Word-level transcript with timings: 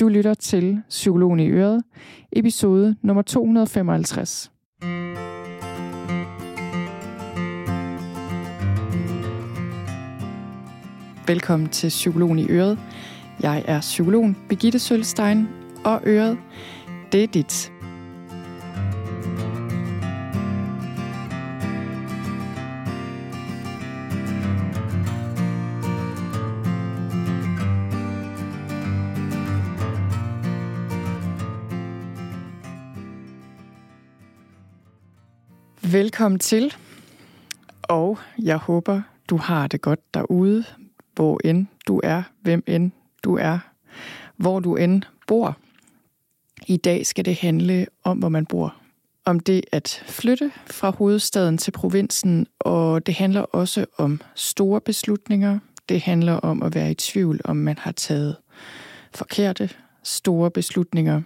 Du 0.00 0.08
lytter 0.08 0.34
til 0.34 0.82
Psykologen 0.88 1.40
i 1.40 1.48
Øret, 1.48 1.82
episode 2.32 2.96
nummer 3.02 3.22
255. 3.22 4.50
Velkommen 11.26 11.68
til 11.68 11.88
Psykologen 11.88 12.38
i 12.38 12.46
Øret. 12.48 12.78
Jeg 13.42 13.64
er 13.66 13.80
psykologen 13.80 14.36
Birgitte 14.48 14.78
Sølstein, 14.78 15.48
og 15.84 16.00
Øret, 16.06 16.38
det 17.12 17.22
er 17.22 17.26
dit. 17.26 17.72
Velkommen 35.96 36.38
til, 36.38 36.74
og 37.82 38.18
jeg 38.38 38.56
håber, 38.56 39.02
du 39.30 39.36
har 39.36 39.66
det 39.66 39.80
godt 39.80 40.14
derude, 40.14 40.64
hvor 41.14 41.40
end 41.44 41.66
du 41.88 42.00
er, 42.04 42.22
hvem 42.40 42.62
end 42.66 42.90
du 43.24 43.36
er, 43.36 43.58
hvor 44.36 44.60
du 44.60 44.76
end 44.76 45.02
bor. 45.26 45.56
I 46.66 46.76
dag 46.76 47.06
skal 47.06 47.24
det 47.24 47.36
handle 47.36 47.86
om, 48.04 48.18
hvor 48.18 48.28
man 48.28 48.46
bor. 48.46 48.74
Om 49.24 49.40
det 49.40 49.64
at 49.72 50.02
flytte 50.06 50.52
fra 50.66 50.90
hovedstaden 50.90 51.58
til 51.58 51.70
provinsen, 51.70 52.46
og 52.58 53.06
det 53.06 53.14
handler 53.14 53.40
også 53.40 53.86
om 53.98 54.20
store 54.34 54.80
beslutninger. 54.80 55.58
Det 55.88 56.00
handler 56.00 56.32
om 56.32 56.62
at 56.62 56.74
være 56.74 56.90
i 56.90 56.94
tvivl, 56.94 57.40
om 57.44 57.56
man 57.56 57.78
har 57.78 57.92
taget 57.92 58.36
forkerte, 59.14 59.70
store 60.02 60.50
beslutninger. 60.50 61.22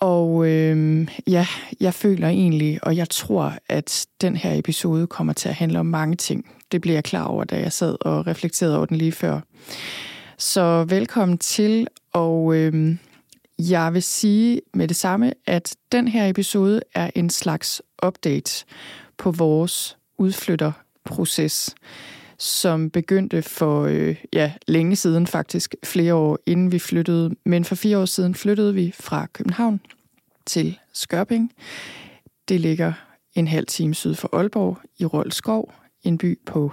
Og 0.00 0.46
øh, 0.48 1.08
ja, 1.26 1.46
jeg 1.80 1.94
føler 1.94 2.28
egentlig, 2.28 2.78
og 2.82 2.96
jeg 2.96 3.10
tror, 3.10 3.54
at 3.68 4.06
den 4.20 4.36
her 4.36 4.58
episode 4.58 5.06
kommer 5.06 5.32
til 5.32 5.48
at 5.48 5.54
handle 5.54 5.80
om 5.80 5.86
mange 5.86 6.16
ting. 6.16 6.50
Det 6.72 6.80
blev 6.80 6.94
jeg 6.94 7.04
klar 7.04 7.24
over, 7.24 7.44
da 7.44 7.60
jeg 7.60 7.72
sad 7.72 7.96
og 8.00 8.26
reflekterede 8.26 8.76
over 8.76 8.86
den 8.86 8.96
lige 8.96 9.12
før. 9.12 9.40
Så 10.38 10.84
velkommen 10.88 11.38
til, 11.38 11.86
og 12.12 12.54
øh, 12.56 12.96
jeg 13.58 13.94
vil 13.94 14.02
sige 14.02 14.60
med 14.74 14.88
det 14.88 14.96
samme, 14.96 15.32
at 15.46 15.76
den 15.92 16.08
her 16.08 16.28
episode 16.28 16.80
er 16.94 17.10
en 17.14 17.30
slags 17.30 17.82
update 18.06 18.64
på 19.18 19.30
vores 19.30 19.96
udflytterproces 20.18 21.74
som 22.38 22.90
begyndte 22.90 23.42
for 23.42 23.82
øh, 23.82 24.16
ja, 24.32 24.52
længe 24.68 24.96
siden 24.96 25.26
faktisk, 25.26 25.74
flere 25.84 26.14
år 26.14 26.38
inden 26.46 26.72
vi 26.72 26.78
flyttede. 26.78 27.30
Men 27.44 27.64
for 27.64 27.74
fire 27.74 27.98
år 27.98 28.04
siden 28.04 28.34
flyttede 28.34 28.74
vi 28.74 28.94
fra 29.00 29.26
København 29.32 29.80
til 30.46 30.78
Skørping. 30.92 31.52
Det 32.48 32.60
ligger 32.60 32.92
en 33.34 33.48
halv 33.48 33.66
time 33.66 33.94
syd 33.94 34.14
for 34.14 34.36
Aalborg 34.36 34.78
i 34.98 35.04
Rolskov, 35.04 35.72
en 36.02 36.18
by 36.18 36.38
på, 36.46 36.72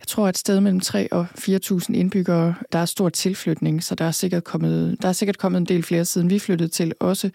jeg 0.00 0.06
tror 0.08 0.28
et 0.28 0.38
sted 0.38 0.60
mellem 0.60 0.80
3 0.80 1.12
og 1.12 1.26
4.000 1.38 1.94
indbyggere. 1.94 2.54
Der 2.72 2.78
er 2.78 2.84
stor 2.84 3.08
tilflytning, 3.08 3.82
så 3.82 3.94
der 3.94 4.04
er 4.04 4.10
sikkert 4.10 4.44
kommet, 4.44 4.96
der 5.02 5.08
er 5.08 5.12
sikkert 5.12 5.38
kommet 5.38 5.58
en 5.58 5.66
del 5.66 5.82
flere 5.82 6.04
siden 6.04 6.30
vi 6.30 6.38
flyttede 6.38 6.68
til 6.68 6.92
også. 7.00 7.30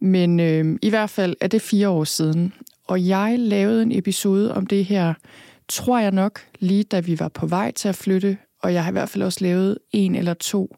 Men 0.00 0.40
øh, 0.40 0.78
i 0.82 0.90
hvert 0.90 1.10
fald 1.10 1.36
er 1.40 1.46
det 1.46 1.62
fire 1.62 1.88
år 1.88 2.04
siden, 2.04 2.52
og 2.86 3.06
jeg 3.06 3.36
lavede 3.38 3.82
en 3.82 3.92
episode 3.92 4.54
om 4.54 4.66
det 4.66 4.84
her 4.84 5.14
tror 5.68 5.98
jeg 5.98 6.10
nok, 6.10 6.40
lige 6.58 6.84
da 6.84 7.00
vi 7.00 7.20
var 7.20 7.28
på 7.28 7.46
vej 7.46 7.70
til 7.70 7.88
at 7.88 7.94
flytte, 7.94 8.38
og 8.62 8.74
jeg 8.74 8.84
har 8.84 8.90
i 8.90 8.92
hvert 8.92 9.08
fald 9.08 9.24
også 9.24 9.38
lavet 9.40 9.78
en 9.92 10.14
eller 10.14 10.34
to, 10.34 10.76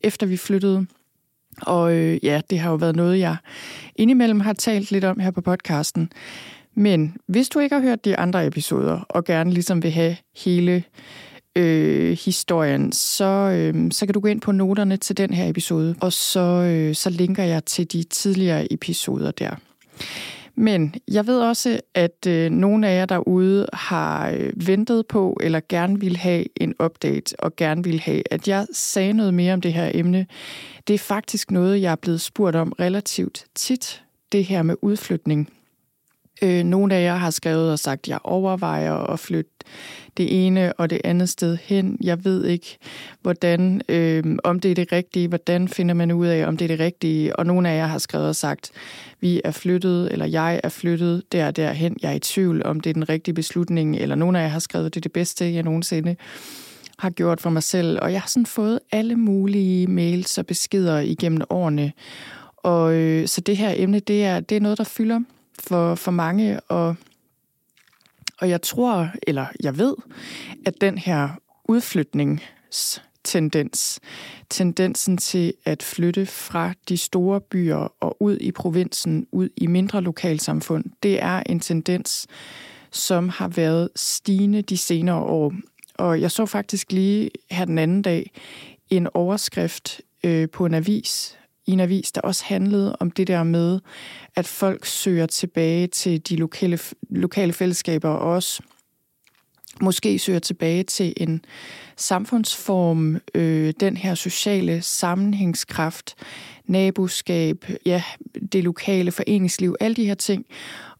efter 0.00 0.26
vi 0.26 0.36
flyttede. 0.36 0.86
Og 1.62 1.92
øh, 1.92 2.24
ja, 2.24 2.40
det 2.50 2.58
har 2.58 2.70
jo 2.70 2.76
været 2.76 2.96
noget, 2.96 3.18
jeg 3.18 3.36
indimellem 3.96 4.40
har 4.40 4.52
talt 4.52 4.90
lidt 4.90 5.04
om 5.04 5.20
her 5.20 5.30
på 5.30 5.40
podcasten. 5.40 6.12
Men 6.74 7.16
hvis 7.26 7.48
du 7.48 7.58
ikke 7.58 7.74
har 7.74 7.82
hørt 7.82 8.04
de 8.04 8.16
andre 8.16 8.46
episoder, 8.46 9.00
og 9.08 9.24
gerne 9.24 9.52
ligesom 9.52 9.82
vil 9.82 9.90
have 9.90 10.16
hele 10.44 10.84
øh, 11.56 12.18
historien, 12.24 12.92
så, 12.92 13.24
øh, 13.24 13.90
så 13.92 14.06
kan 14.06 14.14
du 14.14 14.20
gå 14.20 14.28
ind 14.28 14.40
på 14.40 14.52
noterne 14.52 14.96
til 14.96 15.16
den 15.16 15.32
her 15.32 15.48
episode, 15.48 15.94
og 16.00 16.12
så, 16.12 16.40
øh, 16.40 16.94
så 16.94 17.10
linker 17.10 17.44
jeg 17.44 17.64
til 17.64 17.92
de 17.92 18.02
tidligere 18.02 18.72
episoder 18.72 19.30
der. 19.30 19.56
Men 20.60 20.94
jeg 21.08 21.26
ved 21.26 21.40
også, 21.40 21.80
at 21.94 22.26
øh, 22.26 22.50
nogle 22.50 22.88
af 22.88 22.96
jer 22.96 23.06
derude 23.06 23.66
har 23.72 24.30
øh, 24.30 24.52
ventet 24.66 25.06
på, 25.06 25.36
eller 25.40 25.60
gerne 25.68 26.00
vil 26.00 26.16
have 26.16 26.44
en 26.56 26.74
update, 26.84 27.40
og 27.40 27.56
gerne 27.56 27.84
vil 27.84 28.00
have, 28.00 28.22
at 28.30 28.48
jeg 28.48 28.66
sagde 28.72 29.12
noget 29.12 29.34
mere 29.34 29.52
om 29.52 29.60
det 29.60 29.72
her 29.72 29.90
emne. 29.94 30.26
Det 30.88 30.94
er 30.94 30.98
faktisk 30.98 31.50
noget, 31.50 31.82
jeg 31.82 31.92
er 31.92 31.96
blevet 31.96 32.20
spurgt 32.20 32.56
om 32.56 32.72
relativt 32.80 33.44
tit, 33.54 34.04
det 34.32 34.44
her 34.44 34.62
med 34.62 34.74
udflytning. 34.82 35.52
Øh, 36.42 36.64
nogle 36.64 36.94
af 36.94 37.02
jer 37.02 37.16
har 37.16 37.30
skrevet 37.30 37.72
og 37.72 37.78
sagt, 37.78 38.04
at 38.04 38.08
jeg 38.08 38.18
overvejer 38.24 38.94
at 38.94 39.18
flytte 39.18 39.50
det 40.16 40.46
ene 40.46 40.72
og 40.72 40.90
det 40.90 41.00
andet 41.04 41.28
sted 41.28 41.58
hen. 41.62 41.98
Jeg 42.00 42.24
ved 42.24 42.44
ikke, 42.44 42.78
hvordan, 43.22 43.82
øh, 43.88 44.24
om 44.44 44.60
det 44.60 44.70
er 44.70 44.74
det 44.74 44.92
rigtige, 44.92 45.28
hvordan 45.28 45.68
finder 45.68 45.94
man 45.94 46.12
ud 46.12 46.26
af, 46.26 46.46
om 46.46 46.56
det 46.56 46.64
er 46.64 46.68
det 46.68 46.80
rigtige. 46.80 47.36
Og 47.36 47.46
nogle 47.46 47.68
af 47.68 47.76
jer 47.76 47.86
har 47.86 47.98
skrevet 47.98 48.28
og 48.28 48.36
sagt, 48.36 48.70
vi 49.20 49.40
er 49.44 49.50
flyttet, 49.50 50.12
eller 50.12 50.26
jeg 50.26 50.60
er 50.64 50.68
flyttet 50.68 51.22
der 51.32 51.50
derhen. 51.50 51.96
Jeg 52.02 52.10
er 52.10 52.14
i 52.14 52.18
tvivl, 52.18 52.66
om 52.66 52.80
det 52.80 52.90
er 52.90 52.94
den 52.94 53.08
rigtige 53.08 53.34
beslutning, 53.34 53.96
eller 53.96 54.14
nogle 54.14 54.38
af 54.38 54.42
jer 54.42 54.48
har 54.48 54.58
skrevet, 54.58 54.94
det 54.94 55.00
er 55.00 55.02
det 55.02 55.12
bedste, 55.12 55.54
jeg 55.54 55.62
nogensinde 55.62 56.16
har 56.98 57.10
gjort 57.10 57.40
for 57.40 57.50
mig 57.50 57.62
selv. 57.62 57.98
Og 58.02 58.12
jeg 58.12 58.20
har 58.20 58.28
sådan 58.28 58.46
fået 58.46 58.80
alle 58.92 59.16
mulige 59.16 59.86
mails 59.86 60.38
og 60.38 60.46
beskeder 60.46 60.98
igennem 60.98 61.42
årene. 61.50 61.92
Og 62.56 62.94
øh, 62.94 63.28
så 63.28 63.40
det 63.40 63.56
her 63.56 63.72
emne, 63.76 64.00
det 64.00 64.24
er, 64.24 64.40
det 64.40 64.56
er 64.56 64.60
noget, 64.60 64.78
der 64.78 64.84
fylder 64.84 65.20
for, 65.60 65.94
for 65.94 66.10
mange, 66.10 66.60
og, 66.60 66.96
og 68.38 68.48
jeg 68.48 68.62
tror, 68.62 69.10
eller 69.26 69.46
jeg 69.62 69.78
ved, 69.78 69.94
at 70.66 70.80
den 70.80 70.98
her 70.98 71.28
udflytningstendens, 71.64 74.00
tendensen 74.50 75.16
til 75.16 75.54
at 75.64 75.82
flytte 75.82 76.26
fra 76.26 76.72
de 76.88 76.96
store 76.96 77.40
byer 77.40 77.92
og 78.00 78.16
ud 78.20 78.38
i 78.40 78.52
provinsen, 78.52 79.26
ud 79.32 79.48
i 79.56 79.66
mindre 79.66 80.00
lokalsamfund, 80.00 80.84
det 81.02 81.22
er 81.22 81.42
en 81.46 81.60
tendens, 81.60 82.26
som 82.90 83.28
har 83.28 83.48
været 83.48 83.88
stigende 83.96 84.62
de 84.62 84.76
senere 84.76 85.20
år. 85.20 85.52
Og 85.94 86.20
jeg 86.20 86.30
så 86.30 86.46
faktisk 86.46 86.92
lige 86.92 87.30
her 87.50 87.64
den 87.64 87.78
anden 87.78 88.02
dag 88.02 88.30
en 88.90 89.08
overskrift 89.14 90.00
øh, 90.24 90.50
på 90.50 90.66
en 90.66 90.74
avis, 90.74 91.38
i 91.70 91.72
en 91.72 91.80
avis, 91.80 92.12
der 92.12 92.20
også 92.20 92.44
handlede 92.44 92.96
om 93.00 93.10
det 93.10 93.26
der 93.26 93.42
med, 93.42 93.80
at 94.36 94.46
folk 94.46 94.86
søger 94.86 95.26
tilbage 95.26 95.86
til 95.86 96.28
de 96.28 96.36
lokale, 96.36 96.78
lokale 97.10 97.52
fællesskaber, 97.52 98.08
og 98.08 98.34
også 98.34 98.62
måske 99.80 100.18
søger 100.18 100.38
tilbage 100.38 100.82
til 100.82 101.12
en 101.16 101.44
samfundsform, 101.96 103.20
øh, 103.34 103.74
den 103.80 103.96
her 103.96 104.14
sociale 104.14 104.82
sammenhængskraft, 104.82 106.14
naboskab, 106.64 107.64
ja, 107.86 108.02
det 108.52 108.64
lokale 108.64 109.12
foreningsliv, 109.12 109.76
alle 109.80 109.96
de 109.96 110.06
her 110.06 110.14
ting, 110.14 110.46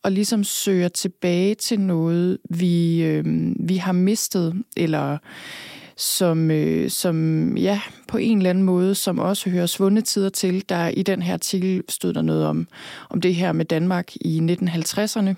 og 0.02 0.12
ligesom 0.12 0.44
søger 0.44 0.88
tilbage 0.88 1.54
til 1.54 1.80
noget, 1.80 2.38
vi, 2.50 3.02
øh, 3.02 3.24
vi 3.68 3.76
har 3.76 3.92
mistet, 3.92 4.62
eller 4.76 5.18
som, 6.00 6.50
øh, 6.50 6.90
som 6.90 7.56
ja, 7.56 7.80
på 8.08 8.18
en 8.18 8.36
eller 8.36 8.50
anden 8.50 8.64
måde, 8.64 8.94
som 8.94 9.18
også 9.18 9.50
hører 9.50 9.66
svundne 9.66 10.00
tider 10.00 10.28
til. 10.28 10.68
Der 10.68 10.88
i 10.88 11.02
den 11.02 11.22
her 11.22 11.32
artikel 11.32 11.82
stod 11.88 12.12
der 12.12 12.22
noget 12.22 12.46
om, 12.46 12.68
om 13.10 13.20
det 13.20 13.34
her 13.34 13.52
med 13.52 13.64
Danmark 13.64 14.16
i 14.16 14.56
1950'erne 14.62 15.34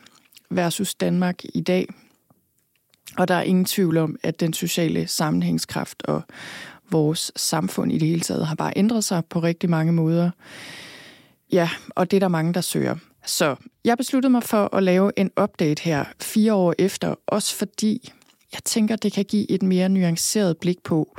versus 0.50 0.94
Danmark 0.94 1.44
i 1.54 1.60
dag. 1.60 1.88
Og 3.18 3.28
der 3.28 3.34
er 3.34 3.42
ingen 3.42 3.64
tvivl 3.64 3.96
om, 3.96 4.16
at 4.22 4.40
den 4.40 4.52
sociale 4.52 5.06
sammenhængskraft 5.06 6.02
og 6.02 6.22
vores 6.90 7.32
samfund 7.36 7.92
i 7.92 7.98
det 7.98 8.08
hele 8.08 8.20
taget 8.20 8.46
har 8.46 8.54
bare 8.54 8.72
ændret 8.76 9.04
sig 9.04 9.24
på 9.24 9.40
rigtig 9.40 9.70
mange 9.70 9.92
måder. 9.92 10.30
Ja, 11.52 11.70
og 11.88 12.10
det 12.10 12.16
er 12.16 12.20
der 12.20 12.28
mange, 12.28 12.54
der 12.54 12.60
søger. 12.60 12.96
Så 13.26 13.56
jeg 13.84 13.96
besluttede 13.96 14.30
mig 14.30 14.42
for 14.42 14.74
at 14.76 14.82
lave 14.82 15.12
en 15.16 15.30
update 15.42 15.82
her 15.82 16.04
fire 16.20 16.54
år 16.54 16.74
efter, 16.78 17.14
også 17.26 17.56
fordi 17.56 18.12
jeg 18.52 18.64
tænker, 18.64 18.96
det 18.96 19.12
kan 19.12 19.24
give 19.24 19.50
et 19.50 19.62
mere 19.62 19.88
nuanceret 19.88 20.56
blik 20.58 20.82
på, 20.82 21.16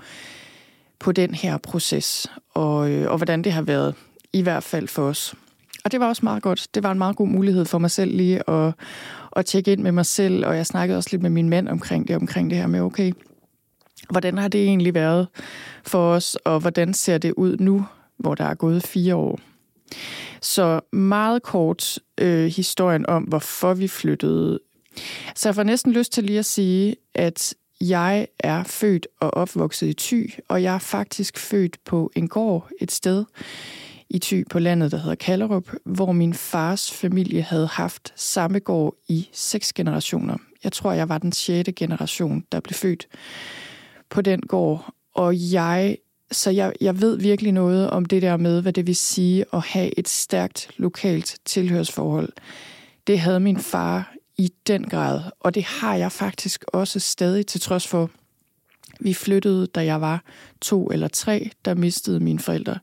på 1.00 1.12
den 1.12 1.33
her 1.33 1.57
proces, 1.57 2.27
og, 2.53 2.91
øh, 2.91 3.12
og 3.12 3.18
hvordan 3.18 3.41
det 3.41 3.51
har 3.51 3.62
været, 3.62 3.95
i 4.33 4.41
hvert 4.41 4.63
fald 4.63 4.88
for 4.88 5.03
os. 5.03 5.35
Og 5.85 5.91
det 5.91 6.00
var 6.00 6.07
også 6.07 6.25
meget 6.25 6.44
godt. 6.44 6.68
Det 6.74 6.83
var 6.83 6.91
en 6.91 6.97
meget 6.97 7.15
god 7.15 7.27
mulighed 7.27 7.65
for 7.65 7.77
mig 7.77 7.91
selv 7.91 8.15
lige 8.15 8.50
at, 8.50 8.74
at 9.35 9.45
tjekke 9.45 9.71
ind 9.71 9.81
med 9.81 9.91
mig 9.91 10.06
selv, 10.06 10.45
og 10.45 10.57
jeg 10.57 10.65
snakkede 10.65 10.97
også 10.97 11.09
lidt 11.12 11.21
med 11.21 11.30
min 11.30 11.50
mand 11.50 11.68
omkring 11.69 12.07
det, 12.07 12.15
omkring 12.15 12.50
det 12.50 12.57
her 12.57 12.68
med, 12.68 12.80
okay, 12.80 13.12
hvordan 14.09 14.38
har 14.38 14.47
det 14.47 14.63
egentlig 14.63 14.94
været 14.94 15.27
for 15.86 16.13
os, 16.13 16.36
og 16.36 16.59
hvordan 16.59 16.94
ser 16.94 17.18
det 17.18 17.33
ud 17.38 17.57
nu, 17.57 17.86
hvor 18.18 18.36
der 18.36 18.45
er 18.45 18.53
gået 18.53 18.83
fire 18.83 19.15
år? 19.15 19.39
Så 20.41 20.79
meget 20.91 21.44
kort 21.44 22.00
øh, 22.18 22.45
historien 22.45 23.06
om, 23.06 23.24
hvorfor 23.24 23.74
vi 23.74 23.88
flyttede 23.88 24.59
så 25.35 25.49
jeg 25.49 25.55
får 25.55 25.63
næsten 25.63 25.91
lyst 25.91 26.13
til 26.13 26.23
lige 26.23 26.39
at 26.39 26.45
sige, 26.45 26.95
at 27.15 27.53
Jeg 27.81 28.27
er 28.39 28.63
født 28.63 29.07
og 29.19 29.33
opvokset 29.33 29.87
i 29.87 29.93
Thy, 29.93 30.33
og 30.47 30.63
jeg 30.63 30.75
er 30.75 30.79
faktisk 30.79 31.37
født 31.37 31.77
på 31.85 32.11
en 32.15 32.27
gård 32.27 32.69
et 32.81 32.91
sted 32.91 33.25
i 34.09 34.19
Thy 34.19 34.45
på 34.49 34.59
landet, 34.59 34.91
der 34.91 34.97
hedder 34.97 35.15
Kallerup, 35.15 35.71
hvor 35.85 36.11
min 36.11 36.33
fars 36.33 36.91
familie 36.91 37.41
havde 37.41 37.67
haft 37.67 38.13
samme 38.15 38.59
gård 38.59 38.95
i 39.07 39.29
seks 39.31 39.73
generationer. 39.73 40.37
Jeg 40.63 40.71
tror, 40.71 40.91
jeg 40.91 41.09
var 41.09 41.17
den 41.17 41.31
sjette 41.31 41.71
generation, 41.71 42.43
der 42.51 42.59
blev 42.59 42.73
født 42.73 43.07
på 44.09 44.21
den 44.21 44.41
gård. 44.41 44.93
Og 45.15 45.33
jeg, 45.53 45.97
så 46.31 46.51
jeg, 46.51 46.73
jeg 46.81 47.01
ved 47.01 47.17
virkelig 47.17 47.51
noget 47.51 47.89
om 47.89 48.05
det 48.05 48.21
der 48.21 48.37
med, 48.37 48.61
hvad 48.61 48.73
det 48.73 48.87
vil 48.87 48.95
sige 48.95 49.45
at 49.53 49.61
have 49.61 49.99
et 49.99 50.09
stærkt 50.09 50.69
lokalt 50.77 51.37
tilhørsforhold. 51.45 52.29
Det 53.07 53.19
havde 53.19 53.39
min 53.39 53.59
far 53.59 54.13
i 54.38 54.53
den 54.68 54.83
grad, 54.83 55.21
og 55.39 55.56
det 55.56 55.63
har 55.63 55.95
jeg 55.95 56.12
faktisk 56.12 56.65
også 56.68 57.00
stadig, 57.00 57.47
til 57.47 57.62
trods 57.62 57.88
for, 57.88 58.09
vi 59.00 59.13
flyttede, 59.13 59.68
da 59.68 59.85
jeg 59.85 60.01
var 60.01 60.24
to 60.62 60.88
eller 60.88 61.07
tre, 61.07 61.50
der 61.65 61.74
mistede 61.74 62.19
mine 62.19 62.39
forældre. 62.39 62.80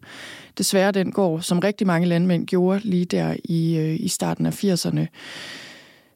Desværre 0.58 0.92
den 0.92 1.12
går, 1.12 1.40
som 1.40 1.58
rigtig 1.58 1.86
mange 1.86 2.08
landmænd 2.08 2.46
gjorde 2.46 2.80
lige 2.84 3.04
der 3.04 3.36
i, 3.44 3.76
øh, 3.76 4.00
i 4.00 4.08
starten 4.08 4.46
af 4.46 4.64
80'erne. 4.64 5.06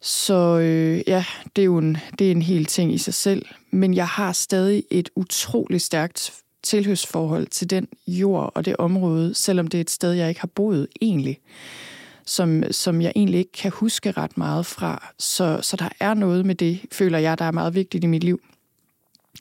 Så 0.01 0.59
øh, 0.59 1.03
ja, 1.07 1.25
det 1.57 1.63
er 1.63 1.67
jo 1.67 1.79
en, 1.79 1.97
det 2.19 2.27
er 2.27 2.31
en 2.31 2.43
hel 2.43 2.65
ting 2.65 2.95
i 2.95 2.99
sig 2.99 3.15
selv. 3.15 3.47
Men 3.71 3.95
jeg 3.95 4.09
har 4.09 4.33
stadig 4.33 4.85
et 4.91 5.11
utroligt 5.17 5.83
stærkt 5.83 6.33
tilhørsforhold 6.63 7.47
til 7.47 7.71
den 7.71 7.89
jord 8.07 8.53
og 8.55 8.65
det 8.65 8.77
område, 8.77 9.35
selvom 9.35 9.69
det 9.69 9.79
er 9.79 9.83
et 9.83 9.91
sted, 9.91 10.13
jeg 10.13 10.29
ikke 10.29 10.41
har 10.41 10.51
boet 10.55 10.89
egentlig 11.01 11.41
som, 12.27 12.63
som 12.71 13.03
jeg 13.03 13.13
egentlig 13.17 13.39
ikke 13.39 13.53
kan 13.53 13.71
huske 13.71 14.11
ret 14.11 14.39
meget 14.39 14.67
fra. 14.67 15.13
Så, 15.19 15.59
så 15.63 15.77
der 15.77 15.89
er 16.01 16.15
noget 16.15 16.47
med 16.47 16.55
det, 16.55 16.81
føler 16.93 17.19
jeg, 17.19 17.39
der 17.39 17.45
er 17.45 17.51
meget 17.51 17.75
vigtigt 17.75 18.05
i 18.05 18.07
mit 18.07 18.25
liv. 18.25 18.41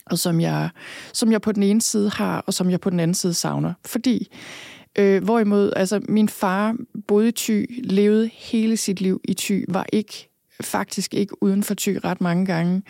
Og 0.06 0.19
som 0.19 0.41
jeg, 0.41 0.69
som 1.13 1.31
jeg 1.31 1.41
på 1.41 1.51
den 1.51 1.63
ene 1.63 1.81
side 1.81 2.09
har, 2.09 2.44
og 2.47 2.53
som 2.53 2.69
jeg 2.69 2.81
på 2.81 2.89
den 2.89 3.00
anden 3.00 3.15
side 3.15 3.33
savner. 3.33 3.74
Fordi, 3.85 4.27
øh, 4.95 5.24
hvorimod, 5.24 5.74
altså 5.75 6.01
min 6.09 6.30
far 6.30 6.75
boede 7.07 7.27
i 7.27 7.31
Thy, 7.31 7.83
levede 7.83 8.30
hele 8.33 8.77
sit 8.77 9.01
liv 9.01 9.21
i 9.24 9.33
Thy, 9.33 9.65
var 9.68 9.86
ikke 9.94 10.29
faktisk 10.62 11.13
ikke 11.13 11.44
uden 11.44 11.63
for 11.63 11.75
Thy 11.77 12.00
ret 12.03 12.21
mange 12.21 12.45
gange. 12.45 12.83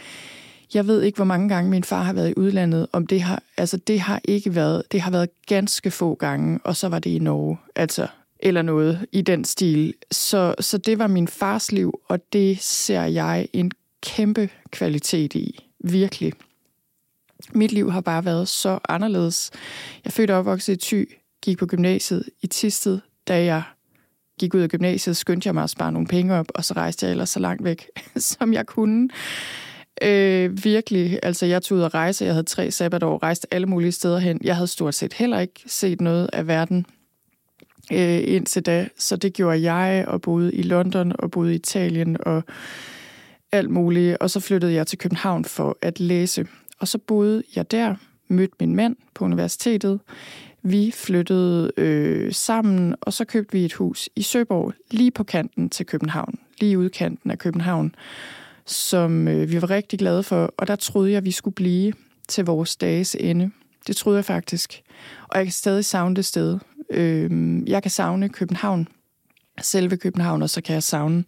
Jeg 0.73 0.87
ved 0.87 1.01
ikke, 1.01 1.15
hvor 1.15 1.25
mange 1.25 1.49
gange 1.49 1.69
min 1.69 1.83
far 1.83 2.03
har 2.03 2.13
været 2.13 2.29
i 2.29 2.33
udlandet. 2.37 2.87
Om 2.91 3.07
det 3.07 3.21
har, 3.21 3.43
altså 3.57 3.77
det 3.77 3.99
har 3.99 4.21
ikke 4.25 4.55
været, 4.55 4.83
det 4.91 5.01
har 5.01 5.11
været 5.11 5.29
ganske 5.47 5.91
få 5.91 6.15
gange, 6.15 6.59
og 6.63 6.75
så 6.75 6.89
var 6.89 6.99
det 6.99 7.09
i 7.09 7.19
Norge. 7.19 7.57
Altså, 7.75 8.07
eller 8.43 8.61
noget 8.61 9.05
i 9.11 9.21
den 9.21 9.45
stil. 9.45 9.93
Så, 10.11 10.55
så 10.59 10.77
det 10.77 10.99
var 10.99 11.07
min 11.07 11.27
fars 11.27 11.71
liv, 11.71 11.99
og 12.09 12.33
det 12.33 12.61
ser 12.61 13.03
jeg 13.03 13.47
en 13.53 13.71
kæmpe 14.01 14.49
kvalitet 14.71 15.35
i. 15.35 15.69
Virkelig. 15.83 16.33
Mit 17.53 17.71
liv 17.71 17.91
har 17.91 18.01
bare 18.01 18.25
været 18.25 18.47
så 18.47 18.79
anderledes. 18.89 19.51
Jeg 20.03 20.09
er 20.09 20.11
født 20.11 20.29
og 20.29 20.37
opvokset 20.37 20.73
i 20.73 20.95
Thy, 20.95 21.17
gik 21.41 21.57
på 21.57 21.65
gymnasiet 21.65 22.29
i 22.41 22.47
Tisted. 22.47 22.99
Da 23.27 23.43
jeg 23.43 23.63
gik 24.39 24.53
ud 24.53 24.61
af 24.61 24.69
gymnasiet, 24.69 25.17
skyndte 25.17 25.47
jeg 25.47 25.53
mig 25.53 25.63
at 25.63 25.69
spare 25.69 25.91
nogle 25.91 26.07
penge 26.07 26.35
op, 26.35 26.45
og 26.55 26.65
så 26.65 26.73
rejste 26.73 27.05
jeg 27.05 27.11
ellers 27.11 27.29
så 27.29 27.39
langt 27.39 27.63
væk, 27.63 27.87
som 28.17 28.53
jeg 28.53 28.65
kunne. 28.65 29.09
Øh, 30.01 30.63
virkelig, 30.63 31.19
altså 31.23 31.45
jeg 31.45 31.61
tog 31.61 31.77
ud 31.77 31.83
at 31.83 31.93
rejse, 31.93 32.25
jeg 32.25 32.33
havde 32.33 32.43
tre 32.43 32.71
sabbatår, 32.71 33.23
rejste 33.23 33.53
alle 33.53 33.67
mulige 33.67 33.91
steder 33.91 34.19
hen. 34.19 34.39
Jeg 34.43 34.55
havde 34.55 34.67
stort 34.67 34.95
set 34.95 35.13
heller 35.13 35.39
ikke 35.39 35.63
set 35.65 36.01
noget 36.01 36.29
af 36.33 36.47
verden 36.47 36.85
øh, 37.91 38.21
indtil 38.25 38.61
da. 38.61 38.87
Så 38.97 39.15
det 39.15 39.33
gjorde 39.33 39.71
jeg, 39.73 40.05
og 40.07 40.21
boede 40.21 40.53
i 40.53 40.61
London, 40.61 41.11
og 41.19 41.31
boede 41.31 41.51
i 41.53 41.55
Italien, 41.55 42.17
og 42.25 42.43
alt 43.51 43.69
muligt. 43.69 44.17
Og 44.17 44.29
så 44.29 44.39
flyttede 44.39 44.73
jeg 44.73 44.87
til 44.87 44.97
København 44.97 45.45
for 45.45 45.77
at 45.81 45.99
læse. 45.99 46.47
Og 46.79 46.87
så 46.87 46.97
boede 46.97 47.43
jeg 47.55 47.71
der, 47.71 47.95
mødte 48.27 48.55
min 48.59 48.75
mand 48.75 48.95
på 49.13 49.25
universitetet. 49.25 49.99
Vi 50.63 50.91
flyttede 50.91 51.71
øh, 51.77 52.33
sammen, 52.33 52.95
og 53.01 53.13
så 53.13 53.25
købte 53.25 53.53
vi 53.53 53.65
et 53.65 53.73
hus 53.73 54.09
i 54.15 54.21
Søborg, 54.21 54.73
lige 54.91 55.11
på 55.11 55.23
kanten 55.23 55.69
til 55.69 55.85
København, 55.85 56.39
lige 56.59 56.79
udkanten 56.79 57.31
af 57.31 57.39
København, 57.39 57.95
som 58.65 59.27
øh, 59.27 59.51
vi 59.51 59.61
var 59.61 59.69
rigtig 59.69 59.99
glade 59.99 60.23
for. 60.23 60.53
Og 60.57 60.67
der 60.67 60.75
troede 60.75 61.11
jeg, 61.11 61.25
vi 61.25 61.31
skulle 61.31 61.55
blive 61.55 61.93
til 62.27 62.45
vores 62.45 62.75
dages 62.75 63.15
ende. 63.19 63.51
Det 63.87 63.95
troede 63.95 64.17
jeg 64.17 64.25
faktisk. 64.25 64.81
Og 65.27 65.37
jeg 65.37 65.45
kan 65.45 65.51
stadig 65.51 65.85
savne 65.85 66.15
det 66.15 66.25
sted. 66.25 66.59
Øh, 66.93 67.61
jeg 67.69 67.81
kan 67.81 67.91
savne 67.91 68.29
København, 68.29 68.87
selve 69.61 69.97
København, 69.97 70.41
og 70.41 70.49
så 70.49 70.61
kan 70.61 70.73
jeg 70.73 70.83
savne 70.83 71.23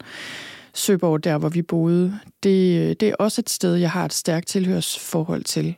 Søborg, 0.73 1.23
der 1.23 1.37
hvor 1.37 1.49
vi 1.49 1.61
boede. 1.61 2.19
Det, 2.43 2.81
øh, 2.81 2.95
det 2.99 3.03
er 3.03 3.15
også 3.19 3.41
et 3.41 3.49
sted, 3.49 3.75
jeg 3.75 3.91
har 3.91 4.05
et 4.05 4.13
stærkt 4.13 4.47
tilhørsforhold 4.47 5.43
til. 5.43 5.75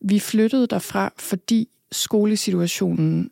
Vi 0.00 0.18
flyttede 0.18 0.66
derfra, 0.66 1.12
fordi 1.18 1.68
skolesituationen 1.92 3.30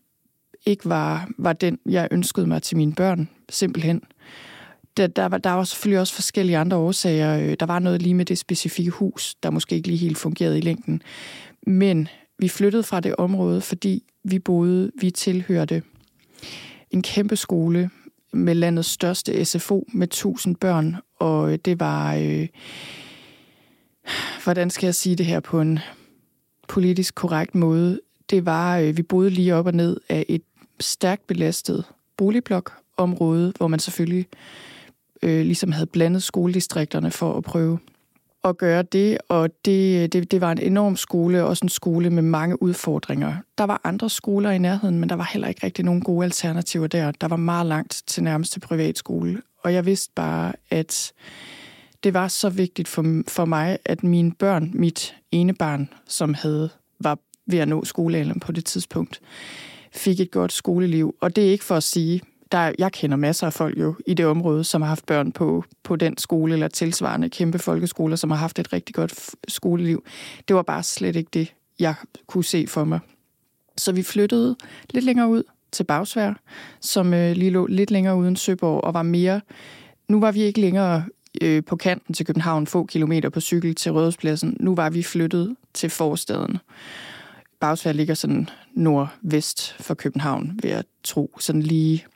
ikke 0.67 0.89
var, 0.89 1.29
var 1.39 1.53
den, 1.53 1.79
jeg 1.87 2.09
ønskede 2.11 2.47
mig 2.47 2.63
til 2.63 2.77
mine 2.77 2.93
børn, 2.93 3.29
simpelthen. 3.49 4.03
Der, 4.97 5.07
der, 5.07 5.27
var, 5.27 5.39
der 5.39 5.51
var 5.51 5.65
selvfølgelig 5.65 6.01
også 6.01 6.15
forskellige 6.15 6.59
andre 6.59 6.77
årsager. 6.77 7.39
Øh, 7.39 7.57
der 7.61 7.67
var 7.67 7.79
noget 7.79 8.03
lige 8.03 8.15
med 8.15 8.25
det 8.25 8.39
specifikke 8.39 8.91
hus, 8.91 9.35
der 9.35 9.51
måske 9.51 9.75
ikke 9.75 9.89
lige 9.89 9.99
helt 9.99 10.19
fungerede 10.19 10.59
i 10.59 10.61
længden. 10.61 11.03
Men 11.67 12.09
vi 12.39 12.49
flyttede 12.49 12.83
fra 12.83 13.01
det 13.01 13.17
område, 13.17 13.61
fordi 13.61 14.05
vi 14.31 14.39
boede, 14.39 14.91
vi 15.01 15.11
tilhørte. 15.11 15.83
En 16.91 17.03
kæmpe 17.03 17.37
skole 17.37 17.91
med 18.33 18.55
landets 18.55 18.89
største 18.89 19.45
SFO 19.45 19.87
med 19.93 20.07
1000 20.07 20.57
børn, 20.57 20.97
og 21.19 21.53
øh, 21.53 21.59
det 21.65 21.81
var, 21.81 22.15
øh, 22.15 22.49
hvordan 24.45 24.71
skal 24.71 24.87
jeg 24.87 24.95
sige 24.95 25.17
det 25.17 25.27
her 25.27 25.41
på 25.41 25.61
en 25.61 25.79
politisk 26.69 27.15
korrekt 27.15 27.55
måde, 27.55 28.01
det 28.31 28.47
var, 28.47 28.79
øh, 28.79 28.97
vi 28.97 29.03
boede 29.03 29.31
lige 29.31 29.55
op 29.55 29.67
og 29.67 29.75
ned 29.75 29.97
af 30.09 30.25
et 30.29 30.43
stærkt 30.81 31.27
belastet 31.27 31.85
boligblokområde, 32.17 33.53
hvor 33.57 33.69
man 33.69 33.79
selvfølgelig 33.79 34.27
øh, 35.23 35.45
ligesom 35.47 35.73
havde 35.73 35.87
blandet 35.87 36.23
skoledistrikterne 36.23 37.11
for 37.11 37.37
at 37.37 37.45
prøve 37.45 37.79
at 38.49 38.59
gøre 38.59 38.83
det, 38.83 39.19
og 39.29 39.51
det, 39.65 40.13
det, 40.13 40.31
det 40.31 40.41
var 40.41 40.53
en 40.53 40.59
enorm 40.59 40.97
skole, 40.97 41.45
også 41.45 41.65
en 41.65 41.69
skole 41.69 42.11
med 42.11 42.23
mange 42.23 42.63
udfordringer. 42.63 43.35
Der 43.59 43.65
var 43.65 43.81
andre 43.85 44.11
skoler 44.11 44.51
i 44.51 44.59
nærheden, 44.59 45.01
men 45.01 45.09
der 45.09 45.17
var 45.17 45.29
heller 45.33 45.49
ikke 45.49 45.67
rigtig 45.67 45.85
nogen 45.85 46.01
gode 46.01 46.25
alternativer 46.25 46.87
der. 46.87 47.11
Der 47.11 47.29
var 47.29 47.37
meget 47.37 47.67
langt 47.67 48.03
til 48.07 48.23
nærmeste 48.23 48.61
privatskole, 48.61 49.43
og 49.65 49.73
jeg 49.73 49.87
vidste 49.87 50.13
bare, 50.15 50.53
at 50.71 51.13
det 52.05 52.15
var 52.15 52.29
så 52.29 52.49
vigtigt 52.49 52.89
for, 52.89 53.23
for 53.29 53.45
mig, 53.45 53.79
at 53.85 54.05
mine 54.05 54.33
børn, 54.33 54.71
mit 54.75 55.17
ene 55.33 55.55
barn, 55.55 55.89
som 56.09 56.35
havde 56.35 56.71
var 57.01 57.19
ved 57.47 57.59
at 57.59 57.69
nå 57.69 57.85
skolealderen 57.85 58.41
på 58.41 58.53
det 58.53 58.65
tidspunkt, 58.65 59.21
fik 59.93 60.21
et 60.21 60.31
godt 60.31 60.53
skoleliv. 60.53 61.15
Og 61.21 61.37
det 61.37 61.47
er 61.47 61.51
ikke 61.51 61.65
for 61.65 61.77
at 61.77 61.83
sige, 61.83 62.21
der, 62.53 62.73
jeg 62.79 62.93
kender 62.93 63.17
masser 63.17 63.47
af 63.47 63.53
folk 63.53 63.79
jo 63.79 63.95
i 64.07 64.15
det 64.15 64.27
område, 64.27 64.65
som 64.65 64.83
har 64.83 64.89
haft 64.89 65.07
børn 65.07 65.33
på, 65.33 65.65
på 65.83 65.97
den 65.97 66.19
skole 66.19 66.53
eller 66.53 66.69
tilsvarende 66.69 67.31
kæmpe 67.31 67.59
folkeskoler, 67.59 68.17
som 68.17 68.31
har 68.31 68.39
haft 68.39 68.59
et 68.59 68.73
rigtig 68.73 68.95
godt 68.95 69.31
skoleliv. 69.49 70.05
Det 70.49 70.57
var 70.57 70.63
bare 70.63 70.83
slet 70.83 71.17
ikke 71.17 71.31
det, 71.33 71.55
jeg 71.79 71.95
kunne 72.27 72.45
se 72.45 72.67
for 72.67 72.85
mig. 72.85 73.01
Så 73.77 73.93
vi 73.93 74.03
flyttede 74.03 74.57
lidt 74.91 75.05
længere 75.05 75.29
ud 75.29 75.43
til 75.73 75.85
Bagsvær, 75.85 76.35
som 76.81 77.15
øh, 77.15 77.37
lige 77.37 77.51
lå 77.51 77.67
lidt 77.67 77.91
længere 77.91 78.17
uden 78.17 78.37
Søborg 78.37 78.85
og 78.85 78.95
var 78.95 79.03
mere... 79.03 79.41
Nu 80.09 80.21
var 80.21 80.33
vi 80.33 80.43
ikke 80.43 80.61
længere 80.61 81.05
øh, 81.43 81.65
på 81.65 81.77
kanten 81.77 82.15
til 82.15 82.27
København, 82.27 82.67
få 82.67 82.85
kilometer 82.85 83.29
på 83.29 83.41
cykel 83.41 83.75
til 83.75 83.93
Rødhuspladsen. 83.93 84.57
Nu 84.61 84.75
var 84.75 84.91
vi 84.91 85.03
flyttet 85.03 85.57
til 85.75 85.91
forstaden. 85.91 86.59
Bagsvær 87.61 87.93
ligger 87.93 88.15
sådan 88.15 88.49
nordvest 88.75 89.73
for 89.73 89.95
København, 89.95 90.61
ved 90.63 90.71
at 90.71 90.87
tro. 91.05 91.37
Sådan 91.41 91.63
lige 91.63 92.07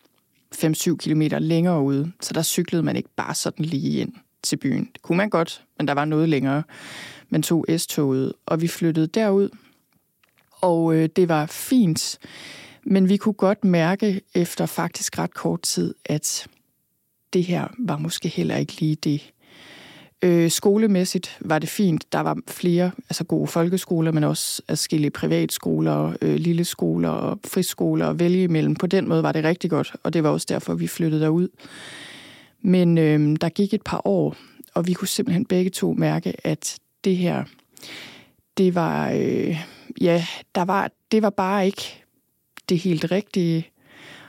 5-7 0.55 0.97
km 0.97 1.23
længere 1.39 1.83
ude, 1.83 2.13
så 2.21 2.33
der 2.33 2.43
cyklede 2.43 2.83
man 2.83 2.97
ikke 2.97 3.09
bare 3.17 3.35
sådan 3.35 3.65
lige 3.65 4.01
ind 4.01 4.13
til 4.43 4.57
byen. 4.57 4.91
Det 4.93 5.03
kunne 5.03 5.17
man 5.17 5.31
godt, 5.31 5.65
men 5.79 5.89
der 5.89 5.95
var 5.95 6.05
noget 6.05 6.29
længere. 6.29 6.63
Man 7.29 7.43
tog 7.43 7.67
S-toget, 7.79 8.33
og 8.47 8.61
vi 8.61 8.69
flyttede 8.69 9.07
derud, 9.07 9.49
og 10.51 10.95
øh, 10.95 11.09
det 11.17 11.29
var 11.29 11.47
fint, 11.47 12.19
men 12.85 13.09
vi 13.09 13.17
kunne 13.17 13.33
godt 13.33 13.65
mærke 13.65 14.21
efter 14.35 14.67
faktisk 14.67 15.19
ret 15.19 15.35
kort 15.35 15.63
tid, 15.63 15.95
at 16.05 16.47
det 17.33 17.45
her 17.45 17.69
var 17.79 17.99
måske 17.99 18.29
heller 18.29 18.57
ikke 18.57 18.81
lige 18.81 18.95
det, 18.97 19.33
Øh, 20.23 20.51
skolemæssigt 20.51 21.39
var 21.41 21.59
det 21.59 21.69
fint. 21.69 22.13
Der 22.13 22.21
var 22.21 22.39
flere 22.49 22.91
altså 23.09 23.25
gode 23.25 23.47
folkeskoler, 23.47 24.13
men 24.13 24.25
også 24.25 24.63
forskellige 24.69 25.11
privatskoler, 25.11 26.13
øh, 26.23 26.35
lille 26.35 26.65
skoler 26.65 27.09
og 27.09 27.39
friskoler 27.47 28.07
at 28.09 28.19
vælge 28.19 28.43
imellem. 28.43 28.75
På 28.75 28.87
den 28.87 29.09
måde 29.09 29.23
var 29.23 29.33
det 29.33 29.45
rigtig 29.45 29.71
godt, 29.71 29.93
og 30.03 30.13
det 30.13 30.23
var 30.23 30.31
også 30.31 30.47
derfor, 30.49 30.75
vi 30.75 30.87
flyttede 30.87 31.23
derud. 31.23 31.49
Men 32.63 32.99
øh, 32.99 33.37
der 33.41 33.49
gik 33.49 33.75
et 33.75 33.83
par 33.83 34.01
år, 34.05 34.37
og 34.75 34.87
vi 34.87 34.93
kunne 34.93 35.09
simpelthen 35.09 35.45
begge 35.45 35.71
to 35.71 35.93
mærke, 35.93 36.47
at 36.47 36.79
det 37.05 37.17
her, 37.17 37.45
det 38.59 38.75
var, 38.75 39.11
øh, 39.11 39.57
ja, 40.01 40.25
der 40.55 40.65
var, 40.65 40.91
det 41.13 41.23
var 41.23 41.31
bare 41.31 41.67
ikke 41.67 42.05
det 42.69 42.79
helt 42.79 43.13
rigtige, 43.13 43.67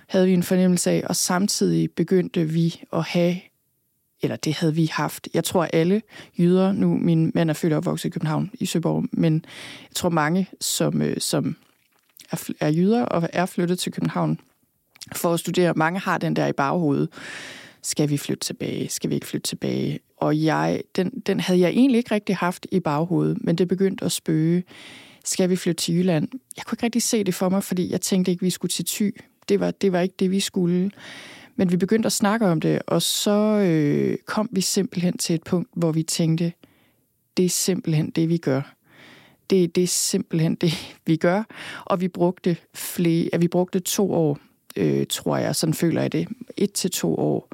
havde 0.07 0.27
vi 0.27 0.33
en 0.33 0.43
fornemmelse 0.43 0.91
af, 0.91 1.03
og 1.05 1.15
samtidig 1.15 1.91
begyndte 1.91 2.45
vi 2.45 2.83
at 2.93 3.03
have 3.03 3.35
eller 4.21 4.35
det 4.35 4.53
havde 4.53 4.75
vi 4.75 4.85
haft. 4.85 5.27
Jeg 5.33 5.43
tror 5.43 5.69
alle 5.73 6.01
jyder, 6.39 6.71
nu 6.71 6.97
min 6.97 7.31
mand 7.35 7.49
er 7.49 7.53
født 7.53 7.73
og 7.73 7.77
opvokset 7.77 8.05
i 8.05 8.09
København, 8.09 8.51
i 8.53 8.65
Søborg, 8.65 9.05
men 9.11 9.33
jeg 9.81 9.95
tror 9.95 10.09
mange, 10.09 10.47
som, 10.59 11.01
øh, 11.01 11.17
som 11.19 11.55
er, 12.31 12.49
er 12.59 12.69
jyder 12.69 13.05
og 13.05 13.29
er 13.33 13.45
flyttet 13.45 13.79
til 13.79 13.91
København 13.91 14.39
for 15.15 15.33
at 15.33 15.39
studere, 15.39 15.73
mange 15.75 15.99
har 15.99 16.17
den 16.17 16.35
der 16.35 16.47
i 16.47 16.53
baghovedet. 16.53 17.09
Skal 17.81 18.09
vi 18.09 18.17
flytte 18.17 18.45
tilbage? 18.45 18.89
Skal 18.89 19.09
vi 19.09 19.15
ikke 19.15 19.27
flytte 19.27 19.47
tilbage? 19.47 19.99
Og 20.17 20.43
jeg, 20.43 20.81
den, 20.95 21.09
den 21.09 21.39
havde 21.39 21.59
jeg 21.59 21.69
egentlig 21.69 21.97
ikke 21.97 22.15
rigtig 22.15 22.35
haft 22.35 22.67
i 22.71 22.79
baghovedet, 22.79 23.37
men 23.41 23.55
det 23.55 23.67
begyndte 23.67 24.05
at 24.05 24.11
spøge. 24.11 24.63
Skal 25.25 25.49
vi 25.49 25.55
flytte 25.55 25.83
til 25.83 25.95
Jylland? 25.95 26.27
Jeg 26.57 26.65
kunne 26.65 26.75
ikke 26.75 26.83
rigtig 26.83 27.03
se 27.03 27.23
det 27.23 27.35
for 27.35 27.49
mig, 27.49 27.63
fordi 27.63 27.91
jeg 27.91 28.01
tænkte 28.01 28.31
ikke, 28.31 28.43
vi 28.43 28.49
skulle 28.49 28.69
til 28.69 28.85
Thy. 28.85 29.15
Det 29.49 29.59
var, 29.59 29.71
det 29.71 29.91
var 29.91 29.99
ikke 29.99 30.15
det, 30.19 30.31
vi 30.31 30.39
skulle. 30.39 30.91
Men 31.55 31.71
vi 31.71 31.77
begyndte 31.77 32.07
at 32.07 32.13
snakke 32.13 32.47
om 32.47 32.61
det, 32.61 32.81
og 32.87 33.01
så 33.01 33.31
øh, 33.67 34.17
kom 34.25 34.49
vi 34.51 34.61
simpelthen 34.61 35.17
til 35.17 35.35
et 35.35 35.43
punkt, 35.43 35.69
hvor 35.75 35.91
vi 35.91 36.03
tænkte, 36.03 36.53
det 37.37 37.45
er 37.45 37.49
simpelthen 37.49 38.09
det, 38.09 38.29
vi 38.29 38.37
gør. 38.37 38.75
Det, 39.49 39.75
det 39.75 39.83
er 39.83 39.87
simpelthen 39.87 40.55
det, 40.55 40.73
vi 41.07 41.15
gør. 41.15 41.43
Og 41.85 42.01
vi 42.01 42.07
brugte, 42.07 42.57
flere, 42.73 43.29
ja, 43.33 43.37
vi 43.37 43.47
brugte 43.47 43.79
to 43.79 44.13
år, 44.13 44.39
øh, 44.75 45.05
tror 45.09 45.37
jeg, 45.37 45.55
sådan 45.55 45.73
føler 45.73 46.01
jeg 46.01 46.11
det, 46.11 46.27
et 46.57 46.73
til 46.73 46.91
to 46.91 47.15
år, 47.15 47.47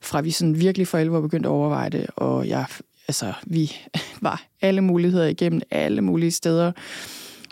fra 0.00 0.20
vi 0.20 0.30
sådan 0.30 0.60
virkelig 0.60 0.88
for 0.88 0.98
alvor 0.98 1.20
begyndte 1.20 1.48
at 1.48 1.52
overveje 1.52 1.90
det, 1.90 2.06
og 2.16 2.48
jeg, 2.48 2.66
altså, 3.08 3.32
vi 3.46 3.72
var 4.20 4.46
alle 4.60 4.80
muligheder 4.80 5.26
igennem 5.26 5.60
alle 5.70 6.02
mulige 6.02 6.30
steder. 6.30 6.72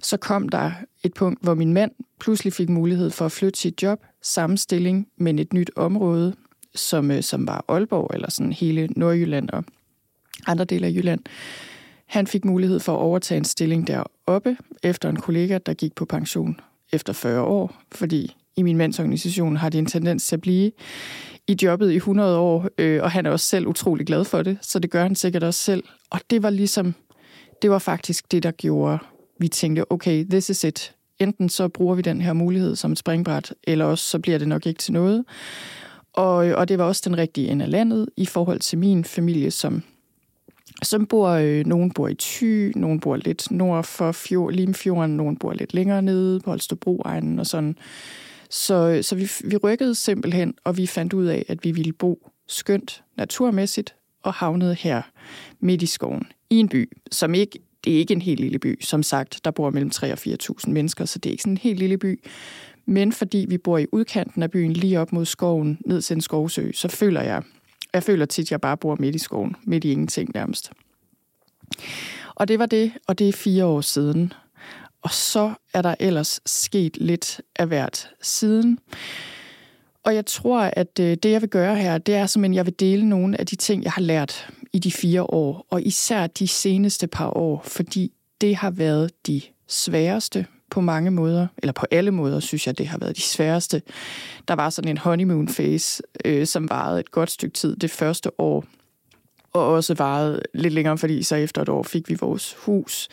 Så 0.02 0.16
kom 0.16 0.48
der 0.48 0.72
et 1.02 1.14
punkt, 1.14 1.42
hvor 1.42 1.54
min 1.54 1.72
mand 1.72 1.90
pludselig 2.20 2.52
fik 2.52 2.68
mulighed 2.68 3.10
for 3.10 3.26
at 3.26 3.32
flytte 3.32 3.60
sit 3.60 3.82
job, 3.82 4.04
samme 4.24 4.58
stilling, 4.58 5.08
men 5.16 5.38
et 5.38 5.52
nyt 5.52 5.70
område, 5.76 6.34
som, 6.74 7.10
øh, 7.10 7.22
som 7.22 7.46
var 7.46 7.64
Aalborg, 7.68 8.10
eller 8.14 8.30
sådan 8.30 8.52
hele 8.52 8.88
Nordjylland 8.96 9.50
og 9.50 9.64
andre 10.46 10.64
dele 10.64 10.86
af 10.86 10.90
Jylland. 10.90 11.20
Han 12.06 12.26
fik 12.26 12.44
mulighed 12.44 12.80
for 12.80 12.92
at 12.92 13.00
overtage 13.00 13.38
en 13.38 13.44
stilling 13.44 13.86
deroppe, 13.86 14.56
efter 14.82 15.08
en 15.08 15.16
kollega, 15.16 15.58
der 15.66 15.74
gik 15.74 15.94
på 15.94 16.04
pension 16.04 16.60
efter 16.92 17.12
40 17.12 17.42
år, 17.42 17.82
fordi 17.92 18.36
i 18.56 18.62
min 18.62 18.76
mands 18.76 18.98
organisation 18.98 19.56
har 19.56 19.68
de 19.68 19.78
en 19.78 19.86
tendens 19.86 20.26
til 20.26 20.36
at 20.36 20.40
blive 20.40 20.72
i 21.46 21.56
jobbet 21.62 21.92
i 21.92 21.96
100 21.96 22.38
år, 22.38 22.68
øh, 22.78 23.02
og 23.02 23.10
han 23.10 23.26
er 23.26 23.30
også 23.30 23.46
selv 23.46 23.66
utrolig 23.66 24.06
glad 24.06 24.24
for 24.24 24.42
det, 24.42 24.58
så 24.62 24.78
det 24.78 24.90
gør 24.90 25.02
han 25.02 25.14
sikkert 25.14 25.42
også 25.42 25.60
selv. 25.60 25.84
Og 26.10 26.20
det 26.30 26.42
var 26.42 26.50
ligesom, 26.50 26.94
det 27.62 27.70
var 27.70 27.78
faktisk 27.78 28.32
det, 28.32 28.42
der 28.42 28.50
gjorde, 28.50 28.98
vi 29.40 29.48
tænkte, 29.48 29.92
okay, 29.92 30.24
this 30.30 30.50
is 30.50 30.64
it. 30.64 30.94
Enten 31.18 31.48
så 31.48 31.68
bruger 31.68 31.94
vi 31.94 32.02
den 32.02 32.20
her 32.20 32.32
mulighed 32.32 32.76
som 32.76 32.92
et 32.92 32.98
springbræt, 32.98 33.54
eller 33.64 33.84
også 33.84 34.04
så 34.04 34.18
bliver 34.18 34.38
det 34.38 34.48
nok 34.48 34.66
ikke 34.66 34.78
til 34.78 34.92
noget. 34.92 35.24
Og, 36.12 36.36
og 36.36 36.68
det 36.68 36.78
var 36.78 36.84
også 36.84 37.02
den 37.04 37.18
rigtige 37.18 37.48
ende 37.48 37.64
af 37.64 37.70
landet 37.70 38.08
i 38.16 38.26
forhold 38.26 38.60
til 38.60 38.78
min 38.78 39.04
familie, 39.04 39.50
som, 39.50 39.82
som 40.82 41.06
bor, 41.06 41.28
øh, 41.28 41.66
nogen 41.66 41.90
bor 41.90 42.08
i 42.08 42.14
Thy, 42.14 42.72
nogen 42.76 43.00
bor 43.00 43.16
lidt 43.16 43.50
nord 43.50 43.84
for 43.84 44.12
fjord, 44.12 44.52
Limfjorden, 44.52 45.16
nogen 45.16 45.36
bor 45.36 45.52
lidt 45.52 45.74
længere 45.74 46.02
nede 46.02 46.40
på 46.40 46.50
Holstebro-egnen 46.50 47.38
og 47.38 47.46
sådan. 47.46 47.76
Så, 48.50 48.98
så 49.02 49.14
vi, 49.14 49.30
vi 49.44 49.56
rykkede 49.56 49.94
simpelthen, 49.94 50.54
og 50.64 50.76
vi 50.76 50.86
fandt 50.86 51.12
ud 51.12 51.26
af, 51.26 51.44
at 51.48 51.64
vi 51.64 51.70
ville 51.70 51.92
bo 51.92 52.30
skønt 52.48 53.02
naturmæssigt 53.16 53.94
og 54.22 54.32
havnede 54.32 54.74
her 54.74 55.02
midt 55.60 55.82
i 55.82 55.86
skoven 55.86 56.26
i 56.50 56.56
en 56.56 56.68
by, 56.68 56.92
som 57.12 57.34
ikke 57.34 57.58
det 57.84 57.94
er 57.94 57.98
ikke 57.98 58.14
en 58.14 58.22
helt 58.22 58.40
lille 58.40 58.58
by. 58.58 58.84
Som 58.84 59.02
sagt, 59.02 59.40
der 59.44 59.50
bor 59.50 59.70
mellem 59.70 59.90
3 59.90 60.12
og 60.12 60.18
4.000 60.18 60.70
mennesker, 60.70 61.04
så 61.04 61.18
det 61.18 61.30
er 61.30 61.32
ikke 61.32 61.42
sådan 61.42 61.52
en 61.52 61.58
helt 61.58 61.78
lille 61.78 61.98
by. 61.98 62.24
Men 62.86 63.12
fordi 63.12 63.46
vi 63.48 63.58
bor 63.58 63.78
i 63.78 63.86
udkanten 63.92 64.42
af 64.42 64.50
byen, 64.50 64.72
lige 64.72 65.00
op 65.00 65.12
mod 65.12 65.24
skoven, 65.24 65.78
ned 65.86 66.02
til 66.02 66.14
en 66.14 66.20
skovsø, 66.20 66.72
så 66.72 66.88
føler 66.88 67.20
jeg, 67.20 67.42
jeg 67.92 68.02
føler 68.02 68.26
tit, 68.26 68.46
at 68.46 68.50
jeg 68.50 68.60
bare 68.60 68.76
bor 68.76 68.96
midt 69.00 69.14
i 69.14 69.18
skoven, 69.18 69.56
midt 69.64 69.84
i 69.84 69.92
ingenting 69.92 70.30
nærmest. 70.34 70.72
Og 72.34 72.48
det 72.48 72.58
var 72.58 72.66
det, 72.66 72.92
og 73.08 73.18
det 73.18 73.28
er 73.28 73.32
fire 73.32 73.64
år 73.64 73.80
siden. 73.80 74.32
Og 75.02 75.10
så 75.10 75.54
er 75.74 75.82
der 75.82 75.94
ellers 76.00 76.40
sket 76.46 76.96
lidt 76.96 77.40
af 77.56 77.66
hvert 77.66 78.10
siden. 78.22 78.78
Og 80.04 80.14
jeg 80.14 80.26
tror, 80.26 80.60
at 80.60 81.00
øh, 81.00 81.16
det, 81.22 81.30
jeg 81.30 81.40
vil 81.40 81.48
gøre 81.48 81.76
her, 81.76 81.98
det 81.98 82.14
er 82.14 82.26
simpelthen, 82.26 82.52
at 82.54 82.56
jeg 82.56 82.66
vil 82.66 82.80
dele 82.80 83.08
nogle 83.08 83.40
af 83.40 83.46
de 83.46 83.56
ting, 83.56 83.84
jeg 83.84 83.92
har 83.92 84.02
lært 84.02 84.50
i 84.74 84.78
de 84.78 84.92
fire 84.92 85.22
år, 85.22 85.66
og 85.70 85.82
især 85.82 86.26
de 86.26 86.48
seneste 86.48 87.06
par 87.06 87.36
år, 87.36 87.62
fordi 87.64 88.12
det 88.40 88.56
har 88.56 88.70
været 88.70 89.26
de 89.26 89.40
sværeste 89.68 90.46
på 90.70 90.80
mange 90.80 91.10
måder, 91.10 91.46
eller 91.58 91.72
på 91.72 91.86
alle 91.90 92.10
måder, 92.10 92.40
synes 92.40 92.66
jeg, 92.66 92.78
det 92.78 92.86
har 92.86 92.98
været 92.98 93.16
de 93.16 93.22
sværeste. 93.22 93.82
Der 94.48 94.54
var 94.54 94.70
sådan 94.70 94.90
en 94.90 94.98
honeymoon 94.98 95.46
phase, 95.46 96.02
øh, 96.24 96.46
som 96.46 96.70
varede 96.70 97.00
et 97.00 97.10
godt 97.10 97.30
stykke 97.30 97.54
tid 97.54 97.76
det 97.76 97.90
første 97.90 98.40
år, 98.40 98.64
og 99.54 99.66
også 99.66 99.94
varede 99.94 100.42
lidt 100.54 100.74
længere, 100.74 100.98
fordi 100.98 101.22
så 101.22 101.36
efter 101.36 101.62
et 101.62 101.68
år 101.68 101.82
fik 101.82 102.08
vi 102.08 102.16
vores 102.20 102.56
hus. 102.58 103.08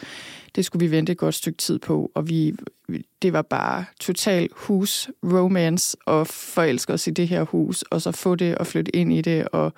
Det 0.56 0.66
skulle 0.66 0.86
vi 0.86 0.92
vente 0.92 1.12
et 1.12 1.18
godt 1.18 1.36
stykke 1.36 1.58
tid 1.58 1.80
på, 1.80 2.12
og 2.16 2.30
vi, 2.30 2.56
det 3.22 3.34
var 3.34 3.42
bare 3.42 3.86
total 4.00 4.50
hus 4.52 5.10
romance 5.24 5.98
og 6.06 6.28
forelske 6.28 6.94
os 6.94 7.08
i 7.08 7.12
det 7.12 7.28
her 7.28 7.44
hus, 7.44 7.82
og 7.82 8.02
så 8.02 8.12
få 8.12 8.36
det 8.36 8.58
og 8.58 8.68
flytte 8.68 8.96
ind 8.96 9.14
i 9.14 9.22
det, 9.22 9.48
og 9.48 9.74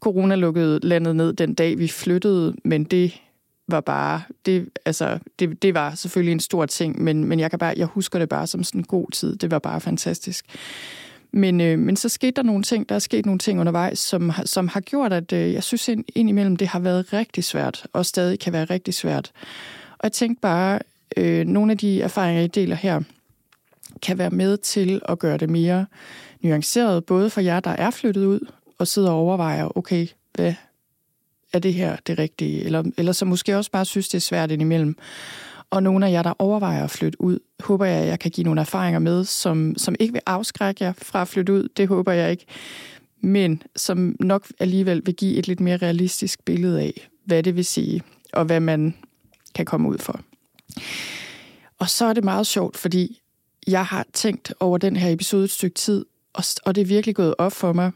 corona 0.00 0.34
lukkede 0.34 0.80
landet 0.82 1.16
ned 1.16 1.32
den 1.32 1.54
dag, 1.54 1.78
vi 1.78 1.88
flyttede, 1.88 2.54
men 2.64 2.84
det 2.84 3.20
var 3.68 3.80
bare, 3.80 4.22
det, 4.46 4.68
altså, 4.84 5.18
det, 5.38 5.62
det 5.62 5.74
var 5.74 5.94
selvfølgelig 5.94 6.32
en 6.32 6.40
stor 6.40 6.66
ting, 6.66 7.02
men, 7.02 7.24
men 7.24 7.40
jeg, 7.40 7.50
kan 7.50 7.58
bare, 7.58 7.74
jeg 7.76 7.86
husker 7.86 8.18
det 8.18 8.28
bare 8.28 8.46
som 8.46 8.64
sådan 8.64 8.80
en 8.80 8.84
god 8.84 9.10
tid. 9.10 9.36
Det 9.36 9.50
var 9.50 9.58
bare 9.58 9.80
fantastisk. 9.80 10.44
Men, 11.34 11.60
øh, 11.60 11.78
men 11.78 11.96
så 11.96 12.08
skete 12.08 12.30
der 12.30 12.42
nogle 12.42 12.62
ting, 12.62 12.88
der 12.88 12.94
er 12.94 12.98
sket 12.98 13.26
nogle 13.26 13.38
ting 13.38 13.60
undervejs, 13.60 13.98
som, 13.98 14.32
som 14.44 14.68
har 14.68 14.80
gjort, 14.80 15.12
at 15.12 15.32
øh, 15.32 15.52
jeg 15.52 15.62
synes 15.62 15.88
ind, 15.88 16.04
indimellem, 16.14 16.56
det 16.56 16.68
har 16.68 16.78
været 16.78 17.12
rigtig 17.12 17.44
svært, 17.44 17.86
og 17.92 18.06
stadig 18.06 18.40
kan 18.40 18.52
være 18.52 18.64
rigtig 18.64 18.94
svært. 18.94 19.32
Og 19.92 20.00
jeg 20.02 20.12
tænkte 20.12 20.40
bare, 20.40 20.78
øh, 21.16 21.46
nogle 21.46 21.72
af 21.72 21.78
de 21.78 22.02
erfaringer, 22.02 22.42
I 22.42 22.46
deler 22.46 22.76
her, 22.76 23.00
kan 24.02 24.18
være 24.18 24.30
med 24.30 24.56
til 24.56 25.02
at 25.08 25.18
gøre 25.18 25.36
det 25.36 25.50
mere 25.50 25.86
nuanceret, 26.40 27.04
både 27.04 27.30
for 27.30 27.40
jer, 27.40 27.60
der 27.60 27.70
er 27.70 27.90
flyttet 27.90 28.24
ud, 28.24 28.40
og 28.78 28.86
sidder 28.86 29.10
og 29.10 29.16
overvejer, 29.16 29.76
okay, 29.76 30.06
hvad 30.34 30.54
er 31.52 31.58
det 31.58 31.74
her 31.74 31.96
det 32.06 32.18
rigtige? 32.18 32.64
Eller, 32.64 32.82
eller 32.96 33.12
så 33.12 33.24
måske 33.24 33.56
også 33.56 33.70
bare 33.70 33.84
synes, 33.84 34.08
det 34.08 34.18
er 34.18 34.20
svært 34.20 34.50
indimellem. 34.50 34.96
Og 35.70 35.82
nogle 35.82 36.06
af 36.06 36.12
jer, 36.12 36.22
der 36.22 36.32
overvejer 36.38 36.84
at 36.84 36.90
flytte 36.90 37.20
ud, 37.20 37.38
håber 37.60 37.84
jeg, 37.84 38.02
at 38.02 38.08
jeg 38.08 38.18
kan 38.18 38.30
give 38.30 38.44
nogle 38.44 38.60
erfaringer 38.60 38.98
med, 38.98 39.24
som, 39.24 39.74
som 39.76 39.94
ikke 40.00 40.12
vil 40.12 40.22
afskrække 40.26 40.84
jer 40.84 40.92
fra 40.92 41.22
at 41.22 41.28
flytte 41.28 41.52
ud. 41.52 41.68
Det 41.76 41.88
håber 41.88 42.12
jeg 42.12 42.30
ikke. 42.30 42.46
Men 43.20 43.62
som 43.76 44.16
nok 44.20 44.46
alligevel 44.58 45.02
vil 45.06 45.14
give 45.14 45.36
et 45.36 45.48
lidt 45.48 45.60
mere 45.60 45.76
realistisk 45.76 46.44
billede 46.44 46.80
af, 46.80 47.08
hvad 47.24 47.42
det 47.42 47.56
vil 47.56 47.64
sige, 47.64 48.02
og 48.32 48.44
hvad 48.44 48.60
man 48.60 48.94
kan 49.54 49.64
komme 49.64 49.88
ud 49.88 49.98
for. 49.98 50.20
Og 51.78 51.90
så 51.90 52.04
er 52.04 52.12
det 52.12 52.24
meget 52.24 52.46
sjovt, 52.46 52.76
fordi 52.76 53.20
jeg 53.66 53.86
har 53.86 54.06
tænkt 54.12 54.54
over 54.60 54.78
den 54.78 54.96
her 54.96 55.10
episode 55.10 55.44
et 55.44 55.50
stykke 55.50 55.74
tid, 55.74 56.04
og 56.64 56.74
det 56.74 56.80
er 56.80 56.86
virkelig 56.86 57.14
gået 57.14 57.34
op 57.38 57.52
for 57.52 57.72
mig, 57.72 57.92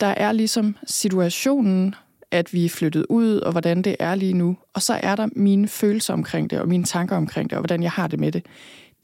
der 0.00 0.06
er 0.06 0.32
ligesom 0.32 0.76
situationen, 0.86 1.94
at 2.34 2.52
vi 2.52 2.64
er 2.64 2.68
flyttet 2.68 3.06
ud, 3.08 3.36
og 3.36 3.52
hvordan 3.52 3.82
det 3.82 3.96
er 3.98 4.14
lige 4.14 4.32
nu. 4.32 4.56
Og 4.74 4.82
så 4.82 5.00
er 5.02 5.16
der 5.16 5.28
mine 5.36 5.68
følelser 5.68 6.12
omkring 6.12 6.50
det, 6.50 6.60
og 6.60 6.68
mine 6.68 6.84
tanker 6.84 7.16
omkring 7.16 7.50
det, 7.50 7.56
og 7.56 7.62
hvordan 7.62 7.82
jeg 7.82 7.90
har 7.90 8.06
det 8.06 8.20
med 8.20 8.32
det. 8.32 8.46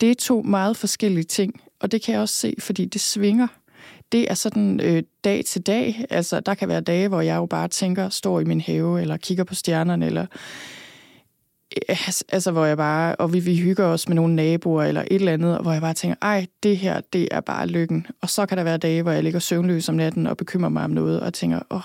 Det 0.00 0.10
er 0.10 0.14
to 0.14 0.42
meget 0.42 0.76
forskellige 0.76 1.24
ting, 1.24 1.60
og 1.80 1.92
det 1.92 2.02
kan 2.02 2.12
jeg 2.12 2.20
også 2.20 2.34
se, 2.34 2.54
fordi 2.58 2.84
det 2.84 3.00
svinger. 3.00 3.46
Det 4.12 4.30
er 4.30 4.34
sådan 4.34 4.80
øh, 4.80 5.02
dag 5.24 5.44
til 5.44 5.62
dag. 5.62 6.04
Altså, 6.10 6.40
der 6.40 6.54
kan 6.54 6.68
være 6.68 6.80
dage, 6.80 7.08
hvor 7.08 7.20
jeg 7.20 7.36
jo 7.36 7.46
bare 7.46 7.68
tænker, 7.68 8.08
står 8.08 8.40
i 8.40 8.44
min 8.44 8.60
have, 8.60 9.00
eller 9.00 9.16
kigger 9.16 9.44
på 9.44 9.54
stjernerne, 9.54 10.06
eller 10.06 10.26
øh, 11.88 12.08
altså 12.28 12.50
hvor 12.50 12.64
jeg 12.64 12.76
bare, 12.76 13.16
og 13.16 13.32
vi, 13.32 13.40
vi 13.40 13.56
hygger 13.56 13.84
os 13.84 14.08
med 14.08 14.16
nogle 14.16 14.34
naboer 14.34 14.84
eller 14.84 15.00
et 15.00 15.14
eller 15.14 15.32
andet, 15.32 15.60
hvor 15.62 15.72
jeg 15.72 15.80
bare 15.80 15.94
tænker, 15.94 16.16
ej, 16.22 16.46
det 16.62 16.76
her, 16.76 17.00
det 17.12 17.28
er 17.30 17.40
bare 17.40 17.66
lykken. 17.66 18.06
Og 18.22 18.30
så 18.30 18.46
kan 18.46 18.58
der 18.58 18.64
være 18.64 18.78
dage, 18.78 19.02
hvor 19.02 19.12
jeg 19.12 19.22
ligger 19.22 19.38
søvnløs 19.38 19.88
om 19.88 19.94
natten 19.94 20.26
og 20.26 20.36
bekymrer 20.36 20.70
mig 20.70 20.84
om 20.84 20.90
noget, 20.90 21.20
og 21.20 21.34
tænker, 21.34 21.60
åh, 21.70 21.76
oh, 21.76 21.82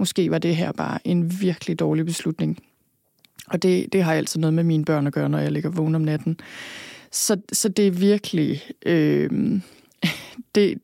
måske 0.00 0.30
var 0.30 0.38
det 0.38 0.56
her 0.56 0.72
bare 0.72 0.98
en 1.04 1.40
virkelig 1.40 1.78
dårlig 1.78 2.06
beslutning. 2.06 2.58
Og 3.46 3.62
det, 3.62 3.92
det 3.92 4.02
har 4.02 4.14
altid 4.14 4.40
noget 4.40 4.54
med 4.54 4.64
mine 4.64 4.84
børn 4.84 5.06
at 5.06 5.12
gøre, 5.12 5.28
når 5.28 5.38
jeg 5.38 5.52
ligger 5.52 5.70
vågen 5.70 5.94
om 5.94 6.00
natten. 6.00 6.40
Så, 7.12 7.40
så 7.52 7.68
det 7.68 7.86
er 7.86 7.90
virkelig, 7.90 8.62
øh, 8.86 9.30
det, 10.54 10.78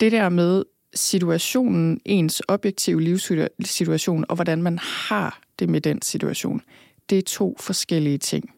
det 0.00 0.12
der 0.12 0.28
med 0.28 0.64
situationen, 0.94 2.00
ens 2.04 2.42
objektive 2.48 3.00
livssituation, 3.00 4.24
og 4.28 4.34
hvordan 4.34 4.62
man 4.62 4.78
har 4.78 5.40
det 5.58 5.68
med 5.68 5.80
den 5.80 6.02
situation, 6.02 6.62
det 7.10 7.18
er 7.18 7.22
to 7.22 7.56
forskellige 7.60 8.18
ting. 8.18 8.50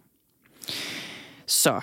Så 1.47 1.81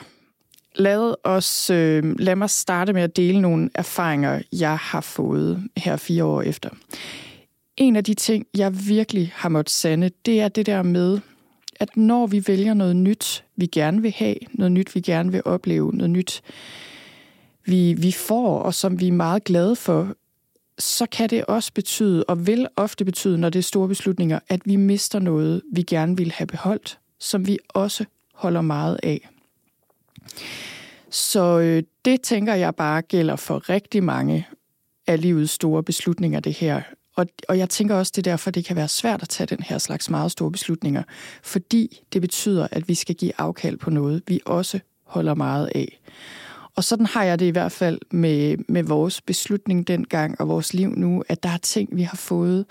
lad, 0.75 1.15
os, 1.23 1.69
øh, 1.69 2.19
lad 2.19 2.35
mig 2.35 2.49
starte 2.49 2.93
med 2.93 3.01
at 3.01 3.15
dele 3.15 3.41
nogle 3.41 3.69
erfaringer, 3.75 4.41
jeg 4.51 4.77
har 4.77 5.01
fået 5.01 5.63
her 5.77 5.97
fire 5.97 6.23
år 6.23 6.41
efter. 6.41 6.69
En 7.77 7.95
af 7.95 8.03
de 8.03 8.13
ting, 8.13 8.47
jeg 8.57 8.87
virkelig 8.87 9.31
har 9.35 9.49
måttet 9.49 9.71
sande, 9.71 10.11
det 10.25 10.41
er 10.41 10.47
det 10.47 10.65
der 10.65 10.83
med, 10.83 11.19
at 11.75 11.97
når 11.97 12.27
vi 12.27 12.43
vælger 12.47 12.73
noget 12.73 12.95
nyt, 12.95 13.43
vi 13.55 13.65
gerne 13.65 14.01
vil 14.01 14.11
have, 14.11 14.35
noget 14.51 14.71
nyt, 14.71 14.95
vi 14.95 15.01
gerne 15.01 15.31
vil 15.31 15.41
opleve, 15.45 15.91
noget 15.91 16.09
nyt, 16.09 16.41
vi, 17.65 17.93
vi 17.93 18.11
får, 18.11 18.59
og 18.59 18.73
som 18.73 18.99
vi 18.99 19.07
er 19.07 19.11
meget 19.11 19.43
glade 19.43 19.75
for, 19.75 20.15
så 20.77 21.05
kan 21.05 21.29
det 21.29 21.45
også 21.45 21.73
betyde, 21.73 22.23
og 22.23 22.47
vil 22.47 22.67
ofte 22.75 23.05
betyde, 23.05 23.37
når 23.37 23.49
det 23.49 23.59
er 23.59 23.63
store 23.63 23.87
beslutninger, 23.87 24.39
at 24.49 24.61
vi 24.65 24.75
mister 24.75 25.19
noget, 25.19 25.61
vi 25.71 25.81
gerne 25.81 26.17
vil 26.17 26.31
have 26.31 26.47
beholdt, 26.47 26.99
som 27.19 27.47
vi 27.47 27.57
også 27.69 28.05
holder 28.33 28.61
meget 28.61 28.99
af. 29.03 29.29
Så 31.09 31.59
øh, 31.59 31.83
det 32.05 32.21
tænker 32.21 32.53
jeg 32.53 32.75
bare 32.75 33.01
gælder 33.01 33.35
for 33.35 33.69
rigtig 33.69 34.03
mange 34.03 34.47
af 35.07 35.21
livets 35.21 35.51
store 35.51 35.83
beslutninger, 35.83 36.39
det 36.39 36.53
her. 36.53 36.81
Og, 37.15 37.25
og 37.49 37.57
jeg 37.57 37.69
tænker 37.69 37.95
også, 37.95 38.11
det 38.15 38.27
er 38.27 38.31
derfor, 38.31 38.51
det 38.51 38.65
kan 38.65 38.75
være 38.75 38.87
svært 38.87 39.21
at 39.21 39.29
tage 39.29 39.47
den 39.47 39.63
her 39.63 39.77
slags 39.77 40.09
meget 40.09 40.31
store 40.31 40.51
beslutninger, 40.51 41.03
fordi 41.43 42.01
det 42.13 42.21
betyder, 42.21 42.67
at 42.71 42.87
vi 42.87 42.95
skal 42.95 43.15
give 43.15 43.31
afkald 43.37 43.77
på 43.77 43.89
noget, 43.89 44.23
vi 44.27 44.39
også 44.45 44.79
holder 45.03 45.33
meget 45.33 45.71
af. 45.75 45.99
Og 46.75 46.83
sådan 46.83 47.05
har 47.05 47.23
jeg 47.23 47.39
det 47.39 47.45
i 47.45 47.49
hvert 47.49 47.71
fald 47.71 47.99
med, 48.11 48.57
med 48.67 48.83
vores 48.83 49.21
beslutning 49.21 49.87
dengang 49.87 50.41
og 50.41 50.47
vores 50.47 50.73
liv 50.73 50.89
nu, 50.89 51.23
at 51.29 51.43
der 51.43 51.49
er 51.49 51.57
ting, 51.57 51.89
vi 51.91 52.03
har 52.03 52.17
fået, 52.17 52.65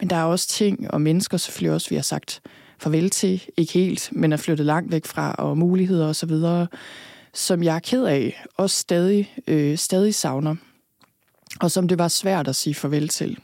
men 0.00 0.10
der 0.10 0.16
er 0.16 0.24
også 0.24 0.48
ting 0.48 0.90
og 0.90 1.00
mennesker 1.00 1.36
selvfølgelig 1.36 1.74
også, 1.74 1.88
vi 1.90 1.94
har 1.94 2.02
sagt 2.02 2.42
farvel 2.78 3.10
til, 3.10 3.42
ikke 3.56 3.72
helt, 3.72 4.08
men 4.12 4.32
er 4.32 4.36
flyttet 4.36 4.66
langt 4.66 4.92
væk 4.92 5.06
fra, 5.06 5.32
og 5.32 5.58
muligheder 5.58 6.08
osv., 6.08 6.32
som 7.34 7.62
jeg 7.62 7.76
er 7.76 7.80
ked 7.80 8.04
af, 8.04 8.44
og 8.56 8.70
stadig, 8.70 9.34
øh, 9.46 9.78
stadig 9.78 10.14
savner, 10.14 10.56
og 11.60 11.70
som 11.70 11.88
det 11.88 11.98
var 11.98 12.08
svært 12.08 12.48
at 12.48 12.56
sige 12.56 12.74
farvel 12.74 13.08
til. 13.08 13.38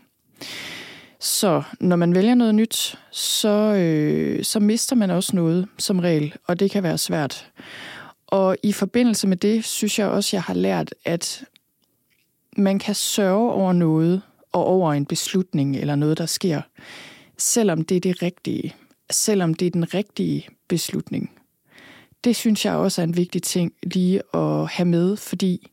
Så 1.21 1.63
når 1.81 1.97
man 1.97 2.15
vælger 2.15 2.35
noget 2.35 2.55
nyt, 2.55 2.99
så, 3.11 3.75
øh, 3.75 4.45
så 4.45 4.61
mister 4.61 4.97
man 4.97 5.11
også 5.11 5.37
noget 5.37 5.69
som 5.79 5.99
regel, 5.99 6.35
og 6.47 6.61
det 6.61 6.71
kan 6.71 6.83
være 6.83 6.99
svært. 6.99 7.51
Og 8.27 8.57
i 8.63 8.73
forbindelse 8.73 9.27
med 9.27 9.37
det, 9.37 9.65
synes 9.65 9.99
jeg 9.99 10.09
også, 10.09 10.37
jeg 10.37 10.43
har 10.43 10.55
lært, 10.55 10.95
at 11.05 11.45
man 12.57 12.79
kan 12.79 12.95
sørge 12.95 13.53
over 13.53 13.73
noget 13.73 14.23
og 14.53 14.65
over 14.65 14.93
en 14.93 15.07
beslutning 15.07 15.77
eller 15.77 15.95
noget, 15.95 16.19
der 16.19 16.27
sker, 16.27 16.63
selvom 17.39 17.85
det 17.85 17.97
er 17.97 18.01
det 18.01 18.23
rigtige. 18.23 18.75
Selvom 19.11 19.55
det 19.55 19.67
er 19.67 19.71
den 19.71 19.95
rigtige 19.95 20.49
beslutning. 20.69 21.31
Det 22.25 22.37
synes 22.37 22.65
jeg 22.65 22.75
også 22.75 23.03
er 23.03 23.05
en 23.05 23.17
vigtig 23.17 23.43
ting 23.43 23.73
lige 23.83 24.23
at 24.35 24.69
have 24.69 24.87
med, 24.87 25.17
fordi 25.17 25.71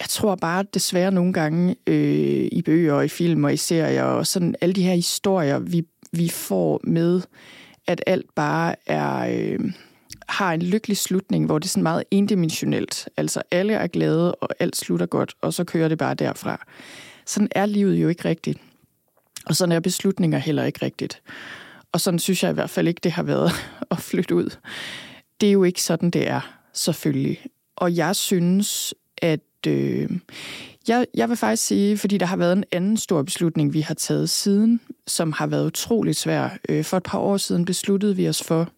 jeg 0.00 0.08
tror 0.08 0.34
bare 0.34 0.64
desværre 0.74 1.12
nogle 1.12 1.32
gange 1.32 1.76
øh, 1.86 2.48
i 2.52 2.62
bøger 2.62 2.94
og 2.94 3.04
i 3.04 3.08
film 3.08 3.44
og 3.44 3.52
i 3.52 3.56
serier 3.56 4.04
og 4.04 4.26
sådan 4.26 4.54
alle 4.60 4.72
de 4.72 4.82
her 4.82 4.94
historier, 4.94 5.58
vi, 5.58 5.86
vi 6.12 6.28
får 6.28 6.80
med, 6.84 7.22
at 7.86 8.02
alt 8.06 8.34
bare 8.34 8.74
er... 8.86 9.28
Øh, 9.30 9.72
har 10.28 10.52
en 10.52 10.62
lykkelig 10.62 10.96
slutning, 10.96 11.46
hvor 11.46 11.58
det 11.58 11.66
er 11.66 11.68
sådan 11.68 11.82
meget 11.82 12.04
endimensionelt. 12.10 13.08
Altså 13.16 13.42
alle 13.50 13.72
er 13.72 13.86
glade, 13.86 14.34
og 14.34 14.48
alt 14.58 14.76
slutter 14.76 15.06
godt, 15.06 15.34
og 15.40 15.54
så 15.54 15.64
kører 15.64 15.88
det 15.88 15.98
bare 15.98 16.14
derfra. 16.14 16.66
Sådan 17.26 17.48
er 17.50 17.66
livet 17.66 18.02
jo 18.02 18.08
ikke 18.08 18.24
rigtigt. 18.24 18.58
Og 19.46 19.56
sådan 19.56 19.72
er 19.72 19.80
beslutninger 19.80 20.38
heller 20.38 20.64
ikke 20.64 20.84
rigtigt. 20.84 21.22
Og 21.92 22.00
sådan 22.00 22.18
synes 22.18 22.42
jeg 22.42 22.50
i 22.50 22.54
hvert 22.54 22.70
fald 22.70 22.88
ikke, 22.88 23.00
det 23.02 23.12
har 23.12 23.22
været 23.22 23.50
at 23.90 23.98
flytte 23.98 24.34
ud. 24.34 24.56
Det 25.40 25.48
er 25.48 25.52
jo 25.52 25.64
ikke 25.64 25.82
sådan, 25.82 26.10
det 26.10 26.28
er, 26.28 26.58
selvfølgelig. 26.72 27.40
Og 27.76 27.96
jeg 27.96 28.16
synes, 28.16 28.94
at... 29.22 29.40
Øh, 29.66 30.10
jeg, 30.88 31.06
jeg 31.14 31.28
vil 31.28 31.36
faktisk 31.36 31.66
sige, 31.66 31.98
fordi 31.98 32.18
der 32.18 32.26
har 32.26 32.36
været 32.36 32.52
en 32.52 32.64
anden 32.72 32.96
stor 32.96 33.22
beslutning, 33.22 33.72
vi 33.72 33.80
har 33.80 33.94
taget 33.94 34.30
siden, 34.30 34.80
som 35.06 35.32
har 35.32 35.46
været 35.46 35.66
utrolig 35.66 36.16
svær. 36.16 36.58
Øh, 36.68 36.84
for 36.84 36.96
et 36.96 37.02
par 37.02 37.18
år 37.18 37.36
siden 37.36 37.64
besluttede 37.64 38.16
vi 38.16 38.28
os 38.28 38.42
for, 38.42 38.68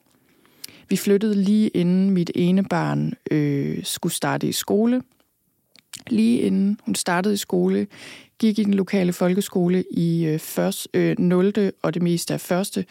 vi 0.89 0.97
flyttede 0.97 1.35
lige 1.35 1.69
inden 1.69 2.11
mit 2.11 2.31
ene 2.35 2.65
barn 2.65 3.15
øh, 3.31 3.85
skulle 3.85 4.13
starte 4.13 4.49
i 4.49 4.53
skole. 4.53 5.03
Lige 6.07 6.41
inden 6.41 6.79
hun 6.85 6.95
startede 6.95 7.35
i 7.35 7.37
skole, 7.37 7.87
gik 8.39 8.59
i 8.59 8.65
den 8.65 8.75
lokale 8.75 9.13
folkeskole 9.13 9.85
i 9.91 10.25
øh, 10.25 10.39
først, 10.39 10.89
øh, 10.95 11.19
0. 11.19 11.73
og 11.83 11.95
det 11.95 12.03
meste 12.03 12.35
af 12.35 12.41
første, 12.41 12.85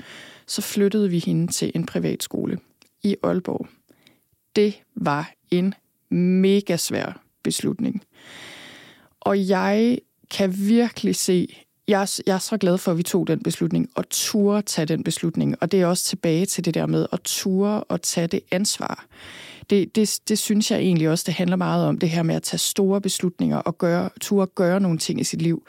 så 0.48 0.62
flyttede 0.62 1.10
vi 1.10 1.20
hende 1.20 1.52
til 1.52 1.72
en 1.76 1.86
privatskole 1.86 2.60
i 3.04 3.16
Aalborg. 3.24 3.68
Det 4.56 4.82
var 4.96 5.32
en 5.52 5.74
mega 6.10 6.78
svær 6.78 7.29
beslutning. 7.44 8.04
Og 9.20 9.50
jeg 9.50 10.00
kan 10.32 10.54
virkelig 10.58 11.16
se 11.16 11.48
jeg, 11.90 12.08
jeg 12.26 12.36
er 12.36 12.40
så 12.40 12.58
glad 12.58 12.78
for, 12.78 12.92
at 12.92 12.98
vi 12.98 13.04
tog 13.04 13.28
den 13.28 13.44
beslutning, 13.44 13.90
og 13.96 14.10
turde 14.10 14.62
tage 14.62 14.86
den 14.86 15.04
beslutning. 15.04 15.56
Og 15.62 15.72
det 15.72 15.82
er 15.82 15.86
også 15.86 16.04
tilbage 16.04 16.46
til 16.46 16.66
det 16.66 16.74
der 16.74 16.86
med 16.86 17.06
at 17.12 17.20
ture 17.24 17.84
og 17.84 18.02
tage 18.02 18.28
det 18.28 18.40
ansvar. 18.52 19.06
Det, 19.70 19.96
det, 19.96 20.20
det 20.30 20.40
synes 20.40 20.72
jeg 20.72 20.80
egentlig 20.80 21.10
også, 21.10 21.24
det 21.28 21.34
handler 21.34 21.56
meget 21.56 21.86
om, 21.86 21.98
det 21.98 22.10
her 22.10 22.24
med 22.24 22.36
at 22.36 22.44
tage 22.44 22.60
store 22.60 23.02
beslutninger 23.02 23.58
og 23.58 23.78
gøre, 23.78 24.10
ture 24.22 24.48
gøre 24.48 24.80
nogle 24.80 24.98
ting 24.98 25.22
i 25.22 25.24
sit 25.24 25.42
liv. 25.42 25.68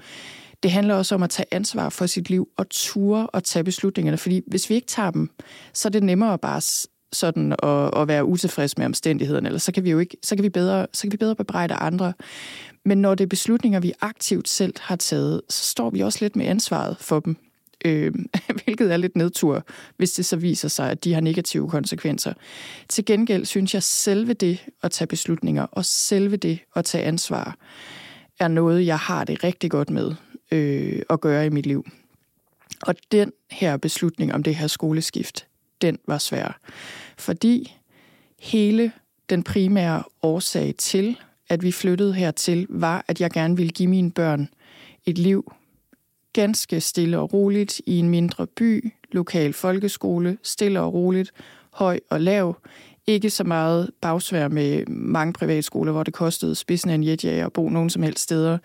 Det 0.63 0.71
handler 0.71 0.95
også 0.95 1.15
om 1.15 1.23
at 1.23 1.31
tage 1.31 1.47
ansvar 1.51 1.89
for 1.89 2.07
sit 2.07 2.31
liv 2.31 2.49
og 2.57 2.67
ture 2.71 3.27
og 3.27 3.45
tage 3.45 3.65
beslutningerne, 3.65 4.17
fordi 4.17 4.41
hvis 4.47 4.71
vi 4.71 4.75
ikke 4.75 4.87
tager 4.87 5.11
dem, 5.11 5.31
så 5.73 5.89
er 5.89 5.91
det 5.91 6.03
nemmere 6.03 6.39
bare 6.39 6.61
sådan 7.13 7.53
at, 7.63 8.01
at 8.01 8.09
være 8.09 8.25
utilfreds 8.25 8.79
med 8.79 8.87
omstændighederne, 8.87 9.49
eller 9.49 9.59
så 9.59 9.73
kan 9.73 9.85
vi 9.85 9.91
jo 9.91 9.99
ikke, 9.99 10.17
så 10.23 10.37
kan 10.37 10.43
vi 10.43 10.49
bedre, 10.49 10.87
så 10.93 11.03
kan 11.03 11.13
vi 11.13 11.17
bedre 11.17 11.37
bebrejde 11.37 11.75
andre. 11.75 12.13
Men 12.85 12.99
når 12.99 13.15
det 13.15 13.25
er 13.25 13.29
beslutninger, 13.29 13.81
vi 13.81 13.93
aktivt 14.01 14.49
selv 14.49 14.75
har 14.81 14.97
taget, 14.97 15.43
så 15.49 15.65
står 15.65 15.91
vi 15.91 16.01
også 16.01 16.19
lidt 16.21 16.37
med 16.37 16.47
ansvaret 16.47 16.97
for 17.01 17.21
dem. 17.21 17.37
Øh, 17.85 18.15
hvilket 18.65 18.93
er 18.93 18.97
lidt 18.97 19.17
nedtur, 19.17 19.67
hvis 19.97 20.13
det 20.13 20.25
så 20.25 20.37
viser 20.37 20.69
sig, 20.69 20.91
at 20.91 21.05
de 21.05 21.15
har 21.15 21.21
negative 21.21 21.69
konsekvenser. 21.69 22.33
Til 22.89 23.05
gengæld 23.05 23.45
synes 23.45 23.75
jeg, 23.75 23.83
selve 23.83 24.33
det 24.33 24.59
at 24.83 24.91
tage 24.91 25.09
beslutninger, 25.09 25.63
og 25.63 25.85
selve 25.85 26.37
det 26.37 26.59
at 26.77 26.85
tage 26.85 27.05
ansvar, 27.05 27.57
er 28.41 28.49
noget, 28.49 28.87
jeg 28.87 28.99
har 28.99 29.25
det 29.25 29.45
rigtig 29.45 29.71
godt 29.71 29.91
med 29.91 30.15
øh, 30.53 31.03
at 31.11 31.21
gøre 31.21 31.47
i 31.47 31.49
mit 31.49 31.67
liv. 31.67 31.87
Og 32.83 32.95
den 33.13 33.33
her 33.51 33.77
beslutning 33.77 34.35
om 34.35 34.43
det 34.43 34.55
her 34.55 34.67
skoleskift, 34.67 35.47
den 35.83 35.99
var 36.07 36.19
svær. 36.19 36.61
Fordi 37.19 37.77
hele 38.41 38.93
den 39.31 39.43
primære 39.43 40.03
årsag 40.23 40.75
til, 40.79 41.17
at 41.49 41.63
vi 41.63 41.73
flyttede 41.73 42.15
hertil, 42.15 42.67
var, 42.69 43.05
at 43.09 43.21
jeg 43.21 43.31
gerne 43.31 43.57
ville 43.57 43.73
give 43.73 43.89
mine 43.89 44.11
børn 44.11 44.49
et 45.07 45.19
liv 45.19 45.53
ganske 46.33 46.81
stille 46.81 47.19
og 47.19 47.33
roligt 47.33 47.81
i 47.87 47.99
en 47.99 48.09
mindre 48.09 48.47
by, 48.47 48.93
lokal 49.13 49.53
folkeskole, 49.53 50.39
stille 50.43 50.81
og 50.81 50.95
roligt, 50.95 51.33
høj 51.73 52.01
og 52.11 52.21
lav. 52.21 52.57
Ikke 53.07 53.31
så 53.31 53.45
meget 53.45 53.91
bagsvær 54.01 54.49
med 54.49 54.87
mange 54.87 55.33
privatskoler, 55.33 55.93
hvor 55.93 56.03
det 56.03 56.15
kostede 56.15 56.55
spidsen 56.55 56.91
af 56.91 56.95
en 56.95 57.05
jetjager 57.05 57.47
at 57.47 57.53
bo 57.53 57.69
nogen 57.69 57.91
som 57.91 58.03
helst 58.03 58.23
steder. 58.23 58.59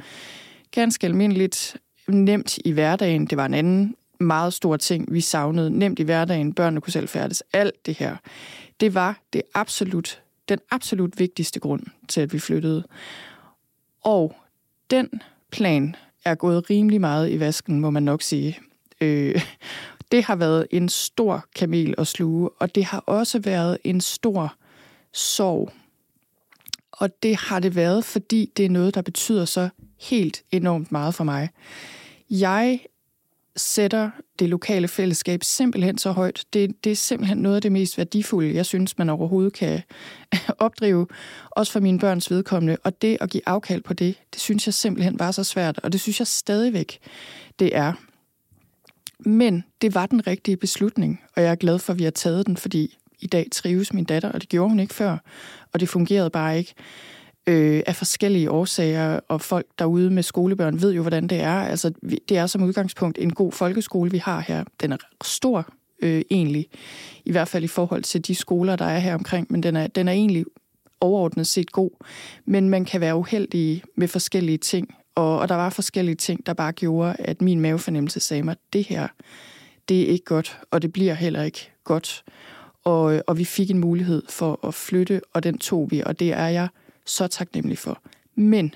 Ganske 0.71 1.07
almindeligt, 1.07 1.77
nemt 2.07 2.57
i 2.65 2.71
hverdagen. 2.71 3.25
Det 3.25 3.37
var 3.37 3.45
en 3.45 3.53
anden 3.53 3.95
meget 4.19 4.53
store 4.53 4.77
ting, 4.77 5.13
vi 5.13 5.21
savnede. 5.21 5.69
Nemt 5.69 5.99
i 5.99 6.03
hverdagen, 6.03 6.53
børnene 6.53 6.81
kunne 6.81 6.93
selv 6.93 7.07
færdes. 7.07 7.43
Alt 7.53 7.85
det 7.85 7.97
her. 7.97 8.15
Det 8.79 8.93
var 8.93 9.19
det 9.33 9.41
absolut 9.53 10.21
den 10.49 10.59
absolut 10.71 11.19
vigtigste 11.19 11.59
grund 11.59 11.83
til, 12.07 12.21
at 12.21 12.33
vi 12.33 12.39
flyttede. 12.39 12.83
Og 14.01 14.35
den 14.89 15.09
plan 15.51 15.95
er 16.25 16.35
gået 16.35 16.69
rimelig 16.69 17.01
meget 17.01 17.31
i 17.31 17.39
vasken, 17.39 17.79
må 17.79 17.89
man 17.89 18.03
nok 18.03 18.21
sige. 18.21 18.59
Øh, 19.01 19.41
det 20.11 20.23
har 20.23 20.35
været 20.35 20.67
en 20.71 20.89
stor 20.89 21.45
kamel 21.55 21.95
at 21.97 22.07
sluge, 22.07 22.49
og 22.59 22.75
det 22.75 22.85
har 22.85 22.99
også 22.99 23.39
været 23.39 23.77
en 23.83 24.01
stor 24.01 24.55
sorg. 25.13 25.71
Og 26.91 27.23
det 27.23 27.35
har 27.35 27.59
det 27.59 27.75
været, 27.75 28.05
fordi 28.05 28.51
det 28.57 28.65
er 28.65 28.69
noget, 28.69 28.95
der 28.95 29.01
betyder 29.01 29.45
så 29.45 29.69
helt 29.99 30.43
enormt 30.51 30.91
meget 30.91 31.15
for 31.15 31.23
mig. 31.23 31.49
Jeg 32.29 32.79
sætter 33.55 34.09
det 34.39 34.49
lokale 34.49 34.87
fællesskab 34.87 35.43
simpelthen 35.43 35.97
så 35.97 36.11
højt. 36.11 36.45
Det, 36.53 36.83
det 36.83 36.91
er 36.91 36.95
simpelthen 36.95 37.37
noget 37.37 37.55
af 37.55 37.61
det 37.61 37.71
mest 37.71 37.97
værdifulde, 37.97 38.55
jeg 38.55 38.65
synes, 38.65 38.97
man 38.97 39.09
overhovedet 39.09 39.53
kan 39.53 39.81
opdrive, 40.57 41.07
også 41.49 41.71
for 41.71 41.79
mine 41.79 41.99
børns 41.99 42.31
vedkommende. 42.31 42.77
Og 42.83 43.01
det 43.01 43.17
at 43.21 43.29
give 43.29 43.43
afkald 43.45 43.81
på 43.81 43.93
det, 43.93 44.15
det 44.33 44.41
synes 44.41 44.67
jeg 44.67 44.73
simpelthen 44.73 45.19
var 45.19 45.31
så 45.31 45.43
svært, 45.43 45.79
og 45.83 45.91
det 45.91 46.01
synes 46.01 46.19
jeg 46.19 46.27
stadigvæk, 46.27 46.99
det 47.59 47.75
er. 47.75 47.93
Men 49.19 49.63
det 49.81 49.95
var 49.95 50.05
den 50.05 50.27
rigtige 50.27 50.57
beslutning, 50.57 51.21
og 51.35 51.41
jeg 51.41 51.51
er 51.51 51.55
glad 51.55 51.79
for, 51.79 51.93
at 51.93 51.99
vi 51.99 52.03
har 52.03 52.11
taget 52.11 52.47
den, 52.47 52.57
fordi 52.57 52.97
i 53.19 53.27
dag 53.27 53.47
trives 53.51 53.93
min 53.93 54.03
datter, 54.03 54.31
og 54.31 54.41
det 54.41 54.49
gjorde 54.49 54.69
hun 54.69 54.79
ikke 54.79 54.93
før, 54.93 55.17
og 55.73 55.79
det 55.79 55.89
fungerede 55.89 56.29
bare 56.29 56.57
ikke 56.57 56.73
øh, 57.47 57.83
af 57.87 57.95
forskellige 57.95 58.51
årsager, 58.51 59.19
og 59.27 59.41
folk 59.41 59.65
derude 59.79 60.09
med 60.09 60.23
skolebørn 60.23 60.81
ved 60.81 60.93
jo, 60.93 61.01
hvordan 61.01 61.27
det 61.27 61.41
er. 61.41 61.55
Altså, 61.55 61.91
det 62.29 62.37
er 62.37 62.47
som 62.47 62.63
udgangspunkt 62.63 63.17
en 63.17 63.33
god 63.33 63.51
folkeskole, 63.51 64.11
vi 64.11 64.17
har 64.17 64.39
her. 64.39 64.63
Den 64.81 64.91
er 64.91 64.97
stor 65.23 65.67
øh, 66.01 66.21
egentlig, 66.31 66.67
i 67.25 67.31
hvert 67.31 67.47
fald 67.47 67.63
i 67.63 67.67
forhold 67.67 68.03
til 68.03 68.27
de 68.27 68.35
skoler, 68.35 68.75
der 68.75 68.85
er 68.85 68.99
her 68.99 69.13
omkring, 69.13 69.47
men 69.49 69.63
den 69.63 69.75
er, 69.75 69.87
den 69.87 70.07
er 70.07 70.11
egentlig 70.11 70.45
overordnet 71.01 71.47
set 71.47 71.71
god. 71.71 71.91
Men 72.45 72.69
man 72.69 72.85
kan 72.85 73.01
være 73.01 73.15
uheldig 73.15 73.83
med 73.97 74.07
forskellige 74.07 74.57
ting, 74.57 74.95
og, 75.15 75.39
og 75.39 75.49
der 75.49 75.55
var 75.55 75.69
forskellige 75.69 76.15
ting, 76.15 76.45
der 76.45 76.53
bare 76.53 76.71
gjorde, 76.71 77.15
at 77.19 77.41
min 77.41 77.59
mavefornemmelse 77.59 78.19
sagde 78.19 78.43
mig, 78.43 78.55
det 78.73 78.83
her, 78.83 79.07
det 79.89 80.01
er 80.01 80.07
ikke 80.07 80.25
godt, 80.25 80.59
og 80.71 80.81
det 80.81 80.93
bliver 80.93 81.13
heller 81.13 81.43
ikke 81.43 81.71
godt. 81.83 82.23
Og, 82.83 83.23
og 83.27 83.37
vi 83.37 83.45
fik 83.45 83.71
en 83.71 83.79
mulighed 83.79 84.23
for 84.29 84.67
at 84.67 84.73
flytte, 84.73 85.21
og 85.33 85.43
den 85.43 85.57
tog 85.57 85.91
vi, 85.91 86.03
og 86.05 86.19
det 86.19 86.33
er 86.33 86.47
jeg 86.47 86.67
så 87.05 87.27
taknemmelig 87.27 87.77
for. 87.77 88.01
Men 88.35 88.75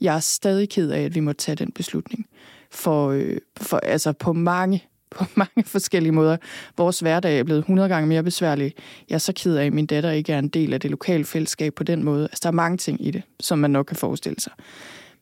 Jeg 0.00 0.16
er 0.16 0.20
stadig 0.20 0.68
ked 0.68 0.90
af, 0.90 1.00
at 1.00 1.14
vi 1.14 1.20
må 1.20 1.32
tage 1.32 1.56
den 1.56 1.72
beslutning. 1.72 2.26
For, 2.70 3.08
øh, 3.08 3.36
for 3.56 3.78
altså 3.78 4.12
på 4.12 4.32
mange, 4.32 4.84
på 5.16 5.24
mange 5.34 5.64
forskellige 5.64 6.12
måder. 6.12 6.36
Vores 6.76 7.00
hverdag 7.00 7.38
er 7.38 7.44
blevet 7.44 7.58
100 7.58 7.88
gange 7.88 8.06
mere 8.06 8.22
besværlig. 8.22 8.74
Jeg 9.08 9.14
er 9.14 9.18
så 9.18 9.32
ked 9.32 9.56
af, 9.56 9.66
at 9.66 9.72
min 9.72 9.86
datter 9.86 10.10
ikke 10.10 10.32
er 10.32 10.38
en 10.38 10.48
del 10.48 10.72
af 10.72 10.80
det 10.80 10.90
lokale 10.90 11.24
fællesskab 11.24 11.74
på 11.74 11.84
den 11.84 12.02
måde. 12.02 12.24
Altså, 12.24 12.40
der 12.42 12.48
er 12.48 12.52
mange 12.52 12.76
ting 12.76 13.06
i 13.06 13.10
det, 13.10 13.22
som 13.40 13.58
man 13.58 13.70
nok 13.70 13.86
kan 13.86 13.96
forestille 13.96 14.40
sig. 14.40 14.52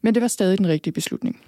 Men 0.02 0.14
det 0.14 0.20
var 0.20 0.28
stadig 0.28 0.58
den 0.58 0.68
rigtige 0.68 0.92
beslutning. 0.92 1.40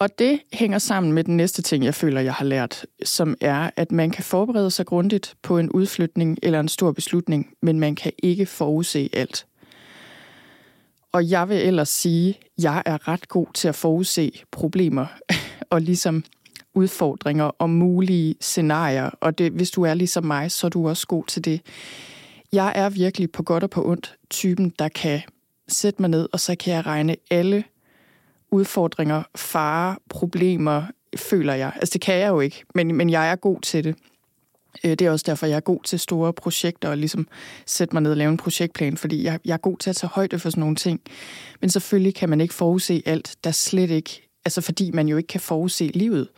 Og 0.00 0.18
det 0.18 0.40
hænger 0.52 0.78
sammen 0.78 1.12
med 1.12 1.24
den 1.24 1.36
næste 1.36 1.62
ting, 1.62 1.84
jeg 1.84 1.94
føler, 1.94 2.20
jeg 2.20 2.34
har 2.34 2.44
lært, 2.44 2.86
som 3.04 3.36
er, 3.40 3.70
at 3.76 3.92
man 3.92 4.10
kan 4.10 4.24
forberede 4.24 4.70
sig 4.70 4.86
grundigt 4.86 5.34
på 5.42 5.58
en 5.58 5.70
udflytning 5.70 6.38
eller 6.42 6.60
en 6.60 6.68
stor 6.68 6.92
beslutning, 6.92 7.46
men 7.62 7.80
man 7.80 7.94
kan 7.94 8.12
ikke 8.22 8.46
forudse 8.46 9.10
alt. 9.12 9.46
Og 11.12 11.30
jeg 11.30 11.48
vil 11.48 11.56
ellers 11.56 11.88
sige, 11.88 12.28
at 12.28 12.64
jeg 12.64 12.82
er 12.86 13.08
ret 13.08 13.28
god 13.28 13.46
til 13.54 13.68
at 13.68 13.74
forudse 13.74 14.32
problemer 14.50 15.06
og 15.70 15.80
ligesom 15.80 16.24
udfordringer 16.74 17.44
og 17.44 17.70
mulige 17.70 18.34
scenarier. 18.40 19.10
Og 19.20 19.38
det, 19.38 19.52
hvis 19.52 19.70
du 19.70 19.82
er 19.82 19.94
ligesom 19.94 20.24
mig, 20.24 20.50
så 20.50 20.66
er 20.66 20.68
du 20.68 20.88
også 20.88 21.06
god 21.06 21.24
til 21.24 21.44
det. 21.44 21.60
Jeg 22.52 22.72
er 22.74 22.88
virkelig 22.88 23.32
på 23.32 23.42
godt 23.42 23.62
og 23.62 23.70
på 23.70 23.88
ondt 23.88 24.16
typen, 24.30 24.72
der 24.78 24.88
kan 24.88 25.20
sætte 25.68 26.02
mig 26.02 26.10
ned, 26.10 26.28
og 26.32 26.40
så 26.40 26.56
kan 26.56 26.74
jeg 26.74 26.86
regne 26.86 27.16
alle 27.30 27.64
udfordringer, 28.50 29.22
farer, 29.34 29.94
problemer, 30.08 30.82
føler 31.16 31.54
jeg. 31.54 31.72
Altså 31.74 31.92
det 31.92 32.00
kan 32.00 32.14
jeg 32.14 32.28
jo 32.28 32.40
ikke, 32.40 32.64
men, 32.74 32.94
men 32.94 33.10
jeg 33.10 33.30
er 33.30 33.36
god 33.36 33.60
til 33.60 33.84
det. 33.84 33.94
Øh, 34.84 34.90
det 34.90 35.02
er 35.02 35.10
også 35.10 35.24
derfor, 35.28 35.46
jeg 35.46 35.56
er 35.56 35.60
god 35.60 35.82
til 35.84 35.98
store 35.98 36.32
projekter 36.32 36.88
og 36.88 36.98
ligesom 36.98 37.28
sætte 37.66 37.94
mig 37.94 38.02
ned 38.02 38.10
og 38.10 38.16
lave 38.16 38.30
en 38.30 38.36
projektplan, 38.36 38.96
fordi 38.96 39.24
jeg, 39.24 39.40
jeg 39.44 39.52
er 39.52 39.58
god 39.58 39.78
til 39.78 39.90
at 39.90 39.96
tage 39.96 40.10
højde 40.14 40.38
for 40.38 40.50
sådan 40.50 40.60
nogle 40.60 40.76
ting. 40.76 41.00
Men 41.60 41.70
selvfølgelig 41.70 42.14
kan 42.14 42.28
man 42.28 42.40
ikke 42.40 42.54
forudse 42.54 43.02
alt, 43.06 43.36
der 43.44 43.50
slet 43.50 43.90
ikke, 43.90 44.28
altså 44.44 44.60
fordi 44.60 44.90
man 44.90 45.08
jo 45.08 45.16
ikke 45.16 45.26
kan 45.26 45.40
forudse 45.40 45.84
livet. 45.84 46.28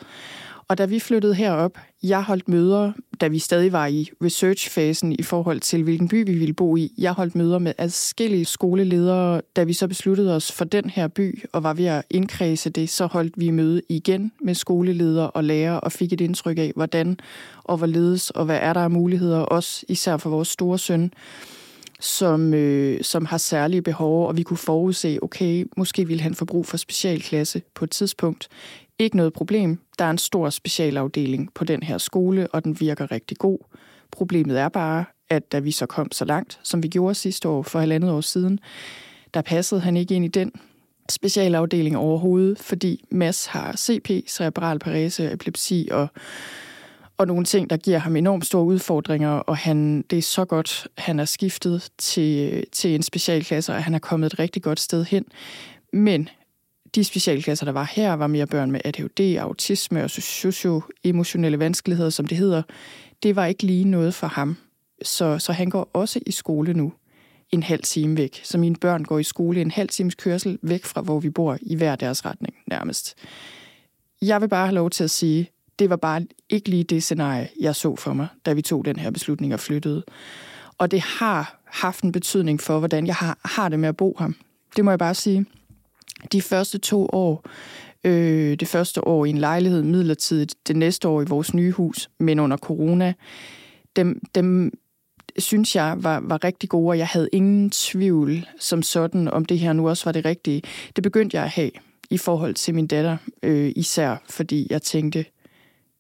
Og 0.71 0.79
da 0.79 0.85
vi 0.85 0.99
flyttede 0.99 1.35
herop, 1.35 1.79
jeg 2.03 2.23
holdt 2.23 2.49
møder, 2.49 2.93
da 3.21 3.29
vi 3.29 3.39
stadig 3.39 3.73
var 3.73 3.87
i 3.87 4.11
researchfasen 4.25 5.13
i 5.13 5.23
forhold 5.23 5.61
til, 5.61 5.83
hvilken 5.83 6.09
by 6.09 6.27
vi 6.27 6.35
ville 6.39 6.55
bo 6.55 6.77
i. 6.77 6.93
Jeg 6.99 7.13
holdt 7.13 7.35
møder 7.35 7.59
med 7.59 7.73
adskillige 7.79 8.45
skoleledere, 8.45 9.41
da 9.57 9.65
vi 9.65 9.73
så 9.73 9.89
besluttede 9.89 10.37
os 10.37 10.53
for 10.53 10.65
den 10.65 10.91
her 10.91 11.09
by, 11.09 11.45
og 11.53 11.63
var 11.63 11.75
ved 11.75 11.85
at 11.85 12.05
indkredse 12.11 12.71
det, 12.71 12.89
så 12.91 13.07
holdt 13.07 13.35
vi 13.37 13.51
møde 13.51 13.83
igen 13.89 14.33
med 14.43 14.55
skoleledere 14.55 15.31
og 15.31 15.45
lærere, 15.45 15.81
og 15.81 15.93
fik 15.93 16.13
et 16.13 16.21
indtryk 16.21 16.59
af, 16.59 16.73
hvordan 16.77 17.19
og 17.65 17.77
hvorledes, 17.77 18.31
og 18.31 18.45
hvad 18.45 18.59
er 18.63 18.73
der 18.73 18.81
af 18.81 18.91
muligheder, 18.91 19.39
også 19.39 19.85
især 19.89 20.17
for 20.17 20.31
vores 20.31 20.49
store 20.49 20.79
søn, 20.79 21.13
som, 22.01 22.55
øh, 22.55 23.05
som 23.05 23.25
har 23.25 23.39
særlige 23.39 23.83
behov, 23.83 24.29
og 24.29 24.37
vi 24.37 24.43
kunne 24.43 24.57
forudse, 24.57 25.19
okay, 25.23 25.67
måske 25.77 26.07
ville 26.07 26.23
han 26.23 26.35
få 26.35 26.45
brug 26.45 26.67
for 26.67 26.77
specialklasse 26.77 27.63
på 27.75 27.85
et 27.85 27.91
tidspunkt, 27.91 28.49
ikke 29.05 29.17
noget 29.17 29.33
problem. 29.33 29.79
Der 29.99 30.05
er 30.05 30.11
en 30.11 30.19
stor 30.19 30.51
specialafdeling 30.51 31.55
på 31.55 31.65
den 31.65 31.83
her 31.83 31.99
skole, 31.99 32.49
og 32.53 32.65
den 32.65 32.81
virker 32.81 33.11
rigtig 33.11 33.37
god. 33.37 33.59
Problemet 34.11 34.61
er 34.61 34.69
bare, 34.69 35.05
at 35.29 35.53
da 35.53 35.59
vi 35.59 35.71
så 35.71 35.87
kom 35.87 36.13
så 36.13 36.25
langt, 36.25 36.61
som 36.63 36.83
vi 36.83 36.89
gjorde 36.89 37.15
sidste 37.15 37.49
år 37.49 37.63
for 37.63 37.79
halvandet 37.79 38.11
år 38.11 38.21
siden, 38.21 38.61
der 39.35 39.43
passede 39.43 39.81
han 39.81 39.97
ikke 39.97 40.15
ind 40.15 40.25
i 40.25 40.29
den 40.29 40.53
specialafdeling 41.11 41.97
overhovedet, 41.97 42.59
fordi 42.59 43.05
Mads 43.11 43.47
har 43.47 43.77
CP, 43.77 44.11
cerebral 44.29 44.79
parese, 44.79 45.33
epilepsi 45.33 45.89
og, 45.91 46.09
og 47.19 47.27
nogle 47.27 47.45
ting, 47.45 47.71
der 47.71 47.77
giver 47.77 47.99
ham 47.99 48.17
enormt 48.17 48.47
store 48.47 48.65
udfordringer, 48.65 49.31
og 49.31 49.57
han, 49.57 50.03
det 50.11 50.19
er 50.19 50.23
så 50.23 50.45
godt, 50.45 50.89
han 50.99 51.21
er 51.21 51.25
skiftet 51.25 51.89
til, 51.99 52.65
til 52.73 52.95
en 52.95 53.03
specialklasse, 53.03 53.73
og 53.73 53.85
han 53.85 53.95
er 53.95 53.99
kommet 53.99 54.33
et 54.33 54.39
rigtig 54.39 54.63
godt 54.63 54.81
sted 54.81 55.05
hen. 55.05 55.25
Men 55.93 56.29
de 56.95 57.05
specialklasser, 57.05 57.65
der 57.65 57.73
var 57.73 57.91
her, 57.93 58.13
var 58.13 58.27
mere 58.27 58.47
børn 58.47 58.71
med 58.71 58.81
ADHD, 58.85 59.37
autisme 59.39 60.05
og 60.05 60.11
socio-emotionelle 60.11 61.59
vanskeligheder, 61.59 62.11
som 62.11 62.27
det 62.27 62.39
hedder. 62.39 62.63
Det 63.23 63.37
var 63.37 63.47
ikke 63.47 63.63
lige 63.63 63.85
noget 63.85 64.15
for 64.15 64.27
ham. 64.27 64.57
Så, 65.03 65.39
så 65.39 65.53
han 65.53 65.71
går 65.71 65.91
også 65.93 66.21
i 66.27 66.33
skole 66.33 66.75
nu 66.75 66.93
en 67.51 67.63
halv 67.63 67.83
time 67.83 68.17
væk. 68.17 68.41
Så 68.45 68.59
mine 68.59 68.77
børn 68.77 69.05
går 69.05 69.19
i 69.19 69.23
skole 69.23 69.61
en 69.61 69.71
halv 69.71 69.89
times 69.89 70.15
kørsel 70.15 70.59
væk 70.63 70.85
fra, 70.85 71.01
hvor 71.01 71.21
vi 71.21 71.31
bor, 71.31 71.59
i 71.61 71.77
hver 71.77 71.97
deres 71.97 72.27
retning 72.27 72.55
nærmest. 72.67 73.15
Jeg 74.23 74.41
vil 74.41 74.49
bare 74.49 74.67
have 74.67 74.75
lov 74.75 74.91
til 74.91 75.05
at 75.05 75.11
sige, 75.11 75.51
det 75.79 75.91
var 75.91 75.97
bare 75.97 76.27
ikke 76.51 76.69
lige 76.69 76.85
det 76.85 77.03
scenarie, 77.03 77.49
jeg 77.61 77.75
så 77.75 77.97
for 77.97 78.13
mig, 78.13 78.29
da 78.47 78.53
vi 78.53 78.63
tog 78.63 78.85
den 78.85 78.97
her 78.97 79.11
beslutning 79.11 79.55
og 79.55 79.61
flyttede. 79.61 80.05
Og 80.79 80.91
det 80.91 81.01
har 81.01 81.61
haft 81.65 82.05
en 82.05 82.13
betydning 82.13 82.61
for, 82.61 82.79
hvordan 82.79 83.07
jeg 83.07 83.15
har, 83.15 83.39
har 83.45 83.69
det 83.69 83.79
med 83.79 83.89
at 83.89 83.97
bo 83.97 84.17
her. 84.19 84.29
Det 84.77 84.85
må 84.85 84.91
jeg 84.91 84.99
bare 84.99 85.15
sige 85.15 85.47
de 86.33 86.43
første 86.43 86.79
to 86.79 87.07
år, 87.13 87.45
øh, 88.05 88.57
det 88.61 88.69
første 88.69 89.09
år 89.09 89.25
i 89.25 89.31
en 89.31 89.39
lejlighed 89.39 89.83
midlertidigt, 89.83 90.55
det 90.69 90.77
næste 90.77 91.09
år 91.09 91.23
i 91.23 91.25
vores 91.29 91.55
nye 91.55 91.73
hus, 91.73 92.11
men 92.19 92.39
under 92.39 92.57
corona, 92.57 93.15
dem, 93.97 94.21
dem 94.35 94.73
synes 95.39 95.77
jeg 95.77 95.97
var, 95.99 96.21
var 96.21 96.45
rigtig 96.45 96.69
gode, 96.69 96.89
og 96.89 96.99
jeg 96.99 97.07
havde 97.07 97.29
ingen 97.33 97.71
tvivl 97.71 98.47
som 98.59 98.83
sådan, 98.83 99.29
om 99.29 99.45
det 99.45 99.59
her 99.59 99.73
nu 99.73 99.89
også 99.89 100.05
var 100.05 100.13
det 100.13 100.25
rigtige. 100.25 100.63
Det 100.97 101.03
begyndte 101.03 101.37
jeg 101.37 101.45
at 101.45 101.51
have 101.51 101.71
i 102.11 102.19
forhold 102.19 102.55
til 102.55 102.75
min 102.75 102.87
datter, 102.87 103.17
øh, 103.43 103.73
især 103.77 104.17
fordi 104.29 104.67
jeg 104.71 104.83
tænkte 104.83 105.25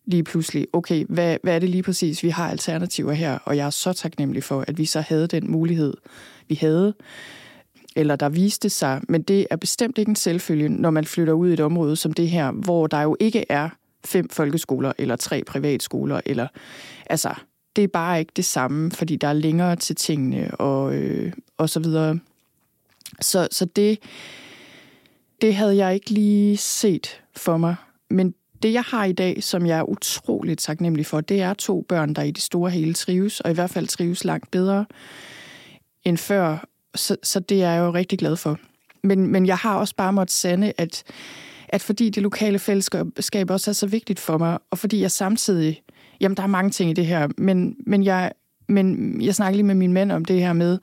lige 0.06 0.24
pludselig, 0.24 0.66
okay, 0.72 1.04
hvad, 1.08 1.36
hvad 1.42 1.54
er 1.54 1.58
det 1.58 1.70
lige 1.70 1.82
præcis, 1.82 2.22
vi 2.22 2.28
har 2.28 2.50
alternativer 2.50 3.12
her, 3.12 3.38
og 3.44 3.56
jeg 3.56 3.66
er 3.66 3.70
så 3.70 3.92
taknemmelig 3.92 4.44
for, 4.44 4.64
at 4.68 4.78
vi 4.78 4.84
så 4.84 5.00
havde 5.00 5.26
den 5.26 5.50
mulighed, 5.50 5.94
vi 6.48 6.54
havde 6.54 6.94
eller 7.96 8.16
der 8.16 8.28
viste 8.28 8.70
sig, 8.70 9.00
men 9.08 9.22
det 9.22 9.46
er 9.50 9.56
bestemt 9.56 9.98
ikke 9.98 10.08
en 10.08 10.16
selvfølge, 10.16 10.68
når 10.68 10.90
man 10.90 11.04
flytter 11.04 11.32
ud 11.32 11.50
i 11.50 11.52
et 11.52 11.60
område 11.60 11.96
som 11.96 12.12
det 12.12 12.30
her, 12.30 12.50
hvor 12.50 12.86
der 12.86 13.02
jo 13.02 13.16
ikke 13.20 13.44
er 13.48 13.68
fem 14.04 14.28
folkeskoler 14.28 14.92
eller 14.98 15.16
tre 15.16 15.44
privatskoler, 15.44 16.20
eller 16.26 16.48
altså, 17.06 17.34
det 17.76 17.84
er 17.84 17.88
bare 17.88 18.20
ikke 18.20 18.32
det 18.36 18.44
samme, 18.44 18.90
fordi 18.90 19.16
der 19.16 19.28
er 19.28 19.32
længere 19.32 19.76
til 19.76 19.96
tingene 19.96 20.54
og, 20.54 20.94
øh, 20.94 21.32
og 21.58 21.68
så 21.68 21.80
videre. 21.80 22.18
Så, 23.20 23.48
så 23.50 23.64
det, 23.64 23.98
det 25.40 25.54
havde 25.54 25.76
jeg 25.76 25.94
ikke 25.94 26.10
lige 26.10 26.56
set 26.56 27.20
for 27.36 27.56
mig. 27.56 27.76
Men 28.10 28.34
det, 28.62 28.72
jeg 28.72 28.82
har 28.82 29.04
i 29.04 29.12
dag, 29.12 29.42
som 29.42 29.66
jeg 29.66 29.78
er 29.78 29.90
utroligt 29.90 30.60
taknemmelig 30.60 31.06
for, 31.06 31.20
det 31.20 31.40
er 31.40 31.54
to 31.54 31.84
børn, 31.88 32.14
der 32.14 32.22
i 32.22 32.30
det 32.30 32.42
store 32.42 32.70
hele 32.70 32.94
trives, 32.94 33.40
og 33.40 33.50
i 33.50 33.54
hvert 33.54 33.70
fald 33.70 33.86
trives 33.86 34.24
langt 34.24 34.50
bedre 34.50 34.86
end 36.04 36.16
før, 36.16 36.64
så, 36.94 37.16
så 37.22 37.40
det 37.40 37.62
er 37.62 37.70
jeg 37.70 37.80
jo 37.80 37.90
rigtig 37.90 38.18
glad 38.18 38.36
for. 38.36 38.58
Men, 39.02 39.26
men 39.26 39.46
jeg 39.46 39.56
har 39.56 39.76
også 39.76 39.94
bare 39.96 40.12
måttet 40.12 40.34
sande, 40.34 40.72
at, 40.78 41.02
at 41.68 41.80
fordi 41.80 42.10
det 42.10 42.22
lokale 42.22 42.58
fællesskab 42.58 43.50
også 43.50 43.70
er 43.70 43.72
så 43.72 43.86
vigtigt 43.86 44.20
for 44.20 44.38
mig, 44.38 44.58
og 44.70 44.78
fordi 44.78 45.00
jeg 45.00 45.10
samtidig, 45.10 45.82
jamen 46.20 46.36
der 46.36 46.42
er 46.42 46.46
mange 46.46 46.70
ting 46.70 46.90
i 46.90 46.94
det 46.94 47.06
her, 47.06 47.28
men, 47.38 47.76
men, 47.86 48.04
jeg, 48.04 48.32
men 48.68 49.16
jeg 49.22 49.34
snakker 49.34 49.56
lige 49.56 49.66
med 49.66 49.74
min 49.74 49.92
mand 49.92 50.12
om 50.12 50.24
det 50.24 50.40
her 50.40 50.52
med, 50.52 50.78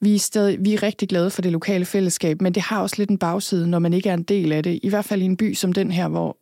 vi 0.00 0.14
er, 0.14 0.18
stadig, 0.18 0.64
vi 0.64 0.74
er 0.74 0.82
rigtig 0.82 1.08
glade 1.08 1.30
for 1.30 1.42
det 1.42 1.52
lokale 1.52 1.84
fællesskab, 1.84 2.42
men 2.42 2.54
det 2.54 2.62
har 2.62 2.82
også 2.82 2.96
lidt 2.98 3.10
en 3.10 3.18
bagside, 3.18 3.70
når 3.70 3.78
man 3.78 3.92
ikke 3.92 4.08
er 4.08 4.14
en 4.14 4.22
del 4.22 4.52
af 4.52 4.62
det. 4.62 4.80
I 4.82 4.88
hvert 4.88 5.04
fald 5.04 5.22
i 5.22 5.24
en 5.24 5.36
by 5.36 5.54
som 5.54 5.72
den 5.72 5.90
her, 5.90 6.08
hvor 6.08 6.36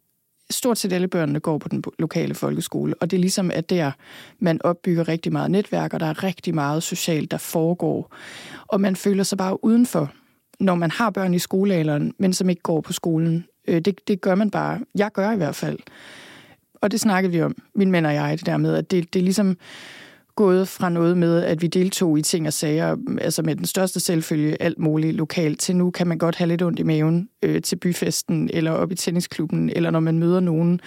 stort 0.50 0.78
set 0.78 0.92
alle 0.92 1.08
børnene 1.08 1.40
går 1.40 1.58
på 1.58 1.68
den 1.68 1.84
lokale 1.98 2.34
folkeskole, 2.34 2.94
og 3.00 3.10
det 3.10 3.16
er 3.16 3.20
ligesom, 3.20 3.50
at 3.50 3.70
der 3.70 3.92
man 4.38 4.62
opbygger 4.64 5.08
rigtig 5.08 5.32
meget 5.32 5.50
netværk, 5.50 5.94
og 5.94 6.00
der 6.00 6.06
er 6.06 6.24
rigtig 6.24 6.54
meget 6.54 6.82
socialt, 6.82 7.30
der 7.30 7.38
foregår. 7.38 8.14
Og 8.66 8.80
man 8.80 8.96
føler 8.96 9.22
sig 9.22 9.38
bare 9.38 9.64
udenfor, 9.64 10.12
når 10.60 10.74
man 10.74 10.90
har 10.90 11.10
børn 11.10 11.34
i 11.34 11.38
skolealderen, 11.38 12.14
men 12.18 12.32
som 12.32 12.50
ikke 12.50 12.62
går 12.62 12.80
på 12.80 12.92
skolen. 12.92 13.46
Øh, 13.68 13.80
det, 13.80 14.08
det 14.08 14.20
gør 14.20 14.34
man 14.34 14.50
bare. 14.50 14.80
Jeg 14.94 15.12
gør 15.12 15.32
i 15.32 15.36
hvert 15.36 15.54
fald. 15.54 15.78
Og 16.74 16.90
det 16.90 17.00
snakkede 17.00 17.32
vi 17.32 17.42
om, 17.42 17.56
min 17.74 17.90
mænd 17.90 18.06
og 18.06 18.14
jeg, 18.14 18.38
det 18.38 18.46
der 18.46 18.56
med, 18.56 18.74
at 18.74 18.90
det, 18.90 19.14
det 19.14 19.18
er 19.18 19.24
ligesom 19.24 19.56
gået 20.38 20.68
fra 20.68 20.88
noget 20.88 21.16
med, 21.16 21.44
at 21.44 21.62
vi 21.62 21.66
deltog 21.66 22.18
i 22.18 22.22
ting 22.22 22.46
og 22.46 22.52
sager, 22.52 22.94
mm, 22.94 23.18
altså 23.20 23.42
med 23.42 23.56
den 23.56 23.66
største 23.66 24.00
selvfølge, 24.00 24.62
alt 24.62 24.78
muligt 24.78 25.16
lokalt, 25.16 25.60
til 25.60 25.76
nu 25.76 25.90
kan 25.90 26.06
man 26.06 26.18
godt 26.18 26.36
have 26.36 26.48
lidt 26.48 26.62
ondt 26.62 26.78
i 26.78 26.82
maven 26.82 27.28
øh, 27.42 27.62
til 27.62 27.76
byfesten, 27.76 28.50
eller 28.52 28.70
op 28.70 28.92
i 28.92 28.94
tennisklubben, 28.94 29.70
eller 29.76 29.90
når 29.90 30.00
man 30.00 30.18
møder 30.18 30.40
nogen. 30.40 30.80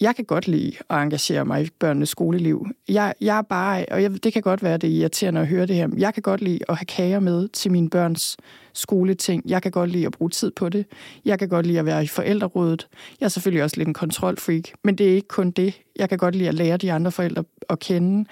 Jeg 0.00 0.16
kan 0.16 0.24
godt 0.24 0.48
lide 0.48 0.72
at 0.90 0.96
engagere 0.96 1.44
mig 1.44 1.64
i 1.64 1.68
børnenes 1.78 2.08
skoleliv. 2.08 2.66
Jeg, 2.88 3.14
jeg 3.20 3.38
er 3.38 3.42
bare, 3.42 3.84
og 3.90 4.02
jeg, 4.02 4.24
det 4.24 4.32
kan 4.32 4.42
godt 4.42 4.62
være, 4.62 4.76
det 4.76 4.90
er 4.90 5.00
irriterende 5.00 5.40
at 5.40 5.46
høre 5.46 5.66
det 5.66 5.76
her, 5.76 5.88
jeg 5.98 6.14
kan 6.14 6.22
godt 6.22 6.40
lide 6.40 6.58
at 6.68 6.76
have 6.76 6.86
kager 6.86 7.20
med 7.20 7.48
til 7.48 7.72
mine 7.72 7.90
børns 7.90 8.36
skoleting. 8.72 9.42
Jeg 9.46 9.62
kan 9.62 9.70
godt 9.70 9.90
lide 9.90 10.06
at 10.06 10.12
bruge 10.12 10.30
tid 10.30 10.50
på 10.50 10.68
det. 10.68 10.86
Jeg 11.24 11.38
kan 11.38 11.48
godt 11.48 11.66
lide 11.66 11.78
at 11.78 11.86
være 11.86 12.04
i 12.04 12.06
forældrerådet. 12.06 12.88
Jeg 13.20 13.26
er 13.26 13.30
selvfølgelig 13.30 13.62
også 13.62 13.76
lidt 13.76 13.88
en 13.88 13.94
kontrolfreak, 13.94 14.62
men 14.84 14.98
det 14.98 15.10
er 15.10 15.14
ikke 15.14 15.28
kun 15.28 15.50
det. 15.50 15.80
Jeg 15.96 16.08
kan 16.08 16.18
godt 16.18 16.34
lide 16.34 16.48
at 16.48 16.54
lære 16.54 16.76
de 16.76 16.92
andre 16.92 17.12
forældre 17.12 17.44
at 17.68 17.78
kende. 17.78 18.24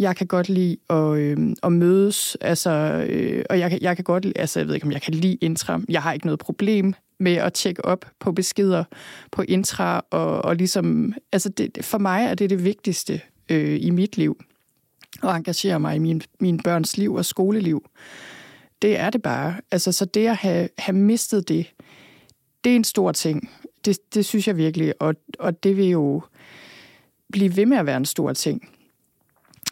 Jeg 0.00 0.16
kan 0.16 0.26
godt 0.26 0.48
lide 0.48 0.76
at, 0.90 1.18
øh, 1.18 1.56
at 1.62 1.72
mødes, 1.72 2.36
altså, 2.40 2.70
øh, 3.08 3.44
og 3.50 3.58
jeg, 3.58 3.78
jeg 3.80 3.96
kan 3.96 4.04
godt, 4.04 4.26
altså 4.36 4.60
jeg 4.60 4.66
ved 4.66 4.74
ikke, 4.74 4.86
om 4.86 4.92
jeg 4.92 5.02
kan 5.02 5.14
lide 5.14 5.38
intra. 5.40 5.80
Jeg 5.88 6.02
har 6.02 6.12
ikke 6.12 6.26
noget 6.26 6.38
problem 6.38 6.94
med 7.18 7.34
at 7.34 7.52
tjekke 7.52 7.84
op 7.84 8.04
på 8.20 8.32
beskeder 8.32 8.84
på 9.30 9.42
intra, 9.42 10.04
og, 10.10 10.44
og 10.44 10.56
ligesom, 10.56 11.14
altså 11.32 11.48
det, 11.48 11.84
for 11.84 11.98
mig 11.98 12.24
er 12.24 12.34
det 12.34 12.50
det 12.50 12.64
vigtigste 12.64 13.20
øh, 13.48 13.78
i 13.82 13.90
mit 13.90 14.16
liv, 14.16 14.40
at 15.22 15.36
engagere 15.36 15.80
mig 15.80 15.96
i 15.96 15.98
min, 15.98 16.22
min 16.40 16.58
børns 16.58 16.96
liv 16.96 17.14
og 17.14 17.24
skoleliv. 17.24 17.84
Det 18.82 18.98
er 18.98 19.10
det 19.10 19.22
bare. 19.22 19.54
Altså, 19.70 19.92
så 19.92 20.04
det 20.04 20.26
at 20.26 20.36
have, 20.36 20.68
have 20.78 20.96
mistet 20.96 21.48
det, 21.48 21.72
det 22.64 22.72
er 22.72 22.76
en 22.76 22.84
stor 22.84 23.12
ting. 23.12 23.50
Det, 23.84 23.98
det 24.14 24.24
synes 24.24 24.48
jeg 24.48 24.56
virkelig, 24.56 25.02
og, 25.02 25.14
og 25.38 25.62
det 25.62 25.76
vil 25.76 25.88
jo 25.88 26.22
blive 27.32 27.56
ved 27.56 27.66
med 27.66 27.76
at 27.76 27.86
være 27.86 27.96
en 27.96 28.04
stor 28.04 28.32
ting. 28.32 28.68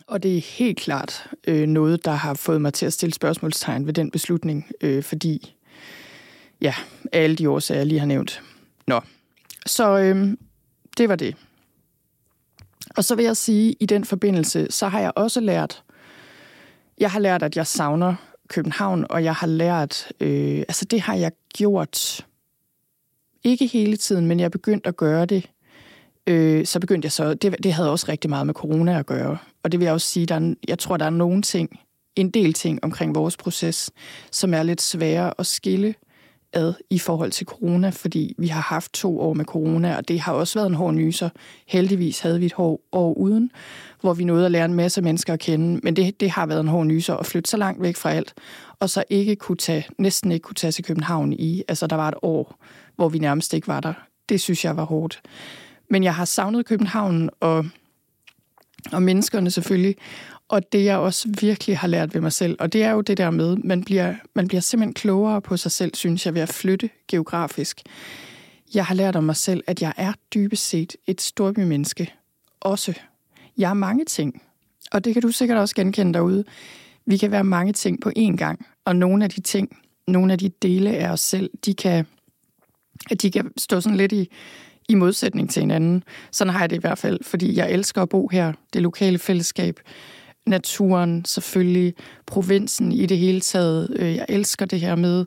Og 0.09 0.23
det 0.23 0.37
er 0.37 0.41
helt 0.41 0.79
klart 0.79 1.31
øh, 1.47 1.67
noget, 1.67 2.05
der 2.05 2.11
har 2.11 2.35
fået 2.35 2.61
mig 2.61 2.75
til 2.75 2.87
at 2.87 2.93
stille 2.93 3.15
spørgsmålstegn 3.15 3.87
ved 3.87 3.93
den 3.93 4.11
beslutning, 4.11 4.71
øh, 4.81 5.03
fordi, 5.03 5.55
ja, 6.61 6.75
alle 7.13 7.37
de 7.37 7.51
årsager, 7.51 7.79
jeg 7.79 7.87
lige 7.87 7.99
har 7.99 8.07
nævnt. 8.07 8.43
Nå, 8.87 9.01
så 9.67 9.99
øh, 9.99 10.37
det 10.99 11.09
var 11.09 11.17
det. 11.17 11.37
Og 12.97 13.05
så 13.05 13.15
vil 13.15 13.25
jeg 13.25 13.37
sige, 13.37 13.77
i 13.81 13.87
den 13.87 14.05
forbindelse, 14.05 14.67
så 14.71 14.89
har 14.89 15.01
jeg 15.01 15.13
også 15.17 15.41
lært, 15.41 15.83
jeg 16.99 17.11
har 17.11 17.21
lært, 17.21 17.43
at 17.43 17.57
jeg 17.57 17.67
savner 17.67 18.15
København, 18.49 19.07
og 19.11 19.25
jeg 19.25 19.35
har 19.35 19.47
lært, 19.47 20.13
øh, 20.21 20.59
altså 20.59 20.85
det 20.85 21.01
har 21.01 21.15
jeg 21.15 21.33
gjort, 21.55 22.27
ikke 23.45 23.67
hele 23.67 23.97
tiden, 23.97 24.27
men 24.27 24.41
jeg 24.41 24.51
begyndte 24.51 24.89
at 24.89 24.97
gøre 24.97 25.27
det. 25.27 25.51
Øh, 26.29 26.67
så 26.67 26.81
begyndte 26.81 27.07
jeg 27.07 27.13
så, 27.13 27.35
det, 27.35 27.57
det 27.63 27.73
havde 27.73 27.91
også 27.91 28.07
rigtig 28.09 28.31
meget 28.31 28.47
med 28.47 28.55
corona 28.55 28.99
at 28.99 29.07
gøre. 29.07 29.39
Og 29.63 29.73
det 29.73 29.81
vil 29.81 29.85
jeg 29.85 29.95
også 29.95 30.07
sige, 30.07 30.27
der 30.27 30.35
er, 30.35 30.55
jeg 30.69 30.79
tror, 30.79 30.97
der 30.97 31.05
er 31.05 31.11
nogle 31.11 31.43
ting, 31.43 31.81
en 32.17 32.31
del 32.31 32.53
ting 32.53 32.85
omkring 32.85 33.15
vores 33.15 33.37
proces, 33.37 33.91
som 34.33 34.55
er 34.55 34.63
lidt 34.63 34.81
svære 34.81 35.33
at 35.39 35.47
skille 35.47 35.95
ad 36.53 36.75
i 36.91 36.99
forhold 36.99 37.31
til 37.31 37.47
corona, 37.47 37.91
fordi 37.91 38.35
vi 38.39 38.47
har 38.47 38.61
haft 38.61 38.93
to 38.93 39.21
år 39.21 39.35
med 39.35 39.45
corona, 39.45 39.97
og 39.97 40.09
det 40.09 40.21
har 40.21 40.33
også 40.33 40.59
været 40.59 40.67
en 40.67 40.75
hård 40.75 40.95
nyser. 40.95 41.29
Heldigvis 41.67 42.21
havde 42.21 42.39
vi 42.39 42.47
et 42.47 42.53
hård 42.53 42.81
år 42.93 43.15
uden, 43.15 43.51
hvor 44.01 44.15
vi 44.15 44.25
nåede 44.25 44.45
at 44.47 44.51
lære 44.51 44.65
en 44.65 44.75
masse 44.75 45.03
mennesker 45.03 45.33
at 45.33 45.41
kende, 45.41 45.81
men 45.83 45.97
det, 45.97 46.21
det 46.21 46.31
har 46.31 46.47
været 46.47 46.61
en 46.61 46.69
hård 46.69 46.87
nyser 46.87 47.15
at 47.15 47.27
flytte 47.27 47.51
så 47.51 47.57
langt 47.57 47.83
væk 47.83 47.97
fra 47.97 48.11
alt, 48.11 48.35
og 48.81 48.91
så 48.91 49.05
ikke 49.11 49.37
kunne 49.37 49.57
tage, 49.57 49.87
næsten 49.99 50.33
ikke 50.33 50.45
kunne 50.45 50.55
tage 50.55 50.73
til 50.73 50.85
København 50.85 51.33
i, 51.33 51.63
altså 51.69 51.87
der 51.87 51.97
var 51.97 52.09
et 52.09 52.15
år, 52.23 52.57
hvor 52.97 53.09
vi 53.09 53.19
nærmest 53.19 53.55
ikke 53.55 53.69
var 53.69 53.81
der. 53.81 53.93
Det 54.29 54.41
synes 54.41 54.65
jeg 54.65 54.77
var 54.77 54.85
hårdt. 54.85 55.21
Men 55.91 56.05
jeg 56.05 56.15
har 56.15 56.25
savnet 56.25 56.67
København 56.67 57.31
og, 57.41 57.67
og 58.93 59.03
menneskerne 59.03 59.51
selvfølgelig, 59.51 59.97
og 60.49 60.73
det 60.73 60.85
jeg 60.85 60.99
også 60.99 61.29
virkelig 61.41 61.79
har 61.79 61.89
lært 61.89 62.15
ved 62.15 62.21
mig 62.21 62.33
selv, 62.33 62.57
og 62.61 62.73
det 62.73 62.83
er 62.83 62.91
jo 62.91 63.01
det 63.01 63.19
der 63.19 63.31
med, 63.31 63.57
man 63.57 63.85
bliver, 63.85 64.15
man 64.35 64.49
bliver 64.49 64.61
simpelthen 64.61 64.95
klogere 64.95 65.41
på 65.41 65.57
sig 65.57 65.73
selv, 65.73 65.95
synes 65.95 66.27
jeg, 66.27 66.35
ved 66.35 66.43
at 66.43 66.49
flytte 66.49 66.91
geografisk. 67.09 67.83
Jeg 68.75 68.87
har 68.87 68.95
lært 68.95 69.17
om 69.17 69.25
mig 69.25 69.37
selv, 69.37 69.65
at 69.67 69.83
jeg 69.83 69.93
er 69.97 70.13
dybest 70.35 70.69
set 70.69 70.97
et 71.07 71.21
storbymenneske. 71.21 72.15
Også. 72.61 72.95
Jeg 73.59 73.71
er 73.71 73.75
mange 73.75 74.05
ting, 74.05 74.43
og 74.93 75.05
det 75.05 75.13
kan 75.13 75.23
du 75.23 75.29
sikkert 75.29 75.59
også 75.59 75.75
genkende 75.75 76.15
derude. 76.15 76.45
Vi 77.07 77.17
kan 77.17 77.31
være 77.31 77.45
mange 77.45 77.73
ting 77.73 78.01
på 78.01 78.13
én 78.19 78.37
gang, 78.37 78.67
og 78.85 78.97
nogle 78.97 79.25
af 79.25 79.31
de 79.31 79.41
ting, 79.41 79.79
nogle 80.09 80.33
af 80.33 80.39
de 80.39 80.49
dele 80.49 80.97
af 80.97 81.11
os 81.11 81.21
selv, 81.21 81.51
de 81.65 81.75
kan, 81.75 82.07
de 83.23 83.31
kan 83.31 83.53
stå 83.57 83.81
sådan 83.81 83.97
lidt 83.97 84.13
i, 84.13 84.31
i 84.89 84.95
modsætning 84.95 85.51
til 85.51 85.61
hinanden. 85.61 86.05
Sådan 86.33 86.53
har 86.53 86.61
jeg 86.61 86.71
det 86.71 86.77
i 86.77 86.81
hvert 86.81 86.99
fald, 86.99 87.19
fordi 87.23 87.57
jeg 87.57 87.71
elsker 87.71 88.03
at 88.03 88.09
bo 88.09 88.29
her, 88.29 88.53
det 88.73 88.83
lokale 88.83 89.19
fællesskab 89.19 89.81
naturen 90.49 91.25
selvfølgelig, 91.25 91.95
provinsen 92.27 92.93
i 92.93 93.07
det 93.07 93.19
hele 93.19 93.41
taget. 93.41 93.97
Øh, 93.99 94.17
jeg 94.17 94.27
elsker 94.29 94.67
det 94.67 94.81
her 94.81 94.95
med 94.95 95.27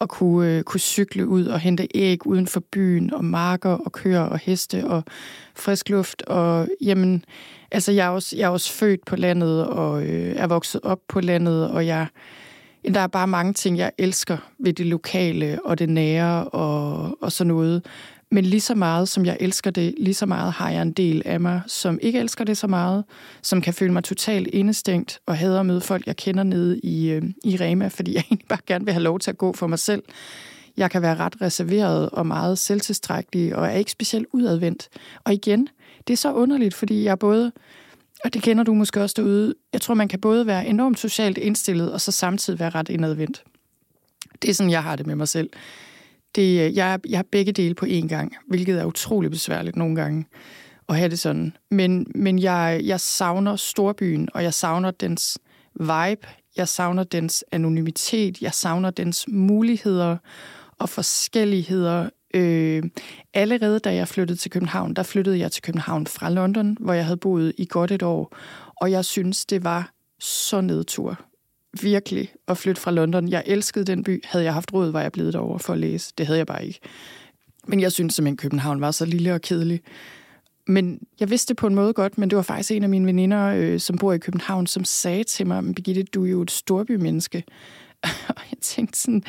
at 0.00 0.08
kunne, 0.08 0.50
øh, 0.50 0.62
kunne 0.62 0.80
cykle 0.80 1.28
ud 1.28 1.46
og 1.46 1.60
hente 1.60 1.88
æg 1.94 2.26
uden 2.26 2.46
for 2.46 2.60
byen, 2.72 3.14
og 3.14 3.24
marker 3.24 3.70
og 3.70 3.92
køer 3.92 4.20
og 4.20 4.38
heste 4.38 4.86
og 4.86 5.04
frisk 5.54 5.88
luft. 5.88 6.22
Og 6.22 6.68
jamen, 6.80 7.24
altså 7.70 7.92
jeg 7.92 8.06
er 8.06 8.10
også, 8.10 8.36
jeg 8.36 8.44
er 8.44 8.48
også 8.48 8.72
født 8.72 9.04
på 9.04 9.16
landet 9.16 9.66
og 9.66 10.02
øh, 10.02 10.36
er 10.36 10.46
vokset 10.46 10.80
op 10.84 10.98
på 11.08 11.20
landet, 11.20 11.70
og 11.70 11.86
jeg, 11.86 12.06
der 12.94 13.00
er 13.00 13.06
bare 13.06 13.26
mange 13.26 13.52
ting, 13.52 13.78
jeg 13.78 13.92
elsker 13.98 14.36
ved 14.58 14.72
det 14.72 14.86
lokale 14.86 15.58
og 15.64 15.78
det 15.78 15.88
nære 15.88 16.44
og, 16.44 17.16
og 17.22 17.32
sådan 17.32 17.48
noget. 17.48 17.82
Men 18.32 18.44
lige 18.44 18.60
så 18.60 18.74
meget, 18.74 19.08
som 19.08 19.26
jeg 19.26 19.36
elsker 19.40 19.70
det, 19.70 19.94
lige 19.98 20.14
så 20.14 20.26
meget 20.26 20.52
har 20.52 20.70
jeg 20.70 20.82
en 20.82 20.92
del 20.92 21.22
af 21.24 21.40
mig, 21.40 21.60
som 21.66 21.98
ikke 22.02 22.18
elsker 22.18 22.44
det 22.44 22.58
så 22.58 22.66
meget, 22.66 23.04
som 23.42 23.60
kan 23.60 23.74
føle 23.74 23.92
mig 23.92 24.04
totalt 24.04 24.46
indestængt 24.46 25.20
og 25.26 25.36
hader 25.36 25.60
at 25.60 25.66
møde 25.66 25.80
folk, 25.80 26.06
jeg 26.06 26.16
kender 26.16 26.42
nede 26.42 26.78
i, 26.78 27.10
øh, 27.10 27.22
i 27.44 27.56
Rema, 27.56 27.88
fordi 27.88 28.14
jeg 28.14 28.24
egentlig 28.30 28.48
bare 28.48 28.58
gerne 28.66 28.84
vil 28.84 28.94
have 28.94 29.02
lov 29.02 29.18
til 29.18 29.30
at 29.30 29.38
gå 29.38 29.52
for 29.52 29.66
mig 29.66 29.78
selv. 29.78 30.02
Jeg 30.76 30.90
kan 30.90 31.02
være 31.02 31.14
ret 31.16 31.42
reserveret 31.42 32.10
og 32.10 32.26
meget 32.26 32.58
selvtilstrækkelig, 32.58 33.56
og 33.56 33.66
er 33.66 33.72
ikke 33.72 33.90
specielt 33.90 34.26
udadvendt. 34.32 34.88
Og 35.24 35.32
igen, 35.32 35.68
det 36.06 36.12
er 36.12 36.16
så 36.16 36.32
underligt, 36.32 36.74
fordi 36.74 37.04
jeg 37.04 37.18
både, 37.18 37.52
og 38.24 38.34
det 38.34 38.42
kender 38.42 38.64
du 38.64 38.74
måske 38.74 39.02
også 39.02 39.14
derude, 39.18 39.54
jeg 39.72 39.80
tror, 39.80 39.94
man 39.94 40.08
kan 40.08 40.20
både 40.20 40.46
være 40.46 40.66
enormt 40.66 40.98
socialt 40.98 41.38
indstillet, 41.38 41.92
og 41.92 42.00
så 42.00 42.12
samtidig 42.12 42.58
være 42.60 42.70
ret 42.70 42.88
indadvendt. 42.88 43.44
Det 44.42 44.50
er 44.50 44.54
sådan, 44.54 44.70
jeg 44.70 44.82
har 44.82 44.96
det 44.96 45.06
med 45.06 45.14
mig 45.14 45.28
selv. 45.28 45.50
Det, 46.34 46.60
øh, 46.60 46.76
jeg, 46.76 47.00
jeg 47.08 47.18
har 47.18 47.26
begge 47.32 47.52
dele 47.52 47.74
på 47.74 47.86
én 47.86 48.08
gang, 48.08 48.36
hvilket 48.48 48.80
er 48.80 48.84
utrolig 48.84 49.30
besværligt 49.30 49.76
nogle 49.76 49.96
gange 49.96 50.26
at 50.88 50.96
have 50.96 51.08
det 51.08 51.18
sådan. 51.18 51.56
Men, 51.70 52.06
men 52.14 52.38
jeg, 52.38 52.80
jeg 52.84 53.00
savner 53.00 53.56
storbyen, 53.56 54.28
og 54.34 54.42
jeg 54.42 54.54
savner 54.54 54.90
dens 54.90 55.38
vibe, 55.74 56.26
jeg 56.56 56.68
savner 56.68 57.04
dens 57.04 57.44
anonymitet, 57.52 58.42
jeg 58.42 58.54
savner 58.54 58.90
dens 58.90 59.24
muligheder 59.28 60.16
og 60.78 60.88
forskelligheder. 60.88 62.10
Øh, 62.34 62.82
allerede 63.34 63.78
da 63.78 63.94
jeg 63.94 64.08
flyttede 64.08 64.38
til 64.38 64.50
København, 64.50 64.94
der 64.94 65.02
flyttede 65.02 65.38
jeg 65.38 65.52
til 65.52 65.62
København 65.62 66.06
fra 66.06 66.30
London, 66.30 66.76
hvor 66.80 66.92
jeg 66.92 67.04
havde 67.04 67.16
boet 67.16 67.52
i 67.58 67.66
godt 67.70 67.90
et 67.90 68.02
år, 68.02 68.36
og 68.76 68.90
jeg 68.90 69.04
synes, 69.04 69.46
det 69.46 69.64
var 69.64 69.92
så 70.20 70.60
nedtur 70.60 71.31
virkelig 71.80 72.32
at 72.48 72.58
flytte 72.58 72.80
fra 72.80 72.90
London. 72.90 73.28
Jeg 73.28 73.42
elskede 73.46 73.84
den 73.84 74.04
by. 74.04 74.24
Havde 74.24 74.44
jeg 74.44 74.54
haft 74.54 74.72
råd, 74.72 74.90
var 74.90 75.02
jeg 75.02 75.12
blevet 75.12 75.32
derover 75.32 75.58
for 75.58 75.72
at 75.72 75.78
læse. 75.78 76.12
Det 76.18 76.26
havde 76.26 76.38
jeg 76.38 76.46
bare 76.46 76.66
ikke. 76.66 76.80
Men 77.66 77.80
jeg 77.80 77.92
synes 77.92 78.14
simpelthen, 78.14 78.36
København 78.36 78.80
var 78.80 78.90
så 78.90 79.04
lille 79.04 79.34
og 79.34 79.40
kedelig. 79.40 79.80
Men 80.66 81.00
jeg 81.20 81.30
vidste 81.30 81.48
det 81.48 81.56
på 81.56 81.66
en 81.66 81.74
måde 81.74 81.92
godt, 81.92 82.18
men 82.18 82.30
det 82.30 82.36
var 82.36 82.42
faktisk 82.42 82.70
en 82.70 82.82
af 82.82 82.88
mine 82.88 83.06
veninder, 83.06 83.46
øh, 83.46 83.80
som 83.80 83.98
bor 83.98 84.12
i 84.12 84.18
København, 84.18 84.66
som 84.66 84.84
sagde 84.84 85.24
til 85.24 85.46
mig, 85.46 85.74
Birgitte, 85.74 86.02
du 86.02 86.24
er 86.24 86.30
jo 86.30 86.42
et 86.42 86.50
storbymenneske. 86.50 87.44
og 88.36 88.42
jeg 88.50 88.58
tænkte 88.60 88.98
sådan, 88.98 89.22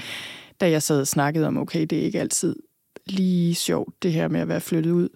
da 0.62 0.70
jeg 0.70 0.84
sad 0.84 1.02
og 1.02 1.08
snakkede 1.08 1.48
om, 1.48 1.58
okay, 1.58 1.82
det 1.82 2.00
er 2.00 2.04
ikke 2.04 2.20
altid 2.20 2.56
lige 3.06 3.56
sjovt, 3.56 4.04
det 4.04 4.12
her 4.12 4.28
med 4.28 4.40
at 4.40 4.48
være 4.48 4.62
flyttet 4.62 4.92
ud. 4.92 5.10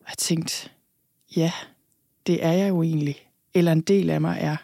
Og 0.00 0.06
jeg 0.08 0.18
tænkte, 0.18 0.68
ja, 1.36 1.52
det 2.26 2.44
er 2.44 2.52
jeg 2.52 2.68
jo 2.68 2.82
egentlig. 2.82 3.16
Eller 3.54 3.72
en 3.72 3.80
del 3.80 4.10
af 4.10 4.20
mig 4.20 4.38
er. 4.40 4.56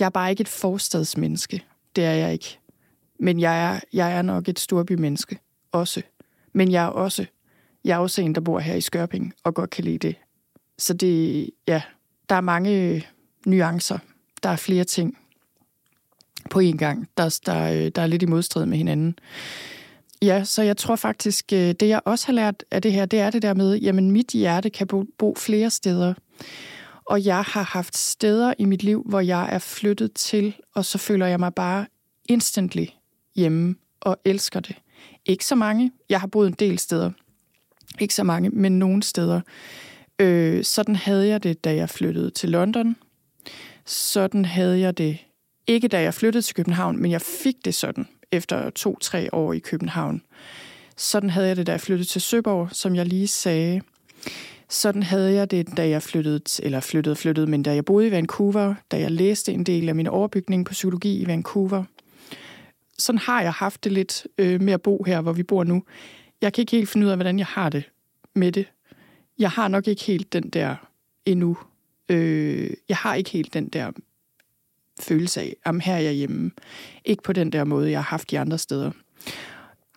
Jeg 0.00 0.06
er 0.06 0.10
bare 0.10 0.30
ikke 0.30 0.40
et 0.40 0.48
forstadsmenneske. 0.48 1.64
Det 1.96 2.04
er 2.04 2.12
jeg 2.12 2.32
ikke. 2.32 2.58
Men 3.20 3.40
jeg 3.40 3.74
er, 3.74 3.80
jeg 3.92 4.12
er 4.12 4.22
nok 4.22 4.48
et 4.48 4.58
storbymenneske 4.58 5.38
også. 5.72 6.02
Men 6.52 6.70
jeg 6.70 6.84
er 6.84 6.88
også, 6.88 7.26
jeg 7.84 7.94
er 7.94 7.98
også 7.98 8.22
en, 8.22 8.34
der 8.34 8.40
bor 8.40 8.58
her 8.58 8.74
i 8.74 8.80
Skørping 8.80 9.34
og 9.44 9.54
godt 9.54 9.70
kan 9.70 9.84
lide 9.84 9.98
det. 9.98 10.16
Så 10.78 10.94
det, 10.94 11.50
ja, 11.68 11.82
der 12.28 12.34
er 12.34 12.40
mange 12.40 13.06
nuancer. 13.46 13.98
Der 14.42 14.48
er 14.48 14.56
flere 14.56 14.84
ting 14.84 15.18
på 16.50 16.60
en 16.60 16.78
gang, 16.78 17.08
der, 17.16 17.38
der, 17.46 17.90
der 17.90 18.02
er 18.02 18.06
lidt 18.06 18.22
i 18.22 18.26
modstrid 18.26 18.66
med 18.66 18.78
hinanden. 18.78 19.18
Ja, 20.22 20.44
så 20.44 20.62
jeg 20.62 20.76
tror 20.76 20.96
faktisk, 20.96 21.52
øh, 21.52 21.74
det 21.80 21.88
jeg 21.88 22.00
også 22.04 22.26
har 22.26 22.32
lært 22.32 22.64
af 22.70 22.82
det 22.82 22.92
her, 22.92 23.06
det 23.06 23.20
er 23.20 23.30
det 23.30 23.42
der 23.42 23.54
med, 23.54 23.76
jamen 23.76 24.10
mit 24.10 24.28
hjerte 24.28 24.70
kan 24.70 24.86
bo, 24.86 25.04
bo 25.18 25.34
flere 25.38 25.70
steder. 25.70 26.14
Og 27.06 27.24
jeg 27.24 27.42
har 27.42 27.62
haft 27.62 27.96
steder 27.96 28.54
i 28.58 28.64
mit 28.64 28.82
liv, 28.82 29.02
hvor 29.06 29.20
jeg 29.20 29.48
er 29.52 29.58
flyttet 29.58 30.12
til, 30.12 30.56
og 30.74 30.84
så 30.84 30.98
føler 30.98 31.26
jeg 31.26 31.40
mig 31.40 31.54
bare 31.54 31.86
instantly 32.28 32.84
hjemme 33.36 33.76
og 34.00 34.16
elsker 34.24 34.60
det. 34.60 34.76
Ikke 35.26 35.44
så 35.44 35.54
mange. 35.54 35.92
Jeg 36.08 36.20
har 36.20 36.26
boet 36.26 36.46
en 36.46 36.52
del 36.58 36.78
steder. 36.78 37.10
Ikke 38.00 38.14
så 38.14 38.24
mange, 38.24 38.50
men 38.50 38.78
nogle 38.78 39.02
steder. 39.02 39.40
Øh, 40.18 40.64
sådan 40.64 40.96
havde 40.96 41.28
jeg 41.28 41.42
det, 41.42 41.64
da 41.64 41.74
jeg 41.74 41.90
flyttede 41.90 42.30
til 42.30 42.48
London. 42.48 42.96
Sådan 43.84 44.44
havde 44.44 44.80
jeg 44.80 44.98
det 44.98 45.18
ikke 45.66 45.88
da 45.88 46.02
jeg 46.02 46.14
flyttede 46.14 46.42
til 46.42 46.54
København, 46.54 47.02
men 47.02 47.10
jeg 47.10 47.20
fik 47.22 47.54
det 47.64 47.74
sådan 47.74 48.08
efter 48.32 48.70
to-tre 48.70 49.34
år 49.34 49.52
i 49.52 49.58
København. 49.58 50.22
Sådan 50.96 51.30
havde 51.30 51.48
jeg 51.48 51.56
det, 51.56 51.66
da 51.66 51.72
jeg 51.72 51.80
flyttede 51.80 52.08
til 52.08 52.20
Søborg, 52.20 52.68
som 52.72 52.94
jeg 52.94 53.06
lige 53.06 53.26
sagde. 53.26 53.80
Sådan 54.68 55.02
havde 55.02 55.32
jeg 55.32 55.50
det, 55.50 55.76
da 55.76 55.88
jeg 55.88 56.02
flyttede, 56.02 56.40
eller 56.62 56.80
flyttede 56.80 57.16
flyttede, 57.16 57.46
men 57.46 57.62
da 57.62 57.74
jeg 57.74 57.84
boede 57.84 58.06
i 58.06 58.10
Vancouver, 58.10 58.74
da 58.90 58.98
jeg 58.98 59.10
læste 59.10 59.52
en 59.52 59.64
del 59.64 59.88
af 59.88 59.94
min 59.94 60.06
overbygning 60.06 60.66
på 60.66 60.72
psykologi 60.72 61.18
i 61.18 61.26
Vancouver. 61.26 61.84
Sådan 62.98 63.18
har 63.18 63.42
jeg 63.42 63.52
haft 63.52 63.84
det 63.84 63.92
lidt 63.92 64.26
øh, 64.38 64.62
med 64.62 64.72
at 64.72 64.82
bo 64.82 65.04
her, 65.06 65.20
hvor 65.20 65.32
vi 65.32 65.42
bor 65.42 65.64
nu. 65.64 65.82
Jeg 66.40 66.52
kan 66.52 66.62
ikke 66.62 66.76
helt 66.76 66.88
finde 66.88 67.06
ud 67.06 67.10
af, 67.10 67.16
hvordan 67.16 67.38
jeg 67.38 67.46
har 67.46 67.68
det 67.68 67.84
med 68.34 68.52
det. 68.52 68.66
Jeg 69.38 69.50
har 69.50 69.68
nok 69.68 69.88
ikke 69.88 70.04
helt 70.04 70.32
den 70.32 70.50
der 70.50 70.76
endnu. 71.24 71.56
Øh, 72.08 72.70
jeg 72.88 72.96
har 72.96 73.14
ikke 73.14 73.30
helt 73.30 73.54
den 73.54 73.68
der 73.68 73.92
følelse 75.00 75.40
af, 75.40 75.56
om 75.64 75.80
her 75.80 75.94
er 75.94 76.00
jeg 76.00 76.12
hjemme. 76.12 76.50
Ikke 77.04 77.22
på 77.22 77.32
den 77.32 77.52
der 77.52 77.64
måde, 77.64 77.90
jeg 77.90 77.98
har 77.98 78.10
haft 78.10 78.30
de 78.30 78.38
andre 78.38 78.58
steder. 78.58 78.90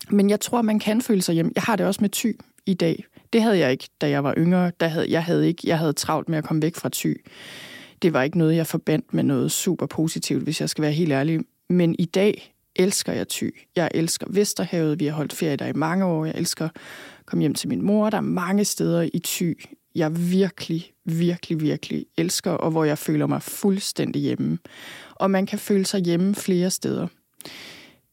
Men 0.10 0.30
jeg 0.30 0.40
tror, 0.40 0.62
man 0.62 0.80
kan 0.80 1.02
føle 1.02 1.22
sig 1.22 1.34
hjemme. 1.34 1.52
Jeg 1.56 1.64
har 1.64 1.76
det 1.76 1.86
også 1.86 2.02
med 2.02 2.10
ty 2.10 2.32
i 2.66 2.74
dag. 2.74 3.06
Det 3.34 3.42
havde 3.42 3.58
jeg 3.58 3.72
ikke, 3.72 3.90
da 4.02 4.10
jeg 4.10 4.24
var 4.24 4.34
yngre. 4.38 4.72
Der 4.80 4.88
havde, 4.88 5.12
jeg, 5.12 5.24
havde 5.24 5.48
ikke, 5.48 5.62
jeg 5.66 5.78
havde 5.78 5.94
travlt 5.94 6.30
med 6.30 6.38
at 6.38 6.44
komme 6.44 6.62
væk 6.62 6.76
fra 6.76 6.90
ty. 6.90 7.14
Det 8.02 8.14
var 8.14 8.24
ikke 8.24 8.38
noget, 8.38 8.56
jeg 8.56 8.68
forbandt 8.68 9.14
med 9.14 9.24
noget 9.24 9.52
super 9.52 9.86
positivt, 9.86 10.44
hvis 10.44 10.62
jeg 10.62 10.70
skal 10.70 10.82
være 10.82 10.92
helt 10.92 11.12
ærlig. 11.12 11.40
Men 11.70 11.96
i 12.00 12.06
dag 12.06 12.54
elsker 12.76 13.14
jeg 13.14 13.28
Thy. 13.28 13.56
Jeg 13.76 13.92
elsker 13.94 14.28
Vesterhavet. 14.30 15.00
Vi 15.00 15.06
har 15.06 15.14
holdt 15.14 15.34
ferie 15.34 15.56
der 15.56 15.66
i 15.66 15.74
mange 15.74 16.06
år. 16.06 16.26
Jeg 16.26 16.36
elsker 16.38 16.66
at 16.66 16.72
komme 17.26 17.42
hjem 17.42 17.54
til 17.54 17.70
min 17.70 17.82
mor. 17.82 18.10
Der 18.10 18.18
er 18.18 18.22
mange 18.22 18.66
steder 18.66 19.10
i 19.14 19.20
Thy, 19.24 19.66
jeg 19.96 20.32
virkelig, 20.32 20.92
virkelig, 21.06 21.62
virkelig 21.62 22.06
elsker, 22.18 22.52
og 22.52 22.72
hvor 22.72 22.84
jeg 22.84 22.98
føler 22.98 23.28
mig 23.28 23.42
fuldstændig 23.42 24.22
hjemme. 24.22 24.58
Og 25.16 25.32
man 25.32 25.46
kan 25.46 25.60
føle 25.60 25.86
sig 25.86 26.02
hjemme 26.02 26.36
flere 26.36 26.70
steder. 26.70 27.08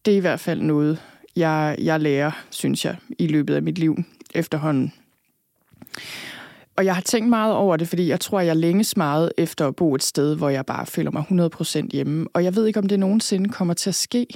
Det 0.04 0.12
er 0.12 0.16
i 0.16 0.20
hvert 0.20 0.40
fald 0.40 0.60
noget, 0.60 1.02
jeg, 1.36 1.76
jeg 1.78 2.00
lærer, 2.00 2.30
synes 2.50 2.84
jeg, 2.84 2.96
i 3.18 3.26
løbet 3.26 3.54
af 3.54 3.62
mit 3.62 3.78
liv 3.78 3.96
efterhånden. 4.34 4.92
Og 6.76 6.84
jeg 6.84 6.94
har 6.94 7.02
tænkt 7.02 7.28
meget 7.28 7.54
over 7.54 7.76
det, 7.76 7.88
fordi 7.88 8.08
jeg 8.08 8.20
tror, 8.20 8.40
jeg 8.40 8.56
længes 8.56 8.96
meget 8.96 9.32
efter 9.38 9.68
at 9.68 9.76
bo 9.76 9.94
et 9.94 10.02
sted, 10.02 10.36
hvor 10.36 10.48
jeg 10.48 10.66
bare 10.66 10.86
føler 10.86 11.10
mig 11.10 11.24
100% 11.84 11.88
hjemme. 11.92 12.26
Og 12.34 12.44
jeg 12.44 12.56
ved 12.56 12.66
ikke, 12.66 12.78
om 12.78 12.88
det 12.88 13.00
nogensinde 13.00 13.48
kommer 13.48 13.74
til 13.74 13.90
at 13.90 13.94
ske. 13.94 14.26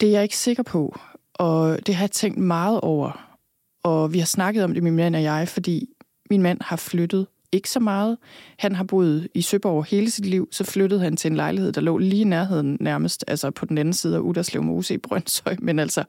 Det 0.00 0.06
er 0.08 0.12
jeg 0.12 0.22
ikke 0.22 0.36
sikker 0.36 0.62
på. 0.62 0.98
Og 1.34 1.86
det 1.86 1.94
har 1.94 2.02
jeg 2.02 2.10
tænkt 2.10 2.38
meget 2.38 2.80
over. 2.80 3.36
Og 3.84 4.12
vi 4.12 4.18
har 4.18 4.26
snakket 4.26 4.64
om 4.64 4.74
det, 4.74 4.82
min 4.82 4.96
mand 4.96 5.16
og 5.16 5.22
jeg, 5.22 5.48
fordi 5.48 5.88
min 6.30 6.42
mand 6.42 6.58
har 6.60 6.76
flyttet 6.76 7.26
ikke 7.52 7.70
så 7.70 7.80
meget. 7.80 8.18
Han 8.58 8.74
har 8.74 8.84
boet 8.84 9.28
i 9.34 9.42
Søborg 9.42 9.84
hele 9.84 10.10
sit 10.10 10.26
liv, 10.26 10.48
så 10.52 10.64
flyttede 10.64 11.00
han 11.00 11.16
til 11.16 11.30
en 11.30 11.36
lejlighed, 11.36 11.72
der 11.72 11.80
lå 11.80 11.98
lige 11.98 12.20
i 12.20 12.24
nærheden 12.24 12.76
nærmest, 12.80 13.24
altså 13.28 13.50
på 13.50 13.66
den 13.66 13.78
anden 13.78 13.94
side 13.94 14.16
af 14.16 14.20
Uderslev 14.20 14.62
Mose 14.62 14.94
i 14.94 14.98
Brøndshøj, 14.98 15.56
men 15.58 15.78
altså, 15.78 16.04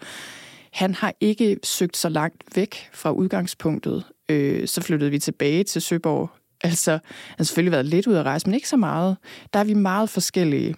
han 0.78 0.94
har 0.94 1.14
ikke 1.22 1.58
søgt 1.64 1.98
så 1.98 2.10
langt 2.10 2.44
væk 2.56 2.90
fra 2.94 3.12
udgangspunktet. 3.12 4.04
Øh, 4.30 4.68
så 4.68 4.82
flyttede 4.82 5.12
vi 5.12 5.20
tilbage 5.20 5.64
til 5.64 5.82
Søborg. 5.82 6.30
Altså, 6.64 6.92
han 6.92 7.02
har 7.38 7.44
selvfølgelig 7.44 7.72
været 7.72 7.86
lidt 7.86 8.08
ud 8.08 8.16
at 8.16 8.26
rejse, 8.26 8.48
men 8.48 8.54
ikke 8.54 8.70
så 8.70 8.78
meget. 8.78 9.18
Der 9.54 9.60
er 9.60 9.64
vi 9.64 9.74
meget 9.74 10.10
forskellige. 10.10 10.76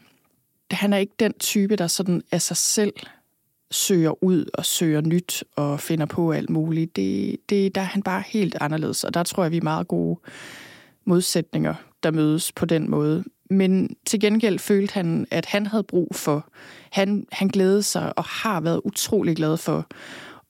Han 0.72 0.94
er 0.94 0.98
ikke 0.98 1.14
den 1.20 1.34
type, 1.34 1.76
der 1.76 1.88
sådan 1.88 2.22
af 2.32 2.42
sig 2.42 2.58
selv 2.58 2.94
søger 3.72 4.24
ud 4.24 4.46
og 4.54 4.66
søger 4.66 5.02
nyt 5.02 5.44
og 5.56 5.80
finder 5.80 6.06
på 6.06 6.32
alt 6.32 6.50
muligt. 6.50 6.96
Det, 6.96 7.38
det, 7.50 7.76
der 7.76 7.82
er 7.82 7.86
han 7.86 8.04
bare 8.04 8.24
helt 8.28 8.58
anderledes, 8.62 9.04
og 9.04 9.14
der 9.14 9.24
tror 9.24 9.44
jeg, 9.44 9.52
vi 9.52 9.58
er 9.58 9.62
meget 9.62 9.88
gode 9.88 10.20
modsætninger, 11.06 11.76
der 12.04 12.12
mødes 12.12 12.52
på 12.52 12.66
den 12.66 12.90
måde. 12.90 13.24
Men 13.50 13.96
til 14.06 14.20
gengæld 14.20 14.60
følte 14.60 14.94
han, 14.94 15.28
at 15.32 15.46
han 15.46 15.68
havde 15.68 15.84
brug 15.84 16.16
for, 16.16 16.50
han, 16.92 17.26
han 17.32 17.48
glædede 17.48 17.84
sig 17.84 18.18
og 18.18 18.24
har 18.24 18.62
været 18.62 18.82
utrolig 18.84 19.36
glad 19.36 19.58
for, 19.58 19.88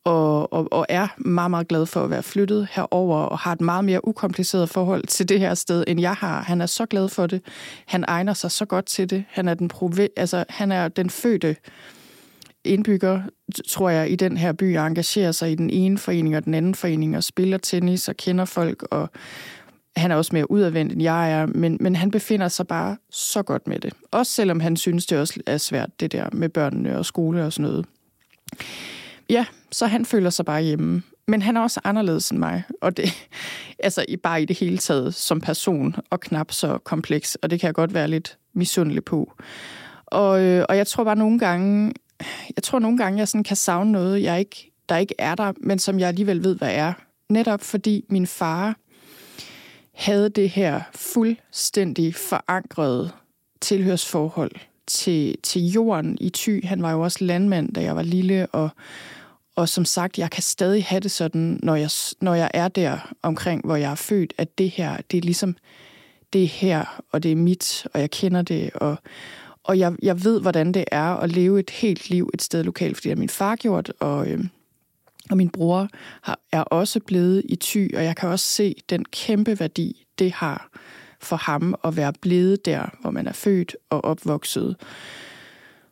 og, 0.04 0.54
og, 0.54 0.68
og 0.72 0.86
er 0.90 1.08
meget, 1.18 1.52
meget 1.52 1.68
glad 1.68 1.86
for 1.86 2.04
at 2.04 2.10
være 2.10 2.24
flyttet 2.24 2.68
herover 2.72 3.18
og 3.18 3.40
har 3.40 3.52
et 3.52 3.62
meget 3.62 3.86
mere 3.86 4.08
ukompliceret 4.08 4.70
forhold 4.70 5.08
til 5.08 5.30
det 5.30 5.40
her 5.40 5.54
sted, 5.54 5.84
end 5.88 6.02
jeg 6.02 6.14
har. 6.14 6.42
Han 6.42 6.62
er 6.62 6.66
så 6.66 6.86
glad 6.86 7.10
for 7.10 7.28
det. 7.28 7.42
Han 7.86 8.06
egner 8.08 8.34
sig 8.34 8.52
så 8.52 8.66
godt 8.66 8.86
til 8.86 9.10
det. 9.10 9.24
Han 9.30 9.48
er 9.48 9.54
den, 9.54 9.72
provi- 9.74 10.14
altså, 10.18 10.46
han 10.50 10.72
er 10.72 10.88
den 10.88 11.10
fødte 11.10 11.56
indbygger, 12.64 13.22
tror 13.68 13.90
jeg, 13.90 14.12
i 14.12 14.16
den 14.16 14.38
her 14.38 14.52
by 14.54 14.64
engagerer 14.64 15.32
sig 15.32 15.52
i 15.52 15.56
den 15.56 15.70
ene 15.70 15.98
forening 15.98 16.38
og 16.38 16.46
den 16.46 16.54
anden 16.54 16.76
forening 16.76 17.18
og 17.18 17.24
spiller 17.24 17.58
tennis 17.58 18.10
og 18.10 18.18
kender 18.18 18.46
folk, 18.46 18.84
og 18.92 19.10
han 20.00 20.12
er 20.12 20.16
også 20.16 20.30
mere 20.34 20.52
udadvendt, 20.52 20.94
end 20.94 21.02
jeg 21.02 21.32
er, 21.32 21.46
men, 21.46 21.78
men 21.80 21.96
han 21.96 22.12
befinder 22.12 22.48
sig 22.48 22.68
bare 22.68 22.98
så 23.10 23.44
godt 23.44 23.68
med 23.68 23.80
det. 23.80 23.94
Også 24.12 24.32
selvom 24.32 24.60
han 24.60 24.78
synes, 24.78 25.06
det 25.06 25.18
også 25.18 25.40
er 25.46 25.58
svært, 25.58 25.90
det 26.00 26.12
der 26.12 26.30
med 26.34 26.50
børnene 26.50 26.98
og 26.98 27.06
skole 27.06 27.46
og 27.46 27.54
sådan 27.54 27.72
noget. 27.72 27.86
Ja, 29.30 29.46
så 29.72 29.86
han 29.86 30.06
føler 30.06 30.30
sig 30.30 30.46
bare 30.46 30.62
hjemme. 30.62 31.04
Men 31.28 31.42
han 31.42 31.58
er 31.58 31.62
også 31.62 31.80
anderledes 31.84 32.30
end 32.30 32.40
mig, 32.40 32.64
og 32.82 32.98
det, 32.98 33.28
altså 33.80 34.06
bare 34.24 34.42
i 34.42 34.46
det 34.46 34.60
hele 34.60 34.78
taget 34.78 35.16
som 35.16 35.42
person, 35.42 35.96
og 36.10 36.20
knap 36.20 36.52
så 36.52 36.78
kompleks, 36.78 37.36
og 37.36 37.50
det 37.50 37.60
kan 37.60 37.68
jeg 37.68 37.74
godt 37.74 37.94
være 37.94 38.08
lidt 38.08 38.38
misundelig 38.54 39.06
på. 39.06 39.34
Og, 40.06 40.42
øh, 40.42 40.66
og 40.70 40.78
jeg 40.78 40.88
tror 40.88 41.04
bare 41.04 41.16
nogle 41.16 41.40
gange, 41.40 41.94
jeg 42.56 42.64
tror 42.64 42.80
nogle 42.80 42.98
gange, 42.98 43.20
jeg 43.20 43.28
sådan 43.28 43.44
kan 43.44 43.56
savne 43.56 43.92
noget, 43.92 44.24
jeg 44.24 44.40
ikke, 44.40 44.72
der 44.90 44.98
ikke 44.98 45.16
er 45.18 45.36
der, 45.36 45.54
men 45.58 45.80
som 45.80 46.00
jeg 46.00 46.08
alligevel 46.08 46.44
ved, 46.44 46.56
hvad 46.56 46.74
er. 46.74 46.94
Netop 47.30 47.62
fordi 47.62 48.06
min 48.10 48.28
far 48.28 48.76
havde 50.00 50.30
det 50.30 50.50
her 50.50 50.82
fuldstændig 50.96 52.16
forankrede 52.16 53.12
tilhørsforhold 53.62 54.52
til, 54.88 55.36
til 55.44 55.62
jorden 55.62 56.18
i 56.22 56.30
Thy. 56.30 56.66
Han 56.66 56.82
var 56.82 56.92
jo 56.92 57.02
også 57.02 57.24
landmand, 57.26 57.74
da 57.74 57.82
jeg 57.82 57.96
var 57.96 58.02
lille, 58.02 58.48
og, 58.48 58.70
og 59.56 59.70
som 59.70 59.86
sagt, 59.86 60.18
jeg 60.18 60.32
kan 60.32 60.44
stadig 60.44 60.86
have 60.86 61.00
det 61.00 61.12
sådan, 61.12 61.60
når 61.64 61.76
jeg, 61.76 61.90
når 62.22 62.34
jeg 62.34 62.52
er 62.54 62.68
der 62.68 63.14
omkring, 63.22 63.66
hvor 63.66 63.76
jeg 63.76 63.92
er 63.92 63.96
født, 63.96 64.34
at 64.38 64.58
det 64.58 64.70
her, 64.70 64.98
det 65.12 65.18
er 65.18 65.22
ligesom, 65.22 65.56
det 66.34 66.44
er 66.44 66.48
her, 66.48 67.02
og 67.12 67.24
det 67.24 67.32
er 67.32 67.36
mit, 67.36 67.88
og 67.94 68.00
jeg 68.00 68.12
kender 68.12 68.42
det, 68.42 68.70
og, 68.74 68.98
og 69.64 69.80
jeg, 69.80 69.94
jeg 70.02 70.24
ved, 70.24 70.42
hvordan 70.42 70.72
det 70.72 70.86
er 70.92 71.16
at 71.16 71.32
leve 71.32 71.60
et 71.60 71.70
helt 71.70 72.10
liv 72.10 72.30
et 72.34 72.42
sted 72.42 72.64
lokalt, 72.64 72.98
fordi 72.98 73.10
det 73.10 73.16
har 73.18 73.20
min 73.20 73.30
far 73.30 73.56
gjort, 73.56 73.94
og, 74.00 74.28
øh, 74.28 74.46
og 75.30 75.38
min 75.38 75.50
bror 75.50 75.88
har, 76.22 76.40
er 76.52 76.62
også 76.62 77.00
blevet 77.00 77.44
i 77.50 77.56
ty, 77.56 77.88
og 77.96 78.04
jeg 78.04 78.16
kan 78.16 78.30
også 78.30 78.46
se 78.46 78.76
den 78.90 79.06
kæmpe 79.06 79.60
værdi, 79.60 80.06
det 80.20 80.32
har 80.32 80.70
for 81.22 81.36
ham 81.36 81.76
at 81.84 81.98
være 81.98 82.14
blevet 82.22 82.66
der, 82.66 82.98
hvor 83.02 83.12
man 83.12 83.28
er 83.28 83.34
født 83.34 83.76
og 83.90 84.04
opvokset. 84.04 84.76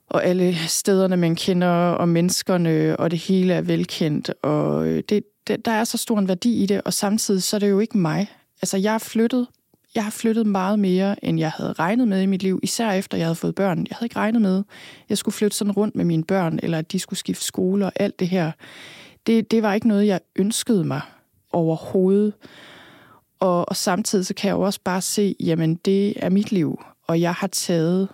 Og 0.10 0.26
alle 0.26 0.56
stederne, 0.56 1.17
man 1.17 1.36
kender, 1.36 1.69
og 1.69 2.10
menneskerne, 2.10 2.97
og 3.00 3.12
det 3.12 3.19
hele 3.19 3.54
er 3.54 3.62
velkendt. 3.62 4.34
Og 4.41 4.88
øh, 4.88 5.04
det, 5.10 5.23
det, 5.47 5.65
der 5.65 5.71
er 5.71 5.84
så 5.84 5.97
stor 5.97 6.19
en 6.19 6.28
værdi 6.28 6.63
i 6.63 6.65
det, 6.65 6.82
og 6.82 6.93
samtidig 6.93 7.43
så 7.43 7.58
er 7.58 7.60
det 7.60 7.69
jo 7.69 7.80
ikke 7.80 7.97
mig. 7.97 8.32
Altså, 8.62 8.78
jeg 8.78 8.93
er 8.93 8.97
flyttet 8.97 9.47
jeg 9.97 10.04
har 10.04 10.12
flyttet 10.12 10.47
meget 10.47 10.80
mere, 10.80 11.26
end 11.26 11.39
jeg 11.39 11.52
havde 11.52 11.73
regnet 11.73 12.08
med 12.08 12.21
i 12.21 12.26
mit 12.26 12.43
liv, 12.43 12.60
især 12.63 12.91
efter 12.91 13.17
jeg 13.17 13.26
havde 13.26 13.36
fået 13.36 13.56
børn. 13.56 13.78
Jeg 13.89 13.95
havde 13.97 14.06
ikke 14.06 14.15
regnet 14.15 14.41
med, 14.41 14.58
at 14.58 15.10
jeg 15.10 15.17
skulle 15.17 15.36
flytte 15.36 15.58
sådan 15.58 15.71
rundt 15.71 15.95
med 15.95 16.06
mine 16.06 16.23
børn, 16.23 16.60
eller 16.63 16.78
at 16.78 16.91
de 16.91 17.00
skulle 17.00 17.19
skifte 17.19 17.45
skole 17.45 17.86
og 17.86 17.91
alt 17.95 18.19
det 18.19 18.30
her. 18.30 18.52
Det, 19.28 19.52
det 19.52 19.63
var 19.63 19.74
ikke 19.74 19.88
noget, 19.88 20.08
jeg 20.08 20.20
ønskede 20.36 20.84
mig 20.84 21.02
overhovedet. 21.52 22.34
Og, 23.40 23.70
og 23.70 23.76
samtidig 23.76 24.26
så 24.26 24.34
kan 24.34 24.48
jeg 24.48 24.56
jo 24.56 24.62
også 24.62 24.80
bare 24.84 25.02
se, 25.02 25.36
jamen 25.40 25.76
det 25.76 26.13
er 26.26 26.30
mit 26.30 26.52
liv, 26.52 26.82
og 27.08 27.22
jeg 27.22 27.34
har 27.34 27.48
taget, 27.48 28.10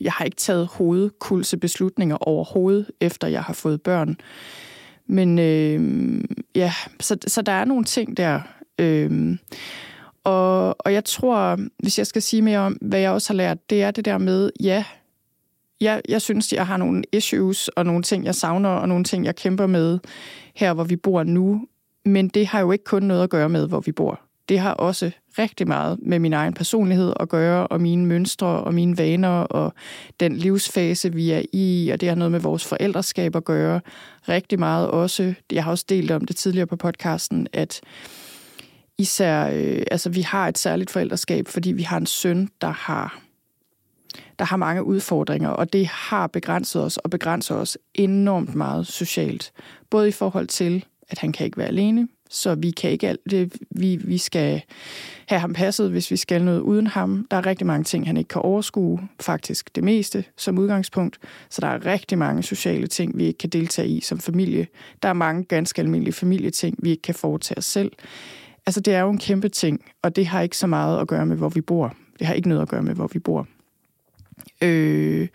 jeg 0.00 0.12
har 0.12 0.24
ikke 0.24 0.36
taget 0.36 0.66
hovedkulse 0.66 1.56
beslutninger 1.56 2.16
overhovedet, 2.16 2.90
efter 3.00 3.28
jeg 3.28 3.42
har 3.42 3.52
fået 3.52 3.82
børn. 3.82 4.16
Men 5.06 5.38
øh, 5.38 6.20
ja, 6.54 6.72
så, 7.00 7.16
så 7.26 7.42
der 7.42 7.52
er 7.52 7.64
nogle 7.64 7.84
ting 7.84 8.16
der. 8.16 8.40
Øh, 8.78 9.36
og, 10.24 10.76
og 10.78 10.92
jeg 10.92 11.04
tror, 11.04 11.58
hvis 11.78 11.98
jeg 11.98 12.06
skal 12.06 12.22
sige 12.22 12.42
mere 12.42 12.58
om, 12.58 12.72
hvad 12.72 13.00
jeg 13.00 13.10
også 13.10 13.32
har 13.32 13.36
lært, 13.36 13.70
det 13.70 13.82
er 13.82 13.90
det 13.90 14.04
der 14.04 14.18
med, 14.18 14.50
ja, 14.60 14.84
jeg, 15.82 16.02
jeg 16.08 16.22
synes, 16.22 16.52
jeg 16.52 16.66
har 16.66 16.76
nogle 16.76 17.02
issues 17.12 17.68
og 17.68 17.86
nogle 17.86 18.02
ting, 18.02 18.24
jeg 18.24 18.34
savner, 18.34 18.68
og 18.68 18.88
nogle 18.88 19.04
ting, 19.04 19.24
jeg 19.24 19.36
kæmper 19.36 19.66
med 19.66 19.98
her, 20.56 20.74
hvor 20.74 20.84
vi 20.84 20.96
bor 20.96 21.22
nu. 21.22 21.66
Men 22.04 22.28
det 22.28 22.46
har 22.46 22.60
jo 22.60 22.72
ikke 22.72 22.84
kun 22.84 23.02
noget 23.02 23.22
at 23.22 23.30
gøre 23.30 23.48
med, 23.48 23.68
hvor 23.68 23.80
vi 23.80 23.92
bor. 23.92 24.20
Det 24.48 24.58
har 24.58 24.72
også 24.74 25.10
rigtig 25.38 25.68
meget 25.68 25.98
med 26.02 26.18
min 26.18 26.32
egen 26.32 26.54
personlighed 26.54 27.12
at 27.20 27.28
gøre, 27.28 27.66
og 27.66 27.80
mine 27.80 28.06
mønstre 28.06 28.46
og 28.46 28.74
mine 28.74 28.98
vaner, 28.98 29.28
og 29.28 29.74
den 30.20 30.36
livsfase, 30.36 31.12
vi 31.12 31.30
er 31.30 31.42
i, 31.52 31.90
og 31.92 32.00
det 32.00 32.08
har 32.08 32.16
noget 32.16 32.32
med 32.32 32.40
vores 32.40 32.64
forældreskab 32.64 33.36
at 33.36 33.44
gøre. 33.44 33.80
Rigtig 34.28 34.58
meget 34.58 34.88
også. 34.88 35.34
Jeg 35.52 35.64
har 35.64 35.70
også 35.70 35.84
delt 35.88 36.10
om 36.10 36.24
det 36.24 36.36
tidligere 36.36 36.66
på 36.66 36.76
podcasten, 36.76 37.46
at 37.52 37.80
især, 38.98 39.50
øh, 39.52 39.82
altså 39.90 40.10
vi 40.10 40.20
har 40.20 40.48
et 40.48 40.58
særligt 40.58 40.90
forældreskab, 40.90 41.48
fordi 41.48 41.72
vi 41.72 41.82
har 41.82 41.96
en 41.96 42.06
søn, 42.06 42.48
der 42.60 42.70
har, 42.70 43.21
der 44.42 44.46
har 44.46 44.56
mange 44.56 44.84
udfordringer, 44.84 45.48
og 45.48 45.72
det 45.72 45.86
har 45.86 46.26
begrænset 46.26 46.82
os 46.82 46.96
og 46.96 47.10
begrænser 47.10 47.54
os 47.54 47.78
enormt 47.94 48.54
meget 48.54 48.86
socialt. 48.86 49.52
Både 49.90 50.08
i 50.08 50.10
forhold 50.10 50.46
til, 50.46 50.84
at 51.08 51.18
han 51.18 51.32
kan 51.32 51.46
ikke 51.46 51.58
være 51.58 51.66
alene, 51.66 52.08
så 52.30 52.54
vi 52.54 52.70
kan 52.70 52.90
ikke 52.90 53.08
alt 53.08 53.20
det, 53.30 53.56
vi, 53.70 53.96
vi 53.96 54.18
skal 54.18 54.62
have 55.28 55.40
ham 55.40 55.52
passet, 55.52 55.90
hvis 55.90 56.10
vi 56.10 56.16
skal 56.16 56.44
noget 56.44 56.60
uden 56.60 56.86
ham. 56.86 57.26
Der 57.30 57.36
er 57.36 57.46
rigtig 57.46 57.66
mange 57.66 57.84
ting, 57.84 58.06
han 58.06 58.16
ikke 58.16 58.28
kan 58.28 58.42
overskue, 58.42 59.00
faktisk 59.20 59.74
det 59.74 59.84
meste 59.84 60.24
som 60.36 60.58
udgangspunkt. 60.58 61.18
Så 61.50 61.60
der 61.60 61.68
er 61.68 61.86
rigtig 61.86 62.18
mange 62.18 62.42
sociale 62.42 62.86
ting, 62.86 63.18
vi 63.18 63.24
ikke 63.24 63.38
kan 63.38 63.50
deltage 63.50 63.88
i 63.88 64.00
som 64.00 64.18
familie. 64.18 64.66
Der 65.02 65.08
er 65.08 65.12
mange 65.12 65.44
ganske 65.44 65.82
almindelige 65.82 66.14
familieting, 66.14 66.76
vi 66.82 66.90
ikke 66.90 67.02
kan 67.02 67.14
foretage 67.14 67.58
os 67.58 67.64
selv. 67.64 67.92
Altså, 68.66 68.80
det 68.80 68.94
er 68.94 69.00
jo 69.00 69.10
en 69.10 69.18
kæmpe 69.18 69.48
ting, 69.48 69.84
og 70.02 70.16
det 70.16 70.26
har 70.26 70.40
ikke 70.40 70.56
så 70.56 70.66
meget 70.66 71.00
at 71.00 71.08
gøre 71.08 71.26
med, 71.26 71.36
hvor 71.36 71.48
vi 71.48 71.60
bor. 71.60 71.94
Det 72.18 72.26
har 72.26 72.34
ikke 72.34 72.48
noget 72.48 72.62
at 72.62 72.68
gøre 72.68 72.82
med, 72.82 72.94
hvor 72.94 73.06
vi 73.06 73.18
bor. 73.18 73.46
Øh, 74.62 75.28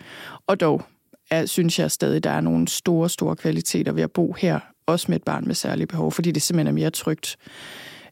og 0.47 0.59
dog 0.59 0.83
er, 1.31 1.45
synes 1.45 1.79
jeg 1.79 1.91
stadig, 1.91 2.23
der 2.23 2.29
er 2.29 2.41
nogle 2.41 2.67
store, 2.67 3.09
store 3.09 3.35
kvaliteter 3.35 3.91
ved 3.91 4.03
at 4.03 4.11
bo 4.11 4.33
her, 4.33 4.59
også 4.85 5.05
med 5.09 5.15
et 5.15 5.23
barn 5.23 5.43
med 5.47 5.55
særlige 5.55 5.87
behov, 5.87 6.11
fordi 6.11 6.31
det 6.31 6.41
simpelthen 6.41 6.67
er 6.67 6.81
mere 6.81 6.89
trygt. 6.89 7.37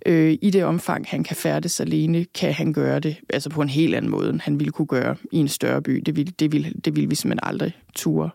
Øh, 0.05 0.37
I 0.41 0.49
det 0.49 0.63
omfang, 0.63 1.05
han 1.07 1.23
kan 1.23 1.35
færdes 1.35 1.79
alene, 1.79 2.25
kan 2.25 2.53
han 2.53 2.73
gøre 2.73 2.99
det 2.99 3.15
altså 3.29 3.49
på 3.49 3.61
en 3.61 3.69
helt 3.69 3.95
anden 3.95 4.11
måde, 4.11 4.29
end 4.29 4.41
han 4.41 4.59
ville 4.59 4.71
kunne 4.71 4.85
gøre 4.85 5.15
i 5.31 5.37
en 5.37 5.47
større 5.47 5.81
by. 5.81 6.03
Det 6.05 6.15
ville, 6.15 6.33
det 6.39 6.51
ville, 6.51 6.73
det 6.85 6.95
ville 6.95 7.09
vi 7.09 7.15
simpelthen 7.15 7.49
aldrig 7.49 7.77
ture. 7.95 8.29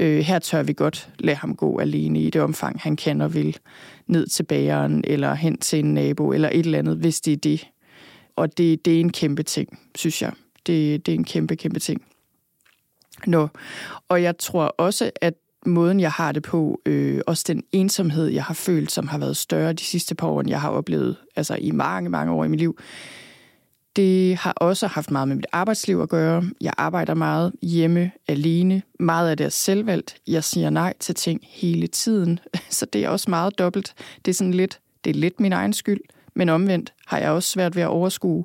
Øh, 0.00 0.18
her 0.18 0.38
tør 0.38 0.62
vi 0.62 0.72
godt 0.72 1.08
lade 1.18 1.36
ham 1.36 1.56
gå 1.56 1.78
alene 1.78 2.20
i 2.20 2.30
det 2.30 2.42
omfang, 2.42 2.80
han 2.80 2.96
kan 2.96 3.20
og 3.20 3.34
vil 3.34 3.56
ned 4.06 4.26
til 4.26 4.42
bageren, 4.42 5.04
eller 5.06 5.34
hen 5.34 5.58
til 5.58 5.78
en 5.78 5.94
nabo, 5.94 6.32
eller 6.32 6.48
et 6.52 6.66
eller 6.66 6.78
andet, 6.78 6.96
hvis 6.96 7.20
det 7.20 7.32
er 7.32 7.36
det. 7.36 7.68
Og 8.36 8.58
det, 8.58 8.84
det 8.84 8.96
er 8.96 9.00
en 9.00 9.12
kæmpe 9.12 9.42
ting, 9.42 9.78
synes 9.94 10.22
jeg. 10.22 10.32
Det, 10.66 11.06
det 11.06 11.12
er 11.12 11.18
en 11.18 11.24
kæmpe, 11.24 11.56
kæmpe 11.56 11.80
ting. 11.80 12.02
Nå, 13.26 13.48
og 14.08 14.22
jeg 14.22 14.38
tror 14.38 14.64
også, 14.64 15.10
at 15.20 15.34
måden, 15.66 16.00
jeg 16.00 16.12
har 16.12 16.32
det 16.32 16.42
på, 16.42 16.80
øh, 16.86 17.20
også 17.26 17.44
den 17.46 17.64
ensomhed, 17.72 18.28
jeg 18.28 18.44
har 18.44 18.54
følt, 18.54 18.92
som 18.92 19.08
har 19.08 19.18
været 19.18 19.36
større 19.36 19.72
de 19.72 19.84
sidste 19.84 20.14
par 20.14 20.26
år, 20.26 20.40
end 20.40 20.50
jeg 20.50 20.60
har 20.60 20.70
oplevet 20.70 21.16
altså 21.36 21.54
i 21.60 21.70
mange, 21.70 22.10
mange 22.10 22.32
år 22.32 22.44
i 22.44 22.48
mit 22.48 22.60
liv, 22.60 22.78
det 23.96 24.36
har 24.36 24.52
også 24.52 24.86
haft 24.86 25.10
meget 25.10 25.28
med 25.28 25.36
mit 25.36 25.46
arbejdsliv 25.52 26.00
at 26.00 26.08
gøre. 26.08 26.44
Jeg 26.60 26.72
arbejder 26.78 27.14
meget 27.14 27.52
hjemme, 27.62 28.10
alene. 28.28 28.82
Meget 29.00 29.30
af 29.30 29.36
det 29.36 29.44
er 29.44 29.50
selvvalgt. 29.50 30.16
Jeg 30.26 30.44
siger 30.44 30.70
nej 30.70 30.94
til 31.00 31.14
ting 31.14 31.40
hele 31.42 31.86
tiden, 31.86 32.38
så 32.70 32.86
det 32.86 33.04
er 33.04 33.08
også 33.08 33.30
meget 33.30 33.58
dobbelt. 33.58 33.94
Det 34.24 34.30
er 34.30 34.34
sådan 34.34 34.54
lidt, 34.54 34.80
det 35.04 35.10
er 35.10 35.14
lidt 35.14 35.40
min 35.40 35.52
egen 35.52 35.72
skyld, 35.72 36.00
men 36.34 36.48
omvendt 36.48 36.92
har 37.06 37.18
jeg 37.18 37.30
også 37.30 37.48
svært 37.48 37.76
ved 37.76 37.82
at 37.82 37.88
overskue 37.88 38.44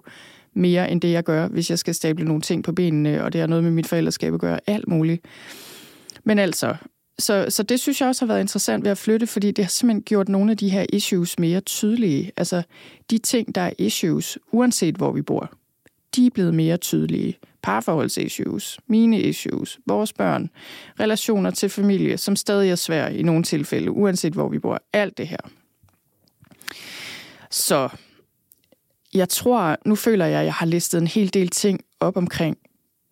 mere 0.54 0.92
end 0.92 1.02
det, 1.02 1.12
jeg 1.12 1.24
gør, 1.24 1.48
hvis 1.48 1.70
jeg 1.70 1.80
skal 1.80 1.96
stable 1.96 2.26
nogle 2.26 2.42
ting 2.42 2.64
på 2.64 2.72
benene, 2.72 3.24
og 3.24 3.34
det 3.34 3.42
har 3.42 3.48
noget 3.48 3.64
med 3.64 3.72
mit 3.72 3.88
forældreskab 3.88 4.34
at 4.34 4.40
gøre, 4.40 4.60
alt 4.68 4.88
muligt. 4.88 5.26
Men 6.24 6.40
altså, 6.40 6.76
så, 7.20 7.46
så 7.50 7.64
det 7.64 7.80
synes 7.80 8.02
jeg 8.02 8.10
også 8.10 8.26
har 8.26 8.34
været 8.34 8.42
interessant 8.42 8.84
ved 8.84 8.92
at 8.92 8.98
flytte, 8.98 9.28
fordi 9.28 9.52
det 9.52 9.66
har 9.66 9.70
simpelthen 9.70 10.04
gjort 10.04 10.30
nogle 10.30 10.52
af 10.52 10.58
de 10.58 10.70
her 10.70 10.86
issues 10.94 11.40
mere 11.40 11.60
tydelige. 11.60 12.32
Altså 12.38 12.64
de 13.10 13.18
ting, 13.18 13.56
der 13.56 13.62
er 13.62 13.72
issues, 13.78 14.38
uanset 14.52 14.96
hvor 14.96 15.12
vi 15.12 15.22
bor, 15.22 15.52
de 16.16 16.26
er 16.26 16.30
blevet 16.30 16.54
mere 16.54 16.78
tydelige. 16.78 17.38
Parforholdsissues, 17.64 18.80
mine 18.88 19.22
issues, 19.22 19.80
vores 19.86 20.14
børn, 20.14 20.50
relationer 21.00 21.52
til 21.52 21.70
familie, 21.70 22.18
som 22.18 22.36
stadig 22.36 22.72
er 22.72 22.76
svære 22.76 23.16
i 23.16 23.24
nogle 23.24 23.44
tilfælde, 23.44 23.92
uanset 23.92 24.34
hvor 24.34 24.50
vi 24.50 24.60
bor. 24.60 24.82
Alt 24.94 25.18
det 25.18 25.28
her. 25.28 25.38
Så 27.50 27.90
jeg 29.14 29.30
tror, 29.30 29.78
nu 29.86 29.96
føler 29.96 30.26
jeg, 30.26 30.40
at 30.40 30.46
jeg 30.46 30.54
har 30.54 30.66
listet 30.66 31.02
en 31.02 31.08
hel 31.08 31.34
del 31.34 31.50
ting 31.50 31.80
op 32.00 32.18
omkring 32.18 32.58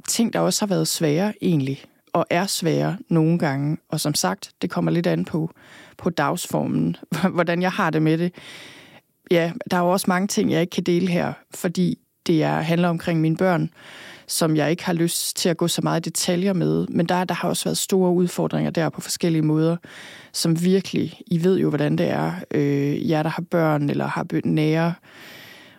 ting, 0.08 0.34
der 0.34 0.40
også 0.40 0.62
har 0.62 0.68
været 0.68 0.88
svære 0.88 1.34
egentlig 1.42 1.86
og 2.14 2.26
er 2.30 2.46
svære 2.46 2.98
nogle 3.10 3.40
gange. 3.40 3.78
Og 3.90 4.00
som 4.00 4.14
sagt, 4.14 4.52
det 4.62 4.70
kommer 4.70 4.92
lidt 4.92 5.08
an 5.08 5.26
på, 5.26 5.52
på 5.98 6.10
dagsformen, 6.10 6.96
hvordan 7.34 7.62
jeg 7.62 7.72
har 7.72 7.90
det 7.90 8.02
med 8.02 8.18
det. 8.18 8.34
Ja, 9.32 9.52
der 9.72 9.78
er 9.78 9.82
jo 9.82 9.92
også 9.92 10.06
mange 10.08 10.28
ting, 10.28 10.52
jeg 10.52 10.62
ikke 10.62 10.72
kan 10.72 10.84
dele 10.84 11.08
her, 11.08 11.34
fordi 11.54 12.00
det 12.28 12.44
er, 12.44 12.62
handler 12.62 12.90
omkring 12.90 13.22
mine 13.22 13.38
børn, 13.38 13.70
som 14.28 14.56
jeg 14.56 14.72
ikke 14.72 14.86
har 14.86 14.94
lyst 14.94 15.38
til 15.38 15.50
at 15.50 15.58
gå 15.58 15.68
så 15.68 15.82
meget 15.82 16.08
i 16.08 16.10
detaljer 16.10 16.54
med. 16.54 16.88
Men 16.88 17.06
der, 17.06 17.24
der 17.24 17.36
har 17.36 17.50
også 17.50 17.64
været 17.64 17.78
store 17.78 18.12
udfordringer 18.12 18.72
der 18.72 18.90
på 18.90 19.02
forskellige 19.02 19.42
måder, 19.42 19.78
som 20.34 20.64
virkelig, 20.64 21.22
I 21.28 21.44
ved 21.44 21.60
jo, 21.60 21.70
hvordan 21.70 21.96
det 21.98 22.10
er, 22.10 22.34
øh, 22.52 23.10
jer, 23.10 23.24
der 23.24 23.30
har 23.30 23.44
børn 23.52 23.90
eller 23.90 24.08
har 24.08 24.46
nære 24.46 24.94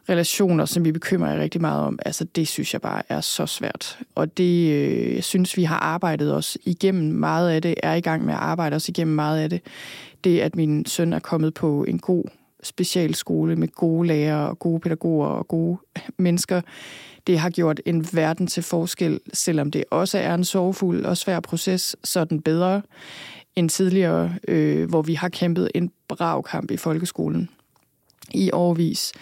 relationer, 0.09 0.65
som 0.65 0.85
vi 0.85 0.93
bekymrer 0.93 1.33
jer 1.33 1.41
rigtig 1.41 1.61
meget 1.61 1.83
om, 1.83 1.99
altså 2.07 2.25
det 2.25 2.49
synes 2.49 2.73
jeg 2.73 2.81
bare 2.81 3.03
er 3.09 3.21
så 3.21 3.47
svært. 3.47 3.99
Og 4.15 4.39
det, 4.39 4.73
øh, 4.73 5.15
jeg 5.15 5.25
synes, 5.25 5.57
vi 5.57 5.65
har 5.65 5.79
arbejdet 5.79 6.35
os 6.35 6.59
igennem 6.65 7.13
meget 7.13 7.51
af 7.51 7.63
det, 7.63 7.75
er 7.83 7.95
i 7.95 8.01
gang 8.01 8.25
med 8.25 8.35
at 8.35 8.41
arbejde 8.41 8.77
os 8.77 8.89
igennem 8.89 9.15
meget 9.15 9.41
af 9.41 9.51
det. 9.51 9.61
Det, 10.25 10.41
at 10.41 10.57
min 10.57 10.87
søn 10.87 11.13
er 11.13 11.19
kommet 11.19 11.55
på 11.55 11.85
en 11.85 11.99
god 11.99 12.25
specialskole 12.63 13.57
med 13.57 13.69
gode 13.69 14.09
lærere 14.09 14.49
og 14.49 14.59
gode 14.59 14.81
pædagoger 14.81 15.27
og 15.27 15.49
gode 15.49 15.79
mennesker, 16.19 16.61
det 17.27 17.39
har 17.39 17.51
gjort 17.51 17.81
en 17.87 18.07
verden 18.13 18.47
til 18.47 18.63
forskel, 18.63 19.21
selvom 19.33 19.71
det 19.71 19.85
også 19.91 20.19
er 20.19 20.35
en 20.35 20.45
sorgfuld 20.45 21.05
og 21.05 21.17
svær 21.17 21.41
proces, 21.41 21.97
så 22.05 22.21
er 22.21 22.25
den 22.25 22.43
bedre 22.43 22.83
end 23.57 23.71
tidligere, 23.71 24.35
øh, 24.49 24.89
hvor 24.89 25.03
vi 25.03 25.15
har 25.15 25.29
kæmpet 25.29 25.71
en 25.75 25.91
brav 26.09 26.43
kamp 26.43 26.71
i 26.71 26.77
folkeskolen 26.77 27.49
i 28.35 28.51
årvis. 28.53 29.13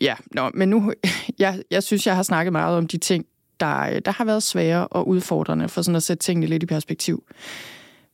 Ja, 0.00 0.14
nå, 0.34 0.50
men 0.54 0.68
nu, 0.68 0.92
jeg, 1.38 1.62
jeg 1.70 1.82
synes, 1.82 2.06
jeg 2.06 2.16
har 2.16 2.22
snakket 2.22 2.52
meget 2.52 2.76
om 2.76 2.86
de 2.86 2.98
ting, 2.98 3.26
der, 3.60 4.00
der 4.00 4.10
har 4.10 4.24
været 4.24 4.42
svære 4.42 4.86
og 4.86 5.08
udfordrende, 5.08 5.68
for 5.68 5.82
sådan 5.82 5.96
at 5.96 6.02
sætte 6.02 6.24
tingene 6.24 6.46
lidt 6.46 6.62
i 6.62 6.66
perspektiv. 6.66 7.24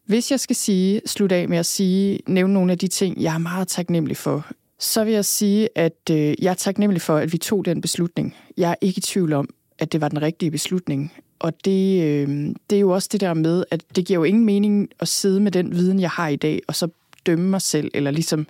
Hvis 0.07 0.31
jeg 0.31 0.41
skal 0.41 0.57
sige, 0.57 1.01
slutte 1.07 1.37
af 1.37 1.49
med 1.49 1.59
at 1.59 1.67
sige, 1.67 2.21
nævne 2.27 2.55
nogle 2.55 2.73
af 2.73 2.79
de 2.79 2.89
ting, 2.89 3.23
jeg 3.23 3.35
er 3.35 3.39
meget 3.39 3.69
taknemmelig 3.69 4.17
for, 4.17 4.47
så 4.79 5.05
vil 5.05 5.13
jeg 5.13 5.25
sige, 5.25 5.69
at 5.75 6.11
øh, 6.11 6.17
jeg 6.17 6.51
er 6.51 6.55
taknemmelig 6.55 7.03
for, 7.03 7.17
at 7.17 7.33
vi 7.33 7.39
tog 7.39 7.65
den 7.65 7.81
beslutning. 7.81 8.37
Jeg 8.57 8.71
er 8.71 8.75
ikke 8.81 8.99
i 8.99 9.01
tvivl 9.01 9.33
om, 9.33 9.49
at 9.79 9.93
det 9.93 10.01
var 10.01 10.09
den 10.09 10.23
rigtige 10.23 10.51
beslutning. 10.51 11.13
Og 11.39 11.65
det, 11.65 12.03
øh, 12.03 12.55
det 12.71 12.77
er 12.77 12.81
jo 12.81 12.91
også 12.91 13.09
det 13.13 13.21
der 13.21 13.35
med, 13.35 13.65
at 13.71 13.85
det 13.97 14.07
giver 14.07 14.19
jo 14.19 14.25
ingen 14.25 14.45
mening 14.45 14.89
at 15.01 15.09
sidde 15.09 15.41
med 15.41 15.53
den 15.53 15.73
viden, 15.73 16.01
jeg 16.01 16.11
har 16.11 16.29
i 16.29 16.37
dag, 16.37 16.61
og 16.69 16.75
så 16.75 16.89
dømme 17.27 17.49
mig 17.49 17.63
selv, 17.63 17.91
eller 17.95 18.11
ligesom 18.11 18.47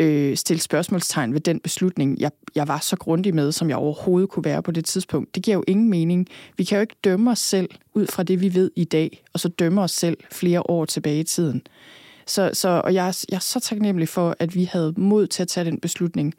øh, 0.00 0.36
stille 0.36 0.60
spørgsmålstegn 0.60 1.32
ved 1.32 1.40
den 1.40 1.60
beslutning, 1.60 2.20
jeg, 2.20 2.30
jeg 2.54 2.68
var 2.68 2.78
så 2.78 2.96
grundig 2.96 3.34
med, 3.34 3.52
som 3.52 3.68
jeg 3.68 3.76
overhovedet 3.76 4.30
kunne 4.30 4.44
være 4.44 4.62
på 4.62 4.70
det 4.70 4.84
tidspunkt. 4.84 5.34
Det 5.34 5.42
giver 5.42 5.56
jo 5.56 5.64
ingen 5.66 5.90
mening. 5.90 6.26
Vi 6.56 6.64
kan 6.64 6.76
jo 6.76 6.80
ikke 6.80 6.96
dømme 7.04 7.30
os 7.30 7.38
selv 7.38 7.68
ud 7.94 8.06
fra 8.06 8.22
det, 8.22 8.40
vi 8.40 8.54
ved 8.54 8.70
i 8.76 8.84
dag, 8.84 9.24
og 9.32 9.40
så 9.40 9.48
dømme 9.48 9.82
os 9.82 9.90
selv 9.90 10.16
flere 10.32 10.70
år 10.70 10.84
tilbage 10.84 11.20
i 11.20 11.24
tiden. 11.24 11.62
Så, 12.26 12.50
så, 12.52 12.80
og 12.84 12.94
jeg, 12.94 13.08
er, 13.08 13.24
jeg 13.28 13.36
er 13.36 13.40
så 13.40 13.60
taknemmelig 13.60 14.08
for, 14.08 14.36
at 14.38 14.54
vi 14.54 14.64
havde 14.64 14.94
mod 14.96 15.26
til 15.26 15.42
at 15.42 15.48
tage 15.48 15.64
den 15.64 15.80
beslutning, 15.80 16.34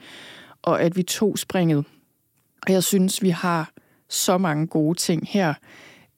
og 0.62 0.82
at 0.82 0.98
vi 0.98 1.04
tog 1.04 1.40
springet. 1.40 1.86
Og 2.68 2.74
jeg 2.74 2.84
synes, 2.84 3.22
vi 3.22 3.30
har 3.30 3.72
så 4.10 4.38
mange 4.38 4.68
gode 4.68 4.98
ting 4.98 5.28
her 5.30 5.54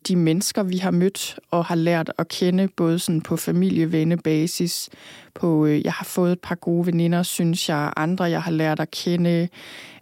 de 0.08 0.16
mennesker, 0.16 0.64
vi 0.64 0.78
har 0.78 0.92
mødt 0.92 1.40
og 1.52 1.66
har 1.66 1.76
lært 1.76 2.12
at 2.18 2.28
kende, 2.28 2.68
både 2.68 3.00
sådan 3.00 3.22
på 3.22 3.38
familievennebasis, 3.38 4.90
på, 5.34 5.66
øh, 5.66 5.86
jeg 5.86 5.94
har 5.94 6.06
fået 6.06 6.32
et 6.32 6.40
par 6.40 6.56
gode 6.56 6.86
veninder, 6.86 7.24
synes 7.24 7.70
jeg, 7.70 7.94
andre 7.98 8.26
jeg 8.26 8.42
har 8.42 8.52
lært 8.52 8.80
at 8.80 8.92
kende, 8.92 9.50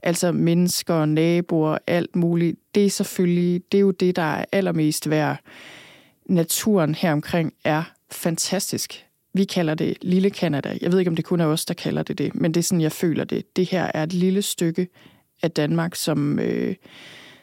altså 0.03 0.31
mennesker, 0.31 1.05
naboer, 1.05 1.77
alt 1.87 2.15
muligt. 2.15 2.59
Det 2.75 2.85
er 2.85 2.89
selvfølgelig, 2.89 3.61
det 3.71 3.77
er 3.77 3.81
jo 3.81 3.91
det, 3.91 4.15
der 4.15 4.21
er 4.21 4.45
allermest 4.51 5.09
værd. 5.09 5.39
Naturen 6.25 6.95
her 6.95 7.11
omkring 7.11 7.53
er 7.63 7.83
fantastisk. 8.11 9.05
Vi 9.33 9.43
kalder 9.43 9.73
det 9.75 9.97
Lille 10.01 10.29
Kanada. 10.29 10.77
Jeg 10.81 10.91
ved 10.91 10.99
ikke, 10.99 11.09
om 11.09 11.15
det 11.15 11.25
kun 11.25 11.39
er 11.39 11.45
os, 11.45 11.65
der 11.65 11.73
kalder 11.73 12.03
det 12.03 12.17
det, 12.17 12.35
men 12.35 12.53
det 12.53 12.59
er 12.59 12.63
sådan, 12.63 12.81
jeg 12.81 12.91
føler 12.91 13.23
det. 13.23 13.55
Det 13.55 13.69
her 13.69 13.91
er 13.93 14.03
et 14.03 14.13
lille 14.13 14.41
stykke 14.41 14.87
af 15.41 15.51
Danmark, 15.51 15.95
som... 15.95 16.39
Øh, 16.39 16.75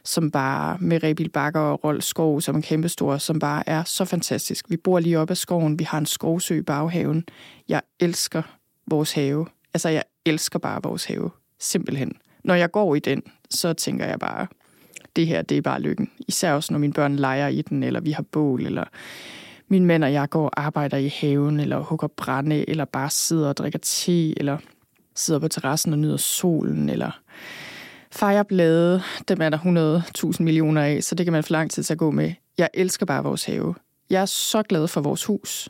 som 0.04 0.30
bare 0.30 0.78
med 0.80 1.02
Rebil 1.02 1.30
Bakker 1.30 1.60
og 1.60 1.84
Rold 1.84 2.00
Skov, 2.00 2.40
som 2.40 2.56
er 2.56 2.60
kæmpestor, 2.60 3.18
som 3.18 3.38
bare 3.38 3.68
er 3.68 3.84
så 3.84 4.04
fantastisk. 4.04 4.70
Vi 4.70 4.76
bor 4.76 5.00
lige 5.00 5.18
op 5.18 5.30
ad 5.30 5.36
skoven, 5.36 5.78
vi 5.78 5.84
har 5.84 5.98
en 5.98 6.06
skovsø 6.06 6.58
i 6.58 6.62
baghaven. 6.62 7.24
Jeg 7.68 7.82
elsker 8.00 8.42
vores 8.86 9.12
have. 9.12 9.46
Altså, 9.74 9.88
jeg 9.88 10.02
elsker 10.24 10.58
bare 10.58 10.82
vores 10.82 11.04
have. 11.04 11.30
Simpelthen. 11.60 12.12
Når 12.44 12.54
jeg 12.54 12.70
går 12.70 12.94
i 12.94 12.98
den, 12.98 13.22
så 13.50 13.72
tænker 13.72 14.06
jeg 14.06 14.18
bare, 14.18 14.46
det 15.16 15.26
her, 15.26 15.42
det 15.42 15.58
er 15.58 15.62
bare 15.62 15.80
lykken. 15.80 16.10
Især 16.28 16.52
også, 16.52 16.72
når 16.72 16.78
mine 16.78 16.92
børn 16.92 17.16
leger 17.16 17.48
i 17.48 17.62
den, 17.62 17.82
eller 17.82 18.00
vi 18.00 18.10
har 18.10 18.22
bål, 18.22 18.66
eller 18.66 18.84
min 19.68 19.86
mand 19.86 20.04
og 20.04 20.12
jeg 20.12 20.30
går 20.30 20.44
og 20.44 20.62
arbejder 20.64 20.96
i 20.96 21.08
haven, 21.08 21.60
eller 21.60 21.78
hugger 21.78 22.08
brænde, 22.08 22.70
eller 22.70 22.84
bare 22.84 23.10
sidder 23.10 23.48
og 23.48 23.56
drikker 23.56 23.78
te, 23.78 24.38
eller 24.38 24.58
sidder 25.14 25.40
på 25.40 25.48
terrassen 25.48 25.92
og 25.92 25.98
nyder 25.98 26.16
solen, 26.16 26.88
eller 26.88 27.20
Fejreblade, 28.16 29.02
dem 29.28 29.40
er 29.40 29.48
der 29.48 29.58
100.000 30.38 30.42
millioner 30.42 30.82
af, 30.82 31.02
så 31.02 31.14
det 31.14 31.26
kan 31.26 31.32
man 31.32 31.44
for 31.44 31.52
lang 31.52 31.70
tid 31.70 31.82
til 31.82 31.94
at 31.94 31.98
gå 31.98 32.10
med. 32.10 32.32
Jeg 32.58 32.68
elsker 32.74 33.06
bare 33.06 33.22
vores 33.22 33.44
have. 33.44 33.74
Jeg 34.10 34.22
er 34.22 34.26
så 34.26 34.62
glad 34.62 34.88
for 34.88 35.00
vores 35.00 35.24
hus. 35.24 35.68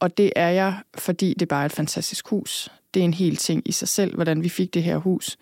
Og 0.00 0.18
det 0.18 0.32
er 0.36 0.48
jeg, 0.48 0.76
fordi 0.98 1.34
det 1.38 1.48
bare 1.48 1.62
er 1.62 1.66
et 1.66 1.72
fantastisk 1.72 2.28
hus. 2.28 2.68
Det 2.94 3.00
er 3.00 3.04
en 3.04 3.14
hel 3.14 3.36
ting 3.36 3.62
i 3.64 3.72
sig 3.72 3.88
selv, 3.88 4.14
hvordan 4.14 4.42
vi 4.42 4.48
fik 4.48 4.74
det 4.74 4.82
her 4.82 4.96
hus. 4.96 5.36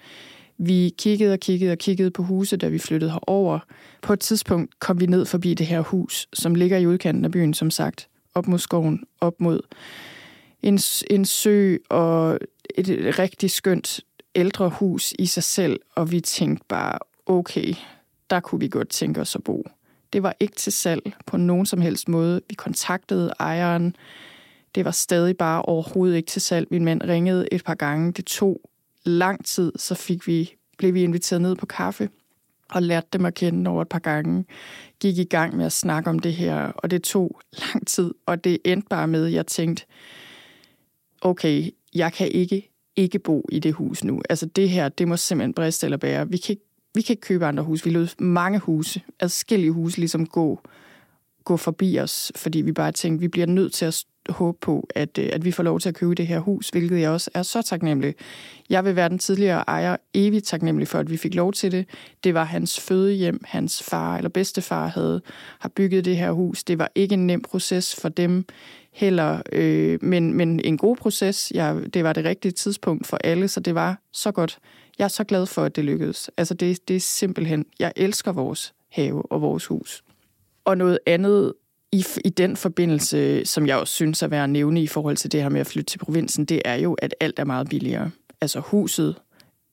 Vi 0.59 0.95
kiggede 0.99 1.33
og 1.33 1.41
kiggede 1.41 1.73
og 1.73 1.79
kiggede 1.79 2.11
på 2.11 2.23
huse, 2.23 2.57
da 2.57 2.69
vi 2.69 2.79
flyttede 2.79 3.11
herover. 3.11 3.59
På 4.03 4.13
et 4.13 4.21
tidspunkt 4.21 4.81
kom 4.81 5.01
vi 5.01 5.07
ned 5.07 5.27
forbi 5.27 5.55
det 5.55 5.67
her 5.67 5.81
hus, 5.81 6.29
som 6.33 6.55
ligger 6.55 6.79
i 6.79 6.87
udkanten 6.87 7.25
af 7.25 7.31
byen, 7.31 7.55
som 7.55 7.71
sagt. 7.71 8.09
Op 8.35 8.49
mod 8.49 8.59
skoven, 8.59 9.05
op 9.21 9.41
mod 9.41 9.61
en, 10.63 10.79
en 11.11 11.25
sø 11.25 11.77
og 11.91 12.39
et 12.75 13.19
rigtig 13.19 13.51
skønt 13.51 14.01
ældre 14.37 14.69
hus 14.69 15.15
i 15.19 15.27
sig 15.27 15.43
selv, 15.43 15.81
og 15.95 16.11
vi 16.11 16.21
tænkte 16.21 16.65
bare, 16.69 16.99
okay, 17.27 17.75
der 18.31 18.41
kunne 18.41 18.61
vi 18.61 18.69
godt 18.69 18.89
tænke 18.89 19.21
os 19.21 19.37
at 19.37 19.45
bo. 19.45 19.65
Det 20.13 20.23
var 20.23 20.37
ikke 20.41 20.55
til 20.55 20.73
salg 20.73 21.13
på 21.27 21.37
nogen 21.37 21.67
som 21.67 21.81
helst 21.81 22.09
måde. 22.09 22.41
Vi 22.49 22.55
kontaktede 22.55 23.33
ejeren. 23.41 23.97
Det 24.75 24.85
var 24.85 24.91
stadig 24.91 25.37
bare 25.37 25.63
overhovedet 25.63 26.17
ikke 26.17 26.27
til 26.27 26.43
salg. 26.43 26.67
Min 26.71 26.85
mand 26.85 27.03
ringede 27.03 27.49
et 27.53 27.65
par 27.65 27.75
gange. 27.75 28.13
Det 28.13 28.25
tog 28.25 28.61
lang 29.05 29.45
tid, 29.45 29.73
så 29.77 29.95
fik 29.95 30.27
vi, 30.27 30.55
blev 30.79 30.95
vi 30.95 31.03
inviteret 31.03 31.43
ned 31.43 31.57
på 31.57 31.67
kaffe 31.67 32.09
og 32.71 32.83
lærte 32.83 33.07
dem 33.13 33.25
at 33.25 33.35
kende 33.35 33.71
over 33.71 33.83
et 33.83 33.89
par 33.89 33.99
gange. 33.99 34.45
Gik 35.01 35.19
i 35.19 35.25
gang 35.25 35.57
med 35.57 35.67
at 35.67 35.73
snakke 35.73 36.11
om 36.11 36.19
det 36.19 36.33
her, 36.33 36.57
og 36.57 36.91
det 36.91 37.03
tog 37.03 37.41
lang 37.53 37.87
tid, 37.87 38.15
og 38.27 38.45
det 38.45 38.59
endte 38.65 38.89
bare 38.89 39.09
med, 39.09 39.27
at 39.27 39.33
jeg 39.33 39.47
tænkte, 39.47 39.85
okay, 41.21 41.71
jeg 41.95 42.13
kan 42.13 42.29
ikke 42.33 42.76
ikke 42.97 43.19
bo 43.19 43.47
i 43.53 43.59
det 43.59 43.73
hus 43.73 44.05
nu. 44.05 44.23
Altså 44.31 44.47
det 44.47 44.71
her, 44.71 44.89
det 44.89 45.09
må 45.09 45.17
simpelthen 45.17 45.55
briste 45.55 45.87
eller 45.87 45.97
bære. 45.97 46.29
Vi 46.29 46.37
kan 46.37 46.53
ikke, 46.53 46.65
vi 46.95 47.03
kan 47.03 47.13
ikke 47.13 47.21
købe 47.21 47.47
andre 47.47 47.63
huse. 47.63 47.85
Vi 47.85 47.91
lød 47.91 48.09
mange 48.19 48.59
huse, 48.59 49.01
adskillige 49.21 49.73
huse, 49.73 49.99
ligesom 49.99 50.27
gå, 50.27 50.61
gå 51.45 51.57
forbi 51.57 51.99
os, 51.99 52.33
fordi 52.37 52.61
vi 52.61 52.73
bare 52.73 52.93
tænkte, 52.93 53.21
vi 53.21 53.29
bliver 53.29 53.47
nødt 53.47 53.73
til 53.73 53.85
at 53.85 54.05
håbe 54.29 54.59
på, 54.61 54.89
at, 54.95 55.19
øh, 55.19 55.29
at 55.33 55.45
vi 55.45 55.51
får 55.51 55.63
lov 55.63 55.81
til 55.81 55.89
at 55.89 55.95
købe 55.95 56.15
det 56.15 56.27
her 56.27 56.39
hus, 56.39 56.69
hvilket 56.69 57.01
jeg 57.01 57.11
også 57.11 57.31
er 57.35 57.43
så 57.43 57.63
taknemmelig. 57.63 58.15
Jeg 58.71 58.85
vil 58.85 58.97
være 58.97 59.09
den 59.09 59.19
tidligere 59.19 59.65
ejer 59.69 59.97
evigt 60.15 60.47
taknemmelig 60.47 60.89
for, 60.89 60.99
at 60.99 61.11
vi 61.11 61.17
fik 61.17 61.35
lov 61.35 61.53
til 61.53 61.73
det. 61.73 61.87
Det 62.25 62.35
var 62.35 62.45
hans 62.45 62.81
fødehjem, 62.81 63.41
hans 63.45 63.83
far 63.83 64.17
eller 64.17 64.29
bedstefar 64.29 64.87
havde 64.87 65.23
har 65.59 65.69
bygget 65.69 66.05
det 66.05 66.17
her 66.17 66.33
hus. 66.33 66.65
Det 66.65 66.79
var 66.79 66.91
ikke 66.95 67.13
en 67.13 67.27
nem 67.27 67.43
proces 67.43 67.97
for 67.97 68.09
dem 68.09 68.45
heller, 68.97 69.43
øh, 69.53 69.99
men, 70.03 70.35
men 70.35 70.61
en 70.61 70.79
god 70.79 70.97
proces. 70.97 71.53
Jeg, 71.55 71.95
det 71.95 72.05
var 72.05 72.13
det 72.13 72.25
rigtige 72.25 72.53
tidspunkt 72.53 73.07
for 73.07 73.19
alle, 73.25 73.49
så 73.49 73.61
det 73.61 73.75
var 73.75 74.01
så 74.13 74.33
godt. 74.33 74.59
Jeg 74.99 75.05
er 75.05 75.09
så 75.09 75.25
glad 75.25 75.47
for, 75.47 75.63
at 75.63 75.77
det 75.77 75.85
lykkedes. 75.85 76.31
Altså 76.37 76.55
det, 76.55 76.89
det 76.89 76.97
er 76.97 77.01
simpelthen, 77.01 77.67
jeg 77.79 77.93
elsker 77.97 78.33
vores 78.33 78.75
have 78.93 79.33
og 79.33 79.43
vores 79.43 79.67
hus. 79.67 80.05
Og 80.65 80.77
noget 80.77 80.99
andet 81.07 81.53
i, 81.93 82.05
i 82.25 82.29
den 82.29 82.57
forbindelse, 82.57 83.45
som 83.45 83.67
jeg 83.67 83.77
også 83.77 83.95
synes 83.95 84.23
er 84.23 84.29
værd 84.29 84.45
at 84.45 84.51
nævne 84.51 84.83
i 84.83 84.87
forhold 84.87 85.17
til 85.17 85.33
det 85.33 85.43
her 85.43 85.49
med 85.49 85.61
at 85.61 85.67
flytte 85.67 85.91
til 85.91 85.99
provinsen, 85.99 86.45
det 86.45 86.63
er 86.65 86.75
jo, 86.75 86.95
at 86.95 87.15
alt 87.21 87.39
er 87.39 87.45
meget 87.45 87.69
billigere. 87.69 88.11
Altså 88.41 88.61
huset, 88.61 89.17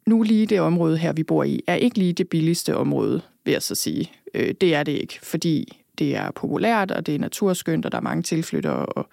nu 0.08 0.22
lige 0.22 0.46
det 0.46 0.60
område 0.60 0.98
her, 0.98 1.14
vi 1.14 1.24
bor 1.24 1.44
i, 1.44 1.62
er 1.68 1.76
ikke 1.76 1.98
lige 1.98 2.14
det 2.14 2.30
billigste 2.30 2.76
område, 2.76 3.22
vil 3.46 3.52
jeg 3.52 3.62
så 3.62 3.76
sige. 3.76 4.12
Øh, 4.34 4.54
det 4.62 4.76
er 4.76 4.84
det 4.84 4.92
ikke, 4.92 5.20
fordi 5.22 5.83
det 6.00 6.16
er 6.16 6.32
populært, 6.32 6.92
og 6.92 7.06
det 7.06 7.16
er 7.16 7.20
naturskønt, 7.20 7.86
og 7.86 7.92
der 7.92 7.98
er 7.98 8.02
mange 8.02 8.24
tilflyttere, 8.24 8.86
og 8.86 9.08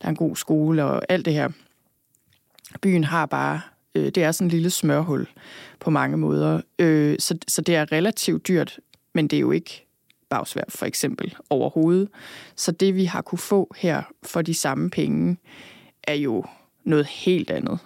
der 0.00 0.06
er 0.06 0.10
en 0.10 0.16
god 0.16 0.36
skole, 0.36 0.84
og 0.84 1.02
alt 1.08 1.24
det 1.24 1.32
her. 1.32 1.48
Byen 2.82 3.04
har 3.04 3.26
bare, 3.26 3.60
øh, 3.94 4.04
det 4.04 4.16
er 4.16 4.32
sådan 4.32 4.46
en 4.46 4.50
lille 4.50 4.70
smørhul 4.70 5.28
på 5.80 5.90
mange 5.90 6.16
måder, 6.16 6.60
øh, 6.78 7.16
så, 7.18 7.38
så 7.48 7.62
det 7.62 7.76
er 7.76 7.92
relativt 7.92 8.48
dyrt, 8.48 8.80
men 9.14 9.28
det 9.28 9.36
er 9.36 9.40
jo 9.40 9.50
ikke 9.50 9.86
Bagsvær 10.32 10.64
for 10.68 10.86
eksempel 10.86 11.36
overhovedet. 11.50 12.08
Så 12.56 12.72
det, 12.72 12.94
vi 12.94 13.04
har 13.04 13.22
kunne 13.22 13.38
få 13.38 13.74
her 13.76 14.02
for 14.22 14.42
de 14.42 14.54
samme 14.54 14.90
penge, 14.90 15.36
er 16.04 16.14
jo 16.14 16.44
noget 16.84 17.06
helt 17.06 17.50
andet. 17.50 17.78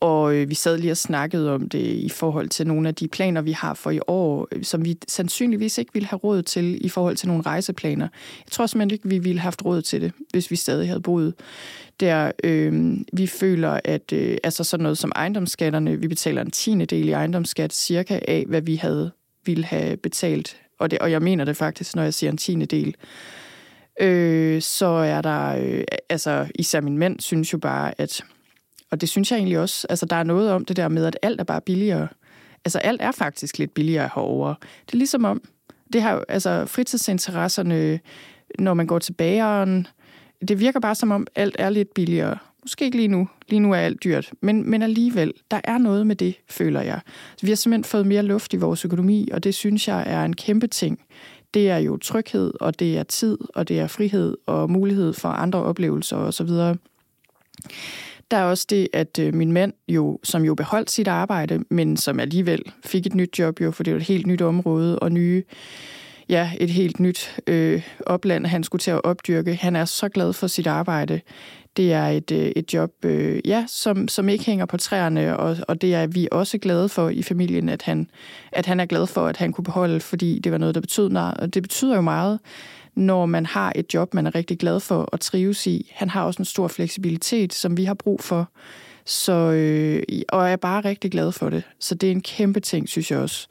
Og 0.00 0.34
øh, 0.34 0.50
vi 0.50 0.54
sad 0.54 0.78
lige 0.78 0.90
og 0.90 0.96
snakkede 0.96 1.54
om 1.54 1.68
det 1.68 1.78
i 1.78 2.08
forhold 2.08 2.48
til 2.48 2.66
nogle 2.66 2.88
af 2.88 2.94
de 2.94 3.08
planer, 3.08 3.40
vi 3.40 3.52
har 3.52 3.74
for 3.74 3.90
i 3.90 4.00
år, 4.06 4.48
øh, 4.52 4.64
som 4.64 4.84
vi 4.84 4.98
sandsynligvis 5.08 5.78
ikke 5.78 5.92
ville 5.92 6.06
have 6.06 6.18
råd 6.18 6.42
til 6.42 6.86
i 6.86 6.88
forhold 6.88 7.16
til 7.16 7.28
nogle 7.28 7.42
rejseplaner. 7.42 8.08
Jeg 8.44 8.50
tror 8.50 8.66
simpelthen 8.66 8.94
ikke, 8.94 9.08
vi 9.08 9.18
ville 9.18 9.40
have 9.40 9.46
haft 9.46 9.64
råd 9.64 9.82
til 9.82 10.00
det, 10.00 10.12
hvis 10.30 10.50
vi 10.50 10.56
stadig 10.56 10.88
havde 10.88 11.00
boet 11.00 11.34
der. 12.00 12.32
Øh, 12.44 12.96
vi 13.12 13.26
føler, 13.26 13.80
at 13.84 14.12
øh, 14.12 14.38
altså 14.44 14.64
sådan 14.64 14.82
noget 14.82 14.98
som 14.98 15.12
ejendomsskatterne, 15.16 16.00
vi 16.00 16.08
betaler 16.08 16.42
en 16.42 16.50
tiende 16.50 16.86
del 16.86 17.08
i 17.08 17.12
ejendomsskat 17.12 17.72
cirka 17.72 18.20
af, 18.28 18.44
hvad 18.48 18.62
vi 18.62 18.76
havde 18.76 19.10
ville 19.44 19.64
have 19.64 19.96
betalt 19.96 20.56
og, 20.78 20.90
det, 20.90 20.98
og 20.98 21.10
jeg 21.10 21.22
mener 21.22 21.44
det 21.44 21.56
faktisk, 21.56 21.96
når 21.96 22.02
jeg 22.02 22.14
siger 22.14 22.30
en 22.30 22.36
tiende 22.36 22.66
del, 22.66 22.94
øh, 24.00 24.62
så 24.62 24.86
er 24.86 25.22
der, 25.22 25.56
øh, 25.56 25.84
altså 26.08 26.46
især 26.54 26.80
min 26.80 26.98
mænd 26.98 27.20
synes 27.20 27.52
jo 27.52 27.58
bare, 27.58 28.00
at, 28.00 28.24
og 28.90 29.00
det 29.00 29.08
synes 29.08 29.30
jeg 29.30 29.36
egentlig 29.36 29.58
også, 29.58 29.86
altså 29.90 30.06
der 30.06 30.16
er 30.16 30.22
noget 30.22 30.52
om 30.52 30.64
det 30.64 30.76
der 30.76 30.88
med, 30.88 31.04
at 31.04 31.18
alt 31.22 31.40
er 31.40 31.44
bare 31.44 31.60
billigere. 31.60 32.08
Altså 32.64 32.78
alt 32.78 33.02
er 33.02 33.12
faktisk 33.12 33.58
lidt 33.58 33.74
billigere 33.74 34.10
herover. 34.14 34.54
Det 34.86 34.92
er 34.92 34.98
ligesom 34.98 35.24
om, 35.24 35.42
det 35.92 36.02
har 36.02 36.24
altså 36.28 36.66
fritidsinteresserne, 36.66 38.00
når 38.58 38.74
man 38.74 38.86
går 38.86 38.98
til 38.98 39.12
bageren, 39.12 39.86
det 40.48 40.60
virker 40.60 40.80
bare 40.80 40.94
som 40.94 41.10
om 41.10 41.26
alt 41.34 41.56
er 41.58 41.70
lidt 41.70 41.94
billigere. 41.94 42.38
Måske 42.62 42.84
ikke 42.84 42.96
lige 42.96 43.08
nu. 43.08 43.28
Lige 43.48 43.60
nu 43.60 43.72
er 43.72 43.76
alt 43.76 44.04
dyrt. 44.04 44.32
Men, 44.40 44.70
men 44.70 44.82
alligevel, 44.82 45.32
der 45.50 45.60
er 45.64 45.78
noget 45.78 46.06
med 46.06 46.16
det, 46.16 46.34
føler 46.50 46.80
jeg. 46.80 47.00
Vi 47.42 47.48
har 47.48 47.56
simpelthen 47.56 47.84
fået 47.84 48.06
mere 48.06 48.22
luft 48.22 48.52
i 48.52 48.56
vores 48.56 48.84
økonomi, 48.84 49.28
og 49.32 49.44
det 49.44 49.54
synes 49.54 49.88
jeg 49.88 50.04
er 50.06 50.24
en 50.24 50.36
kæmpe 50.36 50.66
ting. 50.66 51.00
Det 51.54 51.70
er 51.70 51.78
jo 51.78 51.96
tryghed, 51.96 52.52
og 52.60 52.78
det 52.78 52.98
er 52.98 53.02
tid, 53.02 53.38
og 53.54 53.68
det 53.68 53.80
er 53.80 53.86
frihed 53.86 54.36
og 54.46 54.70
mulighed 54.70 55.12
for 55.12 55.28
andre 55.28 55.62
oplevelser 55.62 56.16
osv. 56.16 56.50
Der 58.30 58.36
er 58.36 58.44
også 58.44 58.66
det, 58.70 58.88
at 58.92 59.18
øh, 59.18 59.34
min 59.34 59.52
mand, 59.52 59.72
jo, 59.88 60.18
som 60.24 60.44
jo 60.44 60.54
beholdt 60.54 60.90
sit 60.90 61.08
arbejde, 61.08 61.64
men 61.70 61.96
som 61.96 62.20
alligevel 62.20 62.62
fik 62.84 63.06
et 63.06 63.14
nyt 63.14 63.38
job, 63.38 63.60
jo, 63.60 63.70
for 63.70 63.82
det 63.82 63.92
var 63.92 64.00
et 64.00 64.06
helt 64.06 64.26
nyt 64.26 64.42
område 64.42 64.98
og 64.98 65.12
nye 65.12 65.42
ja, 66.28 66.50
et 66.60 66.70
helt 66.70 67.00
nyt 67.00 67.36
øh, 67.46 67.82
opland, 68.06 68.46
han 68.46 68.64
skulle 68.64 68.80
til 68.80 68.90
at 68.90 69.04
opdyrke. 69.04 69.54
Han 69.54 69.76
er 69.76 69.84
så 69.84 70.08
glad 70.08 70.32
for 70.32 70.46
sit 70.46 70.66
arbejde. 70.66 71.20
Det 71.76 71.92
er 71.92 72.06
et, 72.06 72.32
øh, 72.32 72.52
et 72.56 72.74
job, 72.74 72.90
øh, 73.04 73.40
ja, 73.44 73.64
som, 73.68 74.08
som 74.08 74.28
ikke 74.28 74.44
hænger 74.44 74.66
på 74.66 74.76
træerne, 74.76 75.36
og, 75.36 75.56
og 75.68 75.80
det 75.80 75.94
er 75.94 76.06
vi 76.06 76.28
også 76.32 76.58
glade 76.58 76.88
for 76.88 77.08
i 77.08 77.22
familien, 77.22 77.68
at 77.68 77.82
han, 77.82 78.10
at 78.52 78.66
han 78.66 78.80
er 78.80 78.86
glad 78.86 79.06
for, 79.06 79.26
at 79.26 79.36
han 79.36 79.52
kunne 79.52 79.64
beholde, 79.64 80.00
fordi 80.00 80.38
det 80.38 80.52
var 80.52 80.58
noget, 80.58 80.74
der 80.74 80.80
betød 80.80 81.08
noget. 81.08 81.34
Og 81.34 81.54
det 81.54 81.62
betyder 81.62 81.94
jo 81.94 82.00
meget, 82.00 82.38
når 82.96 83.26
man 83.26 83.46
har 83.46 83.72
et 83.76 83.94
job, 83.94 84.14
man 84.14 84.26
er 84.26 84.34
rigtig 84.34 84.58
glad 84.58 84.80
for 84.80 85.08
at 85.12 85.20
trives 85.20 85.66
i. 85.66 85.92
Han 85.94 86.10
har 86.10 86.24
også 86.24 86.38
en 86.38 86.44
stor 86.44 86.68
fleksibilitet, 86.68 87.54
som 87.54 87.76
vi 87.76 87.84
har 87.84 87.94
brug 87.94 88.20
for, 88.20 88.50
så, 89.04 89.32
øh, 89.32 90.02
og 90.28 90.44
jeg 90.44 90.52
er 90.52 90.56
bare 90.56 90.80
rigtig 90.80 91.10
glad 91.10 91.32
for 91.32 91.50
det. 91.50 91.62
Så 91.80 91.94
det 91.94 92.06
er 92.06 92.10
en 92.10 92.20
kæmpe 92.20 92.60
ting, 92.60 92.88
synes 92.88 93.10
jeg 93.10 93.18
også. 93.18 93.48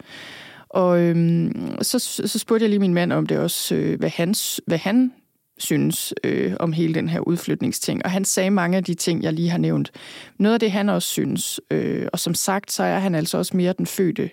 Og 0.69 0.99
øhm, 0.99 1.77
så, 1.81 1.99
så 1.99 2.39
spurgte 2.39 2.63
jeg 2.63 2.69
lige 2.69 2.79
min 2.79 2.93
mand 2.93 3.13
om 3.13 3.25
det 3.25 3.37
også, 3.37 3.75
øh, 3.75 3.99
hvad, 3.99 4.09
hans, 4.09 4.61
hvad 4.67 4.77
han 4.77 5.11
synes 5.57 6.13
øh, 6.23 6.53
om 6.59 6.73
hele 6.73 6.93
den 6.93 7.09
her 7.09 7.19
udflytningsting. 7.19 8.05
Og 8.05 8.11
han 8.11 8.25
sagde 8.25 8.49
mange 8.49 8.77
af 8.77 8.83
de 8.83 8.93
ting, 8.93 9.23
jeg 9.23 9.33
lige 9.33 9.49
har 9.49 9.57
nævnt. 9.57 9.91
Noget 10.39 10.53
af 10.53 10.59
det, 10.59 10.71
han 10.71 10.89
også 10.89 11.09
synes, 11.09 11.59
øh, 11.71 12.07
og 12.13 12.19
som 12.19 12.33
sagt, 12.33 12.71
så 12.71 12.83
er 12.83 12.99
han 12.99 13.15
altså 13.15 13.37
også 13.37 13.57
mere 13.57 13.73
den 13.77 13.85
fødte 13.85 14.29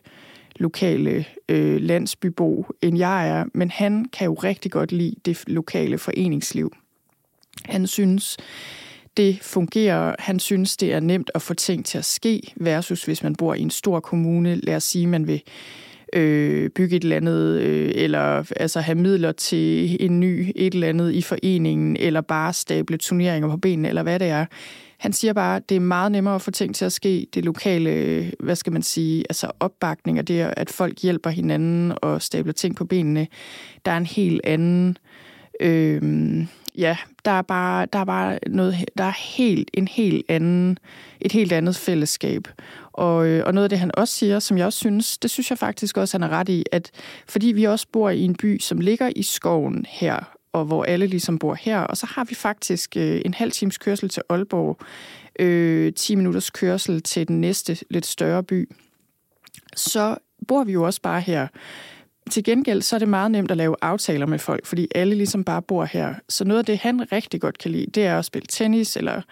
lokale 0.63 1.25
øh, 1.49 1.81
landsbybo, 1.81 2.67
end 2.83 2.99
jeg 2.99 3.29
er. 3.29 3.45
Men 3.55 3.71
han 3.71 4.05
kan 4.13 4.25
jo 4.25 4.35
rigtig 4.35 4.71
godt 4.71 4.93
lide 4.93 5.15
det 5.25 5.45
lokale 5.47 5.99
foreningsliv. 5.99 6.73
Han 7.65 7.87
synes, 7.87 8.37
det 9.17 9.39
fungerer. 9.43 10.15
Han 10.19 10.39
synes, 10.39 10.77
det 10.77 10.93
er 10.93 11.01
nemt 11.01 11.31
at 11.35 11.43
få 11.43 11.55
ting 11.55 11.85
til 11.85 11.99
at 11.99 12.05
ske, 12.05 12.41
versus 12.57 13.05
hvis 13.05 13.23
man 13.23 13.35
bor 13.35 13.55
i 13.55 13.61
en 13.61 13.71
stor 13.71 14.01
kommune. 14.01 14.55
Lad 14.55 14.77
os 14.77 14.85
sige, 14.85 15.07
man 15.07 15.27
vil 15.27 15.43
øh, 16.13 16.71
bygge 16.71 16.97
et 16.97 17.03
eller 17.03 17.17
andet, 17.17 17.61
øh, 17.61 17.93
eller 17.95 18.53
altså 18.57 18.81
have 18.81 18.99
midler 18.99 19.33
til 19.33 19.97
en 20.05 20.21
ny 20.21 20.53
et 20.57 20.75
eller 20.75 20.89
andet 20.89 21.13
i 21.13 21.23
foreningen, 21.23 21.97
eller 21.97 22.21
bare 22.21 22.53
stable 22.53 22.97
turneringer 22.97 23.49
på 23.49 23.57
benene, 23.57 23.89
eller 23.89 24.03
hvad 24.03 24.19
det 24.19 24.29
er. 24.29 24.47
Han 25.03 25.13
siger 25.13 25.33
bare, 25.33 25.57
at 25.57 25.69
det 25.69 25.77
er 25.77 25.81
meget 25.81 26.13
nemmere 26.13 26.35
at 26.35 26.43
få 26.43 26.51
ting 26.51 26.75
til 26.75 26.85
at 26.85 26.93
ske. 26.93 27.27
Det 27.35 27.45
lokale, 27.45 28.33
hvad 28.41 28.57
skal 28.57 28.73
man 28.73 28.83
sige, 28.83 29.25
altså 29.29 29.51
opbakning, 29.61 30.19
og 30.19 30.29
det 30.29 30.41
at 30.41 30.71
folk 30.71 31.01
hjælper 31.01 31.31
hinanden 31.31 31.93
og 32.03 32.23
stabler 32.23 32.53
ting 32.53 32.77
på 32.77 32.85
benene. 32.85 33.27
Der 33.85 33.93
er 33.93 33.97
en 33.97 34.07
helt 34.07 34.41
anden... 34.45 34.99
Øh, 35.61 36.03
ja, 36.79 36.97
der 37.25 37.31
er 37.31 37.43
bare, 37.43 37.87
der 37.93 37.99
er 37.99 38.05
bare 38.05 38.39
noget, 38.47 38.85
der 38.99 39.05
er 39.05 39.37
helt, 39.37 39.71
en 39.75 39.89
helt 39.89 40.27
anden, 40.29 40.79
et 41.21 41.33
helt 41.33 41.53
andet 41.53 41.77
fællesskab. 41.77 42.49
Og, 42.93 43.27
øh, 43.27 43.47
og 43.47 43.55
noget 43.55 43.65
af 43.65 43.71
det, 43.71 43.79
han 43.79 43.91
også 43.97 44.15
siger, 44.15 44.39
som 44.39 44.59
jeg 44.59 44.67
også 44.67 44.79
synes, 44.79 45.19
det 45.19 45.31
synes 45.31 45.51
jeg 45.51 45.59
faktisk 45.59 45.97
også, 45.97 46.19
han 46.19 46.31
er 46.31 46.37
ret 46.37 46.49
i, 46.49 46.65
at 46.73 46.91
fordi 47.29 47.47
vi 47.47 47.65
også 47.65 47.87
bor 47.93 48.11
i 48.11 48.21
en 48.21 48.35
by, 48.35 48.61
som 48.61 48.81
ligger 48.81 49.11
i 49.17 49.23
skoven 49.23 49.87
her, 49.89 50.37
og 50.53 50.65
hvor 50.65 50.85
alle 50.85 51.07
ligesom 51.07 51.39
bor 51.39 51.55
her, 51.55 51.81
og 51.81 51.97
så 51.97 52.07
har 52.07 52.25
vi 52.25 52.35
faktisk 52.35 52.97
øh, 52.97 53.21
en 53.25 53.35
halv 53.35 53.53
times 53.53 53.79
kørsel 53.79 54.09
til 54.09 54.23
Aalborg, 54.29 54.79
øh, 55.39 55.93
10 55.93 56.15
minutters 56.15 56.51
kørsel 56.51 57.03
til 57.03 57.29
den 57.29 57.41
næste 57.41 57.79
lidt 57.91 58.07
større 58.07 58.43
by, 58.43 58.71
så 59.77 60.17
bor 60.49 60.65
vi 60.65 60.73
jo 60.73 60.83
også 60.83 61.01
bare 61.01 61.21
her. 61.21 61.49
Til 62.31 62.45
gengæld 62.45 62.83
så 62.83 62.97
er 62.97 62.99
det 62.99 63.09
meget 63.09 63.31
nemt 63.31 63.51
at 63.51 63.57
lave 63.57 63.77
aftaler 63.83 64.27
med 64.27 64.39
folk, 64.39 64.67
fordi 64.67 64.89
alle 64.95 65.15
ligesom 65.15 65.45
bare 65.45 65.63
bor 65.63 65.85
her. 65.85 66.15
Så 66.29 66.45
noget 66.45 66.59
af 66.59 66.65
det, 66.65 66.79
han 66.79 67.13
rigtig 67.13 67.41
godt 67.41 67.59
kan 67.59 67.71
lide, 67.71 67.87
det 67.87 68.07
er 68.07 68.19
at 68.19 68.25
spille 68.25 68.47
tennis 68.47 68.97
eller 68.97 69.23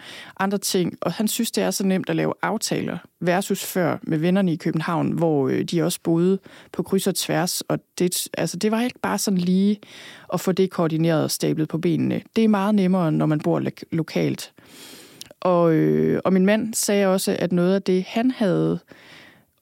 andre 0.40 0.58
ting. 0.58 0.98
Og 1.00 1.12
han 1.12 1.28
synes, 1.28 1.50
det 1.50 1.64
er 1.64 1.70
så 1.70 1.86
nemt 1.86 2.10
at 2.10 2.16
lave 2.16 2.34
aftaler 2.42 2.98
versus 3.20 3.64
før 3.64 3.98
med 4.02 4.18
vennerne 4.18 4.52
i 4.52 4.56
København, 4.56 5.10
hvor 5.10 5.48
øh, 5.48 5.64
de 5.64 5.82
også 5.82 5.98
boede 6.02 6.38
på 6.72 6.82
kryds 6.82 7.06
og 7.06 7.14
tværs. 7.14 7.60
Og 7.60 7.78
det, 7.98 8.28
altså, 8.38 8.56
det 8.56 8.70
var 8.70 8.82
ikke 8.82 8.98
bare 9.02 9.18
sådan 9.18 9.38
lige 9.38 9.78
at 10.32 10.40
få 10.40 10.52
det 10.52 10.70
koordineret 10.70 11.24
og 11.24 11.30
stablet 11.30 11.68
på 11.68 11.78
benene. 11.78 12.22
Det 12.36 12.44
er 12.44 12.48
meget 12.48 12.74
nemmere, 12.74 13.12
når 13.12 13.26
man 13.26 13.40
bor 13.40 13.62
lokalt. 13.92 14.52
Og, 15.40 15.72
øh, 15.72 16.20
og 16.24 16.32
min 16.32 16.46
mand 16.46 16.74
sagde 16.74 17.06
også, 17.06 17.36
at 17.38 17.52
noget 17.52 17.74
af 17.74 17.82
det, 17.82 18.04
han 18.04 18.30
havde 18.30 18.78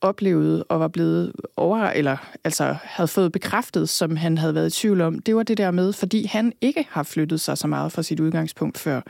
oplevede 0.01 0.65
og 0.65 0.81
var 0.81 0.89
blevet 0.89 1.33
over, 1.57 1.79
eller 1.79 2.17
altså 2.45 2.77
havde 2.83 3.09
fået 3.09 3.33
bekræftet, 3.33 3.89
som 3.89 4.17
han 4.17 4.39
havde 4.39 4.55
været 4.55 4.77
i 4.77 4.81
tvivl 4.81 5.01
om, 5.01 5.19
det 5.19 5.37
var 5.37 5.43
det 5.43 5.59
der 5.59 5.71
med, 5.71 5.93
fordi 5.93 6.27
han 6.27 6.53
ikke 6.61 6.87
har 6.91 7.03
flyttet 7.03 7.41
sig 7.41 7.59
så 7.59 7.67
meget 7.67 7.93
fra 7.93 8.03
sit 8.03 8.21
udgangspunkt 8.21 8.79
før. 8.79 9.01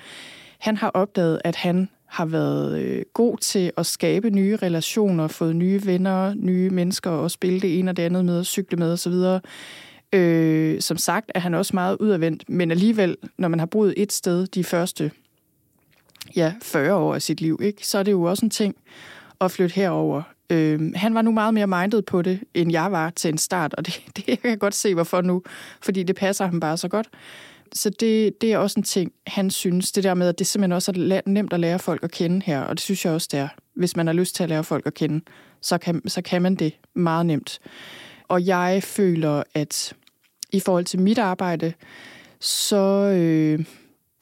Han 0.58 0.76
har 0.76 0.88
opdaget, 0.88 1.40
at 1.44 1.56
han 1.56 1.88
har 2.06 2.26
været 2.26 2.78
øh, 2.78 3.02
god 3.14 3.38
til 3.38 3.72
at 3.76 3.86
skabe 3.86 4.30
nye 4.30 4.56
relationer, 4.56 5.28
fået 5.28 5.56
nye 5.56 5.80
venner, 5.86 6.34
nye 6.34 6.70
mennesker 6.70 7.10
og 7.10 7.30
spille 7.30 7.60
det 7.60 7.78
ene 7.78 7.90
og 7.90 7.96
det 7.96 8.02
andet 8.02 8.24
med, 8.24 8.44
cykle 8.44 8.76
med 8.76 8.92
osv. 8.92 9.40
Øh, 10.12 10.80
som 10.80 10.96
sagt 10.96 11.32
er 11.34 11.40
han 11.40 11.54
også 11.54 11.70
meget 11.74 11.96
udadvendt, 12.00 12.48
men 12.48 12.70
alligevel, 12.70 13.16
når 13.38 13.48
man 13.48 13.58
har 13.58 13.66
boet 13.66 13.94
et 13.96 14.12
sted 14.12 14.46
de 14.46 14.64
første 14.64 15.10
ja, 16.36 16.54
40 16.62 16.94
år 16.94 17.14
af 17.14 17.22
sit 17.22 17.40
liv, 17.40 17.58
ikke, 17.62 17.86
så 17.86 17.98
er 17.98 18.02
det 18.02 18.12
jo 18.12 18.22
også 18.22 18.46
en 18.46 18.50
ting 18.50 18.76
at 19.40 19.50
flytte 19.50 19.74
herover. 19.74 20.22
Øh, 20.50 20.92
han 20.94 21.14
var 21.14 21.22
nu 21.22 21.30
meget 21.30 21.54
mere 21.54 21.66
minded 21.66 22.02
på 22.02 22.22
det, 22.22 22.40
end 22.54 22.72
jeg 22.72 22.92
var 22.92 23.10
til 23.10 23.28
en 23.28 23.38
start, 23.38 23.74
og 23.74 23.86
det, 23.86 24.02
det 24.16 24.28
jeg 24.28 24.38
kan 24.38 24.50
jeg 24.50 24.58
godt 24.58 24.74
se, 24.74 24.94
hvorfor 24.94 25.20
nu, 25.20 25.42
fordi 25.82 26.02
det 26.02 26.16
passer 26.16 26.46
ham 26.46 26.60
bare 26.60 26.76
så 26.76 26.88
godt. 26.88 27.08
Så 27.72 27.90
det, 27.90 28.40
det 28.40 28.52
er 28.52 28.58
også 28.58 28.80
en 28.80 28.84
ting, 28.84 29.12
han 29.26 29.50
synes. 29.50 29.92
Det 29.92 30.04
der 30.04 30.14
med, 30.14 30.28
at 30.28 30.38
det 30.38 30.46
simpelthen 30.46 30.72
også 30.72 30.92
er 30.92 31.20
nemt 31.26 31.52
at 31.52 31.60
lære 31.60 31.78
folk 31.78 32.04
at 32.04 32.10
kende 32.10 32.42
her, 32.44 32.60
og 32.60 32.74
det 32.74 32.80
synes 32.80 33.04
jeg 33.04 33.12
også, 33.12 33.28
det 33.32 33.40
er. 33.40 33.48
Hvis 33.74 33.96
man 33.96 34.06
har 34.06 34.14
lyst 34.14 34.34
til 34.34 34.42
at 34.42 34.48
lære 34.48 34.64
folk 34.64 34.86
at 34.86 34.94
kende, 34.94 35.20
så 35.60 35.78
kan, 35.78 36.08
så 36.08 36.22
kan 36.22 36.42
man 36.42 36.54
det 36.54 36.72
meget 36.94 37.26
nemt. 37.26 37.58
Og 38.28 38.46
jeg 38.46 38.82
føler, 38.82 39.42
at 39.54 39.92
i 40.52 40.60
forhold 40.60 40.84
til 40.84 41.00
mit 41.00 41.18
arbejde, 41.18 41.72
så 42.40 42.76
øh, 43.16 43.64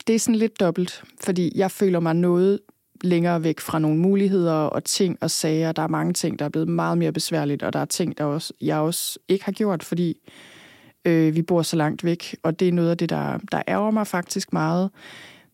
det 0.07 0.15
er 0.15 0.19
sådan 0.19 0.35
lidt 0.35 0.61
dobbelt, 0.61 1.03
fordi 1.21 1.53
jeg 1.55 1.71
føler 1.71 2.01
mig 2.01 2.15
noget 2.15 2.61
længere 3.01 3.43
væk 3.43 3.61
fra 3.61 3.79
nogle 3.79 3.99
muligheder 3.99 4.53
og 4.53 4.85
ting 4.85 5.19
og 5.21 5.31
sager. 5.31 5.73
Der 5.73 5.83
er 5.83 5.89
mange 5.89 6.13
ting, 6.13 6.39
der 6.39 6.45
er 6.45 6.49
blevet 6.49 6.69
meget 6.69 6.99
mere 6.99 7.13
besværligt, 7.13 7.63
og 7.63 7.73
der 7.73 7.79
er 7.79 7.85
ting, 7.85 8.19
der 8.19 8.25
også, 8.25 8.53
jeg 8.61 8.79
også 8.79 9.19
ikke 9.29 9.45
har 9.45 9.53
gjort, 9.53 9.83
fordi 9.83 10.17
øh, 11.05 11.37
vi 11.37 11.43
bor 11.43 11.63
så 11.63 11.77
langt 11.77 12.05
væk, 12.05 12.37
og 12.43 12.61
det 12.61 12.69
er 12.69 12.73
noget 12.73 12.91
af 12.91 12.99
det, 12.99 13.11
der, 13.11 13.39
der 13.53 13.63
ærger 13.69 13.91
mig 13.91 14.07
faktisk 14.07 14.53
meget. 14.53 14.91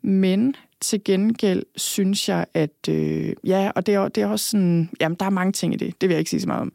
Men 0.03 0.57
til 0.81 1.05
gengæld 1.05 1.63
synes 1.77 2.29
jeg, 2.29 2.47
at 2.55 2.89
øh, 2.89 3.33
ja, 3.45 3.71
og 3.75 3.87
det 3.87 3.95
er, 3.95 4.09
det 4.09 4.23
er 4.23 4.27
også 4.27 4.51
sådan, 4.51 4.91
jamen 5.01 5.17
der 5.21 5.27
er 5.27 5.31
mange 5.31 5.53
ting 5.53 5.75
i 5.75 5.77
det, 5.77 6.01
det 6.01 6.09
vil 6.09 6.15
jeg 6.15 6.19
ikke 6.19 6.31
sige 6.31 6.41
så 6.41 6.47
meget 6.47 6.61
om. 6.61 6.73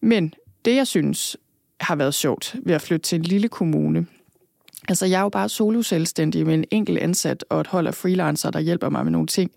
Men 0.00 0.34
det, 0.64 0.76
jeg 0.76 0.86
synes 0.86 1.36
har 1.80 1.96
været 1.96 2.14
sjovt 2.14 2.56
ved 2.62 2.74
at 2.74 2.82
flytte 2.82 3.04
til 3.04 3.16
en 3.16 3.22
lille 3.22 3.48
kommune, 3.48 4.06
altså 4.88 5.06
jeg 5.06 5.18
er 5.18 5.22
jo 5.22 5.28
bare 5.28 5.48
solo-selvstændig 5.48 6.46
med 6.46 6.54
en 6.54 6.64
enkelt 6.70 6.98
ansat 6.98 7.44
og 7.48 7.60
et 7.60 7.66
hold 7.66 7.86
af 7.86 7.94
freelancer, 7.94 8.50
der 8.50 8.60
hjælper 8.60 8.88
mig 8.88 9.04
med 9.04 9.12
nogle 9.12 9.26
ting. 9.26 9.50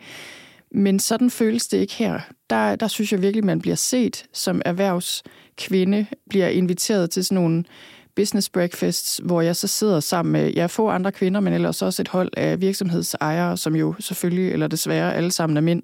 Men 0.72 1.00
sådan 1.00 1.30
føles 1.30 1.68
det 1.68 1.78
ikke 1.78 1.94
her. 1.94 2.20
Der, 2.50 2.76
der 2.76 2.88
synes 2.88 3.12
jeg 3.12 3.22
virkelig, 3.22 3.46
man 3.46 3.62
bliver 3.62 3.76
set 3.76 4.26
som 4.34 4.62
erhvervskvinde, 4.66 6.06
bliver 6.30 6.48
inviteret 6.48 7.10
til 7.10 7.26
sådan 7.26 7.36
nogle 7.36 7.64
business 8.16 8.50
breakfasts, 8.50 9.22
hvor 9.24 9.42
jeg 9.42 9.56
så 9.56 9.68
sidder 9.68 10.00
sammen 10.00 10.32
med 10.32 10.54
ja, 10.54 10.66
få 10.66 10.90
andre 10.90 11.12
kvinder, 11.12 11.40
men 11.40 11.54
ellers 11.54 11.82
også 11.82 12.02
et 12.02 12.08
hold 12.08 12.30
af 12.38 12.62
virksomhedsejere, 12.62 13.58
som 13.58 13.76
jo 13.76 13.96
selvfølgelig, 14.00 14.52
eller 14.52 14.68
desværre, 14.68 15.16
alle 15.16 15.32
sammen 15.32 15.58
er 15.58 15.62
mænd 15.62 15.84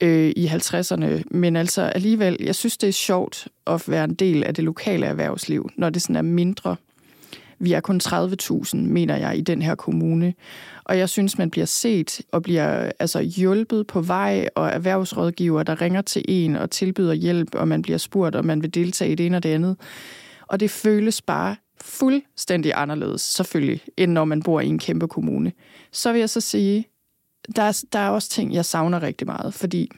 øh, 0.00 0.32
i 0.36 0.46
50'erne. 0.46 1.22
Men 1.30 1.56
altså 1.56 1.82
alligevel, 1.82 2.36
jeg 2.40 2.54
synes, 2.54 2.76
det 2.76 2.88
er 2.88 2.92
sjovt 2.92 3.48
at 3.66 3.88
være 3.88 4.04
en 4.04 4.14
del 4.14 4.44
af 4.44 4.54
det 4.54 4.64
lokale 4.64 5.06
erhvervsliv, 5.06 5.70
når 5.76 5.90
det 5.90 6.02
sådan 6.02 6.16
er 6.16 6.22
mindre. 6.22 6.76
Vi 7.58 7.72
er 7.72 7.80
kun 7.80 8.00
30.000, 8.04 8.76
mener 8.76 9.16
jeg, 9.16 9.38
i 9.38 9.40
den 9.40 9.62
her 9.62 9.74
kommune. 9.74 10.34
Og 10.88 10.98
jeg 10.98 11.08
synes, 11.08 11.38
man 11.38 11.50
bliver 11.50 11.66
set 11.66 12.20
og 12.32 12.42
bliver 12.42 12.92
altså, 12.98 13.20
hjulpet 13.20 13.86
på 13.86 14.00
vej, 14.00 14.48
og 14.54 14.68
erhvervsrådgiver, 14.68 15.62
der 15.62 15.80
ringer 15.80 16.02
til 16.02 16.24
en 16.28 16.56
og 16.56 16.70
tilbyder 16.70 17.12
hjælp, 17.12 17.54
og 17.54 17.68
man 17.68 17.82
bliver 17.82 17.98
spurgt, 17.98 18.36
om 18.36 18.44
man 18.44 18.62
vil 18.62 18.74
deltage 18.74 19.12
i 19.12 19.14
det 19.14 19.26
ene 19.26 19.36
og 19.36 19.42
det 19.42 19.48
andet. 19.48 19.76
Og 20.46 20.60
det 20.60 20.70
føles 20.70 21.22
bare 21.22 21.56
fuldstændig 21.80 22.72
anderledes, 22.74 23.22
selvfølgelig, 23.22 23.80
end 23.96 24.12
når 24.12 24.24
man 24.24 24.42
bor 24.42 24.60
i 24.60 24.66
en 24.66 24.78
kæmpe 24.78 25.08
kommune. 25.08 25.52
Så 25.92 26.12
vil 26.12 26.18
jeg 26.18 26.30
så 26.30 26.40
sige, 26.40 26.88
der 27.56 27.62
er, 27.62 27.84
der 27.92 27.98
er 27.98 28.08
også 28.08 28.30
ting, 28.30 28.54
jeg 28.54 28.64
savner 28.64 29.02
rigtig 29.02 29.26
meget, 29.26 29.54
fordi 29.54 29.90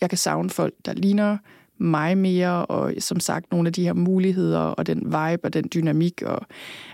jeg 0.00 0.08
kan 0.08 0.18
savne 0.18 0.50
folk, 0.50 0.74
der 0.84 0.92
ligner 0.92 1.36
mig 1.78 2.18
mere, 2.18 2.66
og 2.66 2.92
som 2.98 3.20
sagt, 3.20 3.50
nogle 3.50 3.66
af 3.66 3.72
de 3.72 3.84
her 3.84 3.92
muligheder, 3.92 4.58
og 4.58 4.86
den 4.86 4.98
vibe, 5.04 5.44
og 5.44 5.52
den 5.52 5.68
dynamik, 5.74 6.22
og 6.22 6.46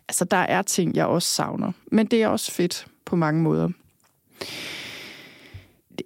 altså, 0.09 0.25
der 0.25 0.37
er 0.37 0.63
ting, 0.63 0.97
jeg 0.97 1.07
også 1.07 1.29
savner. 1.29 1.73
Men 1.93 2.07
det 2.07 2.23
er 2.23 2.29
også 2.29 2.53
fedt 2.53 2.87
på 3.15 3.19
mange 3.19 3.43
måder. 3.43 3.69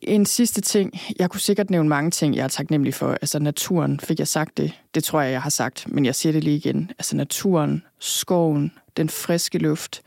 En 0.02 0.26
sidste 0.26 0.60
ting. 0.60 1.00
Jeg 1.18 1.30
kunne 1.30 1.40
sikkert 1.40 1.70
nævne 1.70 1.88
mange 1.88 2.10
ting, 2.10 2.36
jeg 2.36 2.44
er 2.44 2.48
taknemmelig 2.48 2.94
for. 2.94 3.10
Altså 3.10 3.38
naturen, 3.38 4.00
fik 4.00 4.18
jeg 4.18 4.28
sagt 4.28 4.56
det? 4.56 4.72
Det 4.94 5.04
tror 5.04 5.20
jeg, 5.20 5.32
jeg 5.32 5.42
har 5.42 5.50
sagt, 5.50 5.92
men 5.92 6.04
jeg 6.04 6.14
siger 6.14 6.32
det 6.32 6.44
lige 6.44 6.56
igen. 6.56 6.90
Altså 6.98 7.16
naturen, 7.16 7.82
skoven, 7.98 8.72
den 8.96 9.08
friske 9.08 9.58
luft, 9.58 10.02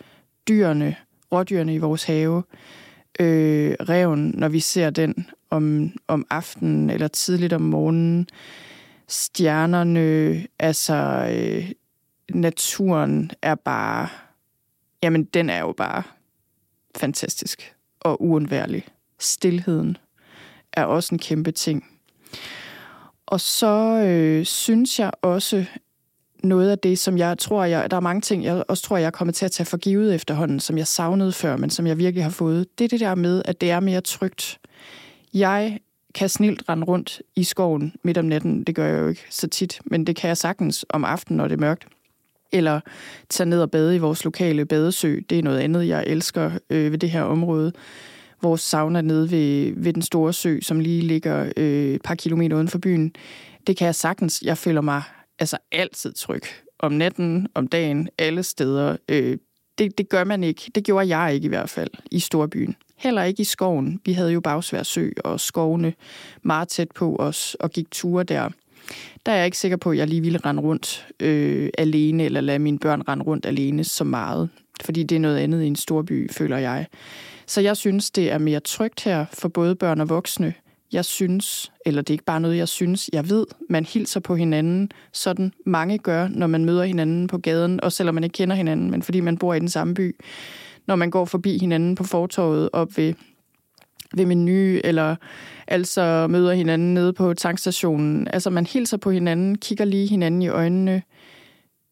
dyrene, 0.47 0.95
rådyrene 1.31 1.73
i 1.73 1.77
vores 1.77 2.03
have, 2.03 2.43
øh, 3.19 3.75
reven, 3.89 4.33
når 4.37 4.49
vi 4.49 4.59
ser 4.59 4.89
den 4.89 5.27
om, 5.49 5.91
om 6.07 6.25
aftenen 6.29 6.89
eller 6.89 7.07
tidligt 7.07 7.53
om 7.53 7.61
morgenen, 7.61 8.27
stjernerne, 9.07 10.47
altså 10.59 11.27
øh, 11.33 11.71
naturen 12.29 13.31
er 13.41 13.55
bare, 13.55 14.07
jamen 15.03 15.23
den 15.23 15.49
er 15.49 15.59
jo 15.59 15.73
bare 15.77 16.03
fantastisk 16.97 17.75
og 17.99 18.21
uundværlig 18.21 18.85
stilheden 19.19 19.97
er 20.73 20.83
også 20.83 21.15
en 21.15 21.19
kæmpe 21.19 21.51
ting. 21.51 21.85
Og 23.25 23.41
så 23.41 24.03
øh, 24.05 24.45
synes 24.45 24.99
jeg 24.99 25.11
også, 25.21 25.65
noget 26.43 26.69
af 26.71 26.79
det, 26.79 26.99
som 26.99 27.17
jeg 27.17 27.37
tror, 27.37 27.63
jeg, 27.63 27.91
der 27.91 27.97
er 27.97 28.01
mange 28.01 28.21
ting, 28.21 28.43
jeg 28.43 28.63
også 28.67 28.83
tror, 28.83 28.97
jeg 28.97 29.05
er 29.05 29.11
kommet 29.11 29.35
til 29.35 29.45
at 29.45 29.51
tage 29.51 29.65
for 29.65 29.77
givet 29.77 30.15
efterhånden, 30.15 30.59
som 30.59 30.77
jeg 30.77 30.87
savnede 30.87 31.31
før, 31.31 31.57
men 31.57 31.69
som 31.69 31.87
jeg 31.87 31.97
virkelig 31.97 32.23
har 32.23 32.31
fået. 32.31 32.79
Det 32.79 32.83
er 32.83 32.89
det 32.89 32.99
der 32.99 33.15
med, 33.15 33.41
at 33.45 33.61
det 33.61 33.71
er 33.71 33.79
mere 33.79 34.01
trygt. 34.01 34.59
Jeg 35.33 35.79
kan 36.15 36.29
snilt 36.29 36.63
rende 36.69 36.85
rundt 36.85 37.21
i 37.35 37.43
skoven 37.43 37.93
midt 38.03 38.17
om 38.17 38.25
natten. 38.25 38.63
Det 38.63 38.75
gør 38.75 38.85
jeg 38.85 38.99
jo 38.99 39.07
ikke 39.07 39.25
så 39.29 39.47
tit, 39.47 39.81
men 39.85 40.07
det 40.07 40.15
kan 40.15 40.27
jeg 40.27 40.37
sagtens 40.37 40.85
om 40.89 41.05
aftenen, 41.05 41.37
når 41.37 41.47
det 41.47 41.55
er 41.55 41.61
mørkt. 41.61 41.87
Eller 42.51 42.79
tage 43.29 43.49
ned 43.49 43.61
og 43.61 43.71
bade 43.71 43.95
i 43.95 43.99
vores 43.99 44.23
lokale 44.23 44.65
badesø. 44.65 45.19
Det 45.29 45.39
er 45.39 45.43
noget 45.43 45.59
andet, 45.59 45.87
jeg 45.87 46.03
elsker 46.07 46.51
øh, 46.69 46.91
ved 46.91 46.97
det 46.97 47.09
her 47.09 47.21
område 47.21 47.73
vores 48.41 48.61
sauna 48.61 49.01
nede 49.01 49.31
ved, 49.31 49.73
ved 49.75 49.93
den 49.93 50.01
store 50.01 50.33
sø, 50.33 50.59
som 50.61 50.79
lige 50.79 51.01
ligger 51.01 51.51
øh, 51.57 51.93
et 51.93 52.01
par 52.01 52.15
kilometer 52.15 52.55
uden 52.55 52.67
for 52.67 52.77
byen. 52.77 53.15
Det 53.67 53.77
kan 53.77 53.85
jeg 53.85 53.95
sagtens. 53.95 54.41
Jeg 54.41 54.57
føler 54.57 54.81
mig 54.81 55.01
altså 55.39 55.57
altid 55.71 56.13
tryg. 56.13 56.41
Om 56.79 56.91
natten, 56.91 57.47
om 57.53 57.67
dagen, 57.67 58.09
alle 58.17 58.43
steder. 58.43 58.97
Øh, 59.09 59.37
det, 59.77 59.97
det 59.97 60.09
gør 60.09 60.23
man 60.23 60.43
ikke. 60.43 60.71
Det 60.75 60.83
gjorde 60.83 61.17
jeg 61.17 61.33
ikke 61.33 61.45
i 61.45 61.49
hvert 61.49 61.69
fald 61.69 61.89
i 62.11 62.19
storbyen. 62.19 62.75
Heller 62.97 63.23
ikke 63.23 63.41
i 63.41 63.43
skoven. 63.43 64.01
Vi 64.05 64.13
havde 64.13 64.31
jo 64.31 64.39
Bagsvær 64.39 64.83
Sø 64.83 65.09
og 65.23 65.39
skovene 65.39 65.93
meget 66.41 66.67
tæt 66.67 66.91
på 66.95 67.15
os 67.15 67.55
og 67.59 67.71
gik 67.71 67.91
ture 67.91 68.23
der. 68.23 68.49
Der 69.25 69.31
er 69.31 69.35
jeg 69.35 69.45
ikke 69.45 69.57
sikker 69.57 69.77
på, 69.77 69.91
at 69.91 69.97
jeg 69.97 70.07
lige 70.07 70.21
ville 70.21 70.39
rende 70.45 70.61
rundt 70.61 71.07
øh, 71.19 71.69
alene, 71.77 72.23
eller 72.23 72.41
lade 72.41 72.59
mine 72.59 72.79
børn 72.79 73.01
rende 73.07 73.23
rundt 73.23 73.45
alene 73.45 73.83
så 73.83 74.03
meget. 74.03 74.49
Fordi 74.81 75.03
det 75.03 75.15
er 75.15 75.19
noget 75.19 75.37
andet 75.37 75.63
i 75.63 75.67
en 75.67 75.75
storby, 75.75 76.31
føler 76.31 76.57
jeg. 76.57 76.85
Så 77.47 77.61
jeg 77.61 77.77
synes, 77.77 78.11
det 78.11 78.31
er 78.31 78.37
mere 78.37 78.59
trygt 78.59 79.03
her 79.03 79.25
for 79.33 79.49
både 79.49 79.75
børn 79.75 80.01
og 80.01 80.09
voksne. 80.09 80.53
Jeg 80.91 81.05
synes, 81.05 81.71
eller 81.85 82.01
det 82.01 82.09
er 82.09 82.13
ikke 82.13 82.25
bare 82.25 82.39
noget, 82.39 82.57
jeg 82.57 82.67
synes, 82.67 83.09
jeg 83.13 83.29
ved, 83.29 83.45
man 83.69 83.85
hilser 83.85 84.19
på 84.19 84.35
hinanden, 84.35 84.91
sådan 85.13 85.53
mange 85.65 85.97
gør, 85.97 86.27
når 86.27 86.47
man 86.47 86.65
møder 86.65 86.83
hinanden 86.83 87.27
på 87.27 87.37
gaden, 87.37 87.83
og 87.83 87.91
selvom 87.91 88.15
man 88.15 88.23
ikke 88.23 88.33
kender 88.33 88.55
hinanden, 88.55 88.91
men 88.91 89.01
fordi 89.01 89.19
man 89.19 89.37
bor 89.37 89.53
i 89.53 89.59
den 89.59 89.69
samme 89.69 89.93
by. 89.93 90.15
Når 90.87 90.95
man 90.95 91.09
går 91.11 91.25
forbi 91.25 91.57
hinanden 91.57 91.95
på 91.95 92.03
fortorvet 92.03 92.69
op 92.73 92.97
ved, 92.97 93.13
ved 94.13 94.25
menu, 94.25 94.79
eller 94.83 95.15
altså 95.67 96.27
møder 96.29 96.53
hinanden 96.53 96.93
nede 96.93 97.13
på 97.13 97.33
tankstationen. 97.33 98.27
Altså 98.27 98.49
man 98.49 98.65
hilser 98.65 98.97
på 98.97 99.11
hinanden, 99.11 99.57
kigger 99.57 99.85
lige 99.85 100.07
hinanden 100.07 100.41
i 100.41 100.47
øjnene. 100.47 101.03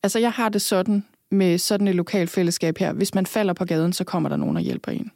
Altså 0.03 0.20
jeg 0.20 0.32
har 0.32 0.49
det 0.49 0.61
sådan 0.61 1.03
med 1.32 1.57
sådan 1.57 1.88
et 1.88 1.95
lokalt 1.95 2.30
fællesskab 2.30 2.78
her. 2.78 2.93
Hvis 2.93 3.15
man 3.15 3.26
falder 3.26 3.53
på 3.53 3.65
gaden, 3.65 3.93
så 3.93 4.03
kommer 4.03 4.30
der 4.30 4.36
nogen 4.36 4.55
og 4.55 4.61
hjælper 4.61 4.91
en. 4.91 5.11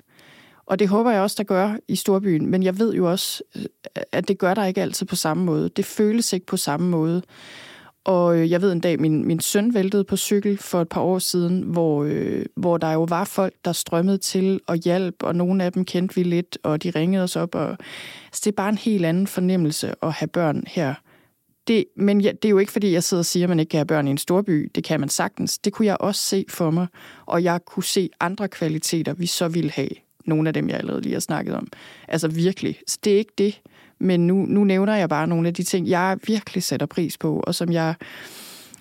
Og 0.66 0.80
det 0.80 0.88
håber 0.88 1.12
jeg 1.12 1.22
også, 1.22 1.36
der 1.38 1.43
gør 1.43 1.78
i 1.88 1.95
storbyen. 1.95 2.47
Men 2.47 2.64
jeg 2.64 2.80
ved 2.80 2.93
jo 2.93 3.12
også, 3.12 3.43
at 4.12 4.28
det 4.28 4.38
gør 4.38 4.54
der 4.54 4.66
ikke 4.66 4.82
altid 4.82 5.06
på 5.06 5.16
samme 5.16 5.43
måde. 5.43 5.70
Det 5.70 5.86
føles 5.86 6.34
ikke 6.34 6.45
på 6.45 6.58
samme 6.58 6.89
måde. 6.89 7.22
Og 8.06 8.38
øh, 8.38 8.51
jeg 8.51 8.62
ved 8.62 8.72
en 8.72 8.80
dag, 8.80 8.99
min, 8.99 9.26
min 9.28 9.39
søn 9.39 9.74
væltede 9.74 10.04
på 10.04 10.18
cykel 10.18 10.58
for 10.58 10.82
et 10.82 10.89
par 10.89 11.01
år 11.01 11.20
siden, 11.20 11.62
hvor, 11.62 12.04
øh, 12.04 12.45
hvor 12.56 12.78
der 12.78 12.91
jo 12.91 13.04
var 13.04 13.24
folk, 13.24 13.54
der 13.66 13.72
strømmede 13.72 14.18
til 14.18 14.60
og 14.68 14.76
hjalp, 14.76 15.24
og 15.24 15.36
nogle 15.36 15.64
af 15.64 15.72
dem 15.72 15.86
kendte 15.86 16.16
vi 16.16 16.24
lidt, 16.24 16.58
og 16.64 16.84
de 16.84 16.89
ringede 16.89 17.24
os 17.24 17.36
op. 17.36 17.56
Og, 17.56 17.70
altså, 17.70 18.41
det 18.43 18.47
er 18.47 18.56
bare 18.56 18.70
en 18.70 18.78
helt 18.78 19.06
anden 19.06 19.28
fornemmelse 19.28 19.93
at 20.01 20.12
have 20.12 20.28
børn 20.28 20.64
her. 20.68 20.93
Det, 21.68 21.86
men 21.97 22.22
jeg, 22.22 22.34
det 22.41 22.45
er 22.45 22.49
jo 22.49 22.58
ikke, 22.58 22.72
fordi 22.72 22.91
jeg 22.91 23.04
sidder 23.04 23.22
og 23.22 23.26
siger, 23.26 23.45
at 23.45 23.49
man 23.49 23.60
ikke 23.60 23.70
kan 23.70 23.78
have 23.78 23.86
børn 23.86 24.08
i 24.08 24.12
en 24.12 24.18
storby. 24.18 24.72
Det 24.76 24.84
kan 24.84 24.99
man 24.99 25.10
sagtens. 25.10 25.58
Det 25.58 25.74
kunne 25.74 25.86
jeg 25.86 25.97
også 25.99 26.22
se 26.22 26.45
for 26.49 26.72
mig, 26.72 26.88
og 27.26 27.43
jeg 27.43 27.60
kunne 27.66 27.84
se 27.84 28.10
andre 28.20 28.47
kvaliteter, 28.47 29.14
vi 29.14 29.26
så 29.26 29.47
ville 29.47 29.72
have 29.72 29.89
nogle 30.26 30.49
af 30.49 30.54
dem, 30.54 30.70
jeg 30.70 30.78
allerede 30.78 31.01
lige 31.01 31.14
har 31.14 31.20
snakket 31.20 31.56
om. 31.56 31.68
Altså 32.08 32.28
virkelig. 32.28 32.80
Så 32.88 32.97
det 33.04 33.14
er 33.14 33.18
ikke 33.18 33.34
det. 33.38 33.62
Men 34.04 34.28
nu, 34.28 34.45
nu 34.45 34.64
nævner 34.64 34.95
jeg 34.95 35.10
bare 35.10 35.28
nogle 35.28 35.47
af 35.47 35.54
de 35.54 35.64
ting, 35.64 35.88
jeg 35.88 36.18
virkelig 36.28 36.64
sætter 36.64 36.86
pris 36.86 37.18
på, 37.18 37.43
og 37.47 37.56
som 37.56 37.72
jeg, 37.72 37.95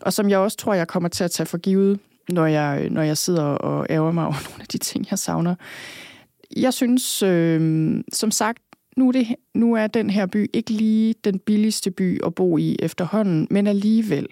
og 0.01 0.13
som 0.13 0.31
jeg 0.31 0.39
også 0.39 0.57
tror, 0.57 0.75
jeg 0.75 0.89
kommer 0.89 1.09
til 1.09 1.25
at 1.25 1.31
tage 1.31 1.47
for 1.47 1.59
givet, 1.59 1.99
når 2.29 2.47
jeg, 2.47 2.89
når 2.91 3.03
jeg 3.03 3.17
sidder 3.17 3.45
og 3.45 3.87
ærger 3.91 4.13
mig 4.13 4.25
over 4.25 4.35
nogle 4.51 4.61
af 4.61 4.67
de 4.67 4.79
ting, 4.79 5.07
jeg 5.11 5.19
savner. 5.19 5.55
Jeg 6.57 6.75
synes, 6.75 7.23
øh, 7.23 7.95
som 8.13 8.31
sagt, 8.31 8.59
nu 8.97 9.09
er, 9.09 9.13
det, 9.13 9.27
nu 9.55 9.75
er 9.75 9.87
den 9.87 10.11
her 10.11 10.27
by 10.27 10.51
ikke 10.53 10.71
lige 10.71 11.15
den 11.25 11.39
billigste 11.39 11.91
by 11.91 12.25
at 12.25 12.35
bo 12.35 12.59
i 12.59 12.77
efterhånden, 12.79 13.47
men 13.51 13.67
alligevel. 13.67 14.27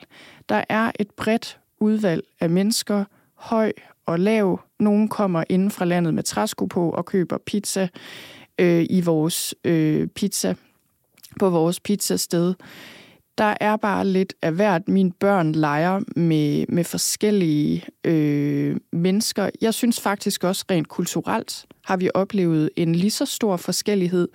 Der 0.48 0.64
er 0.68 0.90
et 0.98 1.10
bredt 1.10 1.58
udvalg 1.80 2.24
af 2.40 2.50
mennesker, 2.50 3.04
høj 3.34 3.72
og 4.06 4.18
lav. 4.18 4.60
Nogle 4.80 5.08
kommer 5.08 5.44
inden 5.48 5.70
fra 5.70 5.84
landet 5.84 6.14
med 6.14 6.22
træsko 6.22 6.66
på 6.66 6.90
og 6.90 7.06
køber 7.06 7.38
pizza 7.46 7.88
øh, 8.58 8.86
i 8.90 9.00
vores 9.00 9.54
øh, 9.64 10.06
pizza, 10.06 10.54
på 11.38 11.50
vores 11.50 11.80
pizzasted. 11.80 12.54
der 13.38 13.54
er 13.60 13.76
bare 13.76 14.06
lidt 14.06 14.34
af 14.42 14.52
hvert. 14.52 14.88
Mine 14.88 15.12
børn 15.12 15.52
leger 15.52 16.00
med, 16.16 16.66
med 16.68 16.84
forskellige 16.84 17.84
øh, 18.04 18.76
mennesker. 18.92 19.50
Jeg 19.60 19.74
synes 19.74 20.00
faktisk 20.00 20.44
også 20.44 20.64
rent 20.70 20.88
kulturelt 20.88 21.66
har 21.90 21.96
vi 21.96 22.10
oplevet 22.14 22.70
en 22.76 22.94
lige 22.94 23.10
så 23.10 23.26
stor 23.26 23.56
forskellighed. 23.56 24.28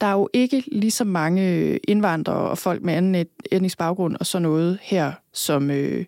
Der 0.00 0.06
er 0.06 0.12
jo 0.12 0.28
ikke 0.32 0.64
lige 0.72 0.90
så 0.90 1.04
mange 1.04 1.76
indvandrere 1.78 2.50
og 2.50 2.58
folk 2.58 2.82
med 2.82 2.94
anden 2.94 3.26
etnisk 3.52 3.78
baggrund 3.78 4.16
og 4.20 4.26
sådan 4.26 4.42
noget 4.42 4.78
her, 4.82 5.12
som, 5.32 5.70
øh, 5.70 6.04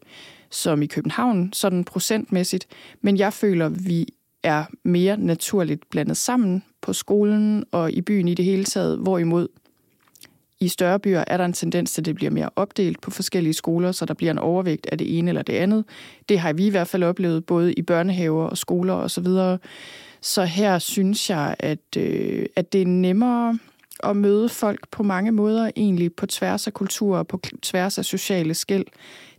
som 0.50 0.82
i 0.82 0.86
København, 0.86 1.52
sådan 1.52 1.84
procentmæssigt. 1.84 2.66
Men 3.00 3.16
jeg 3.16 3.32
føler, 3.32 3.68
vi 3.68 4.06
er 4.42 4.64
mere 4.84 5.16
naturligt 5.16 5.90
blandet 5.90 6.16
sammen 6.16 6.62
på 6.82 6.92
skolen 6.92 7.64
og 7.72 7.92
i 7.92 8.00
byen 8.00 8.28
i 8.28 8.34
det 8.34 8.44
hele 8.44 8.64
taget, 8.64 8.98
hvorimod 8.98 9.48
i 10.60 10.68
større 10.68 11.00
byer 11.00 11.24
er 11.26 11.36
der 11.36 11.44
en 11.44 11.52
tendens 11.52 11.92
til, 11.92 12.00
at 12.00 12.06
det 12.06 12.14
bliver 12.14 12.30
mere 12.30 12.50
opdelt 12.56 13.00
på 13.00 13.10
forskellige 13.10 13.54
skoler, 13.54 13.92
så 13.92 14.04
der 14.04 14.14
bliver 14.14 14.30
en 14.30 14.38
overvægt 14.38 14.86
af 14.86 14.98
det 14.98 15.18
ene 15.18 15.30
eller 15.30 15.42
det 15.42 15.52
andet. 15.52 15.84
Det 16.28 16.38
har 16.38 16.52
vi 16.52 16.66
i 16.66 16.70
hvert 16.70 16.88
fald 16.88 17.02
oplevet 17.02 17.46
både 17.46 17.72
i 17.72 17.82
børnehaver 17.82 18.44
og 18.44 18.58
skoler 18.58 18.94
osv. 18.94 19.08
Så, 19.08 19.20
videre. 19.20 19.58
så 20.20 20.44
her 20.44 20.78
synes 20.78 21.30
jeg, 21.30 21.56
at, 21.58 21.96
øh, 21.96 22.46
at 22.56 22.72
det 22.72 22.82
er 22.82 22.86
nemmere 22.86 23.58
at 24.02 24.16
møde 24.16 24.48
folk 24.48 24.88
på 24.90 25.02
mange 25.02 25.32
måder, 25.32 25.70
egentlig 25.76 26.14
på 26.14 26.26
tværs 26.26 26.66
af 26.66 26.74
kultur 26.74 27.18
og 27.18 27.26
på 27.26 27.40
tværs 27.62 27.98
af 27.98 28.04
sociale 28.04 28.54
skæld. 28.54 28.86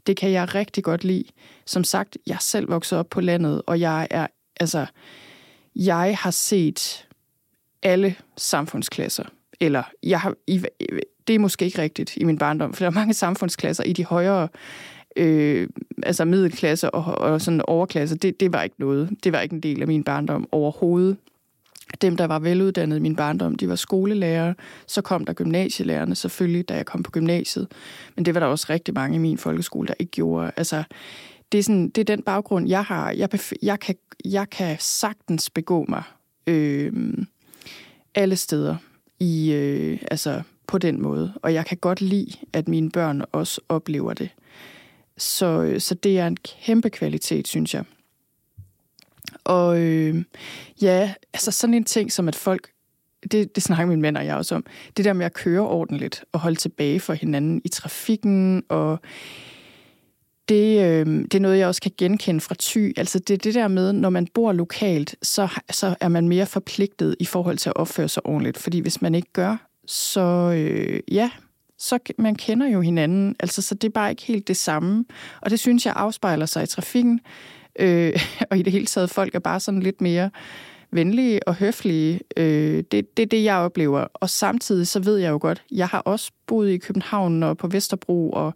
Det 0.08 0.18
kan 0.18 0.32
jeg 0.32 0.56
rigtig 0.56 0.84
godt 0.84 1.04
lide. 1.04 1.24
Som 1.66 1.84
sagt, 1.84 2.18
jeg 2.28 2.34
er 2.34 2.40
selv 2.40 2.70
vokset 2.70 3.00
op 3.00 3.10
på 3.10 3.22
landet, 3.22 3.62
og 3.68 3.80
jeg 3.80 4.08
er, 4.10 4.28
altså, 4.60 4.86
jeg 5.76 6.18
har 6.18 6.32
set 6.32 7.08
alle 7.84 8.16
samfundsklasser 8.38 9.24
eller 9.60 9.84
jeg 10.04 10.20
har, 10.20 10.36
det 11.28 11.36
er 11.36 11.40
måske 11.40 11.66
ikke 11.66 11.82
rigtigt 11.82 12.18
i 12.18 12.24
min 12.24 12.38
barndom, 12.38 12.74
for 12.74 12.84
der 12.84 12.92
er 12.92 12.96
mange 12.96 13.14
samfundsklasser 13.14 13.84
i 13.84 13.94
de 13.94 14.06
højere 14.06 14.48
øh, 15.18 15.68
altså 16.04 16.26
middelklasse 16.26 16.92
og, 16.92 17.32
og 17.32 17.42
sådan 17.42 17.62
overklasse, 17.68 18.16
det, 18.16 18.40
det 18.40 18.54
var 18.54 18.64
ikke 18.64 18.76
noget. 18.80 19.10
Det 19.24 19.34
var 19.34 19.40
ikke 19.40 19.54
en 19.54 19.64
del 19.64 19.82
af 19.82 19.88
min 19.88 20.04
barndom 20.04 20.48
overhovedet. 20.52 21.18
Dem, 22.02 22.18
der 22.18 22.28
var 22.28 22.40
veluddannede 22.40 22.98
i 22.98 23.02
min 23.02 23.16
barndom, 23.16 23.56
de 23.56 23.70
var 23.70 23.76
skolelærer. 23.76 24.54
Så 24.88 25.02
kom 25.02 25.26
der 25.26 25.34
gymnasielærerne 25.34 26.16
selvfølgelig, 26.16 26.70
da 26.70 26.76
jeg 26.76 26.86
kom 26.86 27.04
på 27.04 27.12
gymnasiet. 27.12 27.68
Men 28.16 28.26
det 28.26 28.34
var 28.34 28.40
der 28.40 28.48
også 28.48 28.68
rigtig 28.70 28.94
mange 28.94 29.16
i 29.16 29.20
min 29.20 29.38
folkeskole, 29.38 29.88
der 29.88 29.94
ikke 30.00 30.12
gjorde. 30.12 30.52
Altså, 30.58 30.84
det 31.52 31.58
er, 31.58 31.64
sådan, 31.64 31.90
det 31.90 32.02
er 32.02 32.16
den 32.16 32.24
baggrund, 32.24 32.68
jeg 32.68 32.84
har. 32.84 33.12
Jeg, 33.12 33.30
bef- 33.36 33.58
jeg, 33.62 33.80
kan, 33.80 33.96
jeg 34.26 34.50
kan 34.50 34.78
sagtens 34.80 35.50
begå 35.50 35.86
mig 35.90 36.04
øh, 36.48 36.94
alle 38.16 38.36
steder 38.36 38.76
i, 39.20 39.52
øh, 39.52 40.00
altså 40.12 40.42
på 40.68 40.78
den 40.78 41.02
måde. 41.02 41.34
Og 41.42 41.54
jeg 41.54 41.66
kan 41.66 41.78
godt 41.78 42.02
lide, 42.02 42.32
at 42.54 42.68
mine 42.68 42.92
børn 42.92 43.22
også 43.32 43.62
oplever 43.70 44.14
det. 44.14 44.30
Så, 45.18 45.62
øh, 45.62 45.82
så 45.82 45.96
det 45.96 46.20
er 46.20 46.28
en 46.28 46.38
kæmpe 46.38 46.90
kvalitet, 46.90 47.48
synes 47.48 47.74
jeg. 47.74 47.84
Og 49.44 49.80
øh, 49.82 50.24
ja, 50.82 51.14
altså 51.34 51.52
sådan 51.52 51.74
en 51.74 51.84
ting 51.84 52.12
som, 52.12 52.28
at 52.28 52.36
folk, 52.36 52.70
det, 53.32 53.56
det 53.56 53.64
snakker 53.64 53.86
mine 53.86 54.02
mænd 54.02 54.18
og 54.18 54.26
jeg 54.26 54.36
også 54.36 54.56
om, 54.56 54.66
det 54.98 55.06
der 55.06 55.14
med 55.14 55.26
at 55.26 55.34
køre 55.34 55.62
ordentligt 55.62 56.24
og 56.32 56.40
holde 56.40 56.56
tilbage 56.56 57.00
for 57.00 57.14
hinanden 57.14 57.62
i 57.66 57.68
trafikken, 57.68 58.64
og 58.70 59.00
det, 60.50 60.82
øh, 60.82 61.06
det 61.06 61.34
er 61.34 61.40
noget, 61.40 61.58
jeg 61.58 61.68
også 61.68 61.82
kan 61.82 61.92
genkende 61.98 62.42
fra 62.42 62.56
Ty. 62.56 62.92
Altså 62.98 63.20
det 63.20 63.34
er 63.34 63.38
det 63.38 63.54
der 63.54 63.68
med, 63.68 63.94
når 63.94 64.10
man 64.10 64.28
bor 64.34 64.52
lokalt, 64.52 65.16
så, 65.22 65.48
så 65.72 65.96
er 66.00 66.08
man 66.08 66.28
mere 66.28 66.46
forpligtet 66.46 67.16
i 67.20 67.26
forhold 67.26 67.58
til 67.58 67.70
at 67.70 67.78
opføre 67.78 68.08
sig 68.08 68.26
ordentligt. 68.26 68.58
Fordi 68.58 68.80
hvis 68.80 69.02
man 69.02 69.16
ikke 69.16 69.34
gør, 69.34 69.68
så 69.88 70.54
øh, 70.56 71.00
ja, 71.12 71.30
så 71.80 72.00
man 72.18 72.36
kender 72.36 72.68
jo 72.68 72.82
hinanden. 72.82 73.36
Altså, 73.40 73.62
så 73.62 73.76
det 73.76 73.88
er 73.88 73.92
bare 73.92 74.10
ikke 74.10 74.24
helt 74.24 74.48
det 74.48 74.58
samme. 74.58 75.06
Og 75.42 75.50
det 75.50 75.60
synes 75.60 75.86
jeg 75.86 75.94
afspejler 75.96 76.46
sig 76.46 76.64
i 76.64 76.68
trafikken. 76.68 77.20
Øh, 77.80 78.20
og 78.52 78.58
i 78.58 78.62
det 78.62 78.74
hele 78.74 78.86
taget, 78.86 79.10
folk 79.10 79.36
er 79.36 79.40
bare 79.40 79.60
sådan 79.60 79.84
lidt 79.84 80.02
mere 80.02 80.30
venlige 80.92 81.48
og 81.48 81.56
høflige. 81.56 82.20
Øh, 82.38 82.84
det, 82.92 83.18
det 83.18 83.24
er 83.24 83.28
det, 83.28 83.44
jeg 83.44 83.56
oplever. 83.56 84.00
Og 84.14 84.30
samtidig 84.30 84.88
så 84.88 85.00
ved 85.00 85.18
jeg 85.18 85.30
jo 85.30 85.38
godt, 85.42 85.64
jeg 85.72 85.88
har 85.88 86.00
også 86.00 86.32
boet 86.48 86.70
i 86.70 86.78
København 86.78 87.44
og 87.44 87.58
på 87.58 87.68
Vesterbro 87.68 88.32
og 88.32 88.54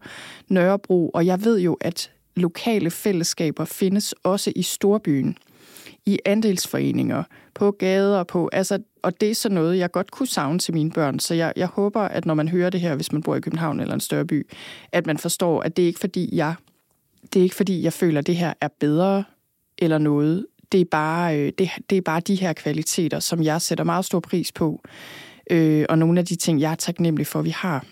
Nørrebro, 0.48 1.10
og 1.10 1.26
jeg 1.26 1.44
ved 1.44 1.60
jo, 1.60 1.78
at 1.82 2.12
lokale 2.36 2.92
fællesskaber 2.92 3.66
findes 3.66 4.16
også 4.24 4.54
i 4.56 4.62
storbyen 4.62 5.38
i 6.06 6.20
andelsforeninger, 6.26 7.24
på 7.54 7.72
gader, 7.72 8.24
på, 8.24 8.50
altså, 8.54 8.80
og 9.02 9.22
det 9.22 9.32
er 9.32 9.36
så 9.36 9.50
noget, 9.50 9.78
jeg 9.78 9.92
godt 9.92 10.12
kunne 10.12 10.28
savne 10.28 10.60
til 10.60 10.74
mine 10.74 10.92
børn. 10.92 11.20
Så 11.20 11.34
jeg, 11.34 11.54
jeg 11.56 11.68
håber, 11.68 12.02
at 12.02 12.26
når 12.26 12.34
man 12.34 12.48
hører 12.48 12.70
det 12.70 12.80
her, 12.82 12.96
hvis 12.96 13.12
man 13.12 13.24
bor 13.24 13.36
i 13.36 13.40
København 13.40 13.80
eller 13.80 13.94
en 13.94 14.00
større 14.00 14.26
by, 14.26 14.48
at 14.92 15.06
man 15.06 15.18
forstår, 15.18 15.62
at 15.62 15.78
det 15.78 15.84
er 15.84 15.88
ikke 15.88 16.00
fordi, 16.00 16.30
jeg, 16.36 16.56
det 17.34 17.40
er 17.40 17.44
ikke 17.44 17.56
fordi, 17.56 17.84
jeg 17.84 17.94
føler, 17.94 18.20
at 18.20 18.28
det 18.28 18.36
her 18.36 18.54
er 18.62 18.68
bedre 18.80 19.24
eller 19.78 19.98
noget. 19.98 20.46
Det 20.72 20.82
er 20.82 20.86
bare, 20.86 21.40
øh, 21.40 21.52
det, 21.58 21.70
det 21.90 21.98
er 21.98 22.02
bare 22.02 22.20
de 22.20 22.36
her 22.36 22.54
kvaliteter, 22.54 23.20
som 23.20 23.44
jeg 23.44 23.62
sætter 23.62 23.84
meget 23.84 24.06
stor 24.06 24.20
pris 24.20 24.52
på, 24.52 24.82
øh, 25.50 25.86
og 25.90 25.98
nogle 25.98 26.20
af 26.20 26.26
de 26.26 26.36
ting, 26.36 26.62
jeg 26.62 26.72
er 26.72 26.76
taknemmelig 26.76 27.28
for, 27.28 27.42
vi 27.42 27.50
har. 27.50 27.86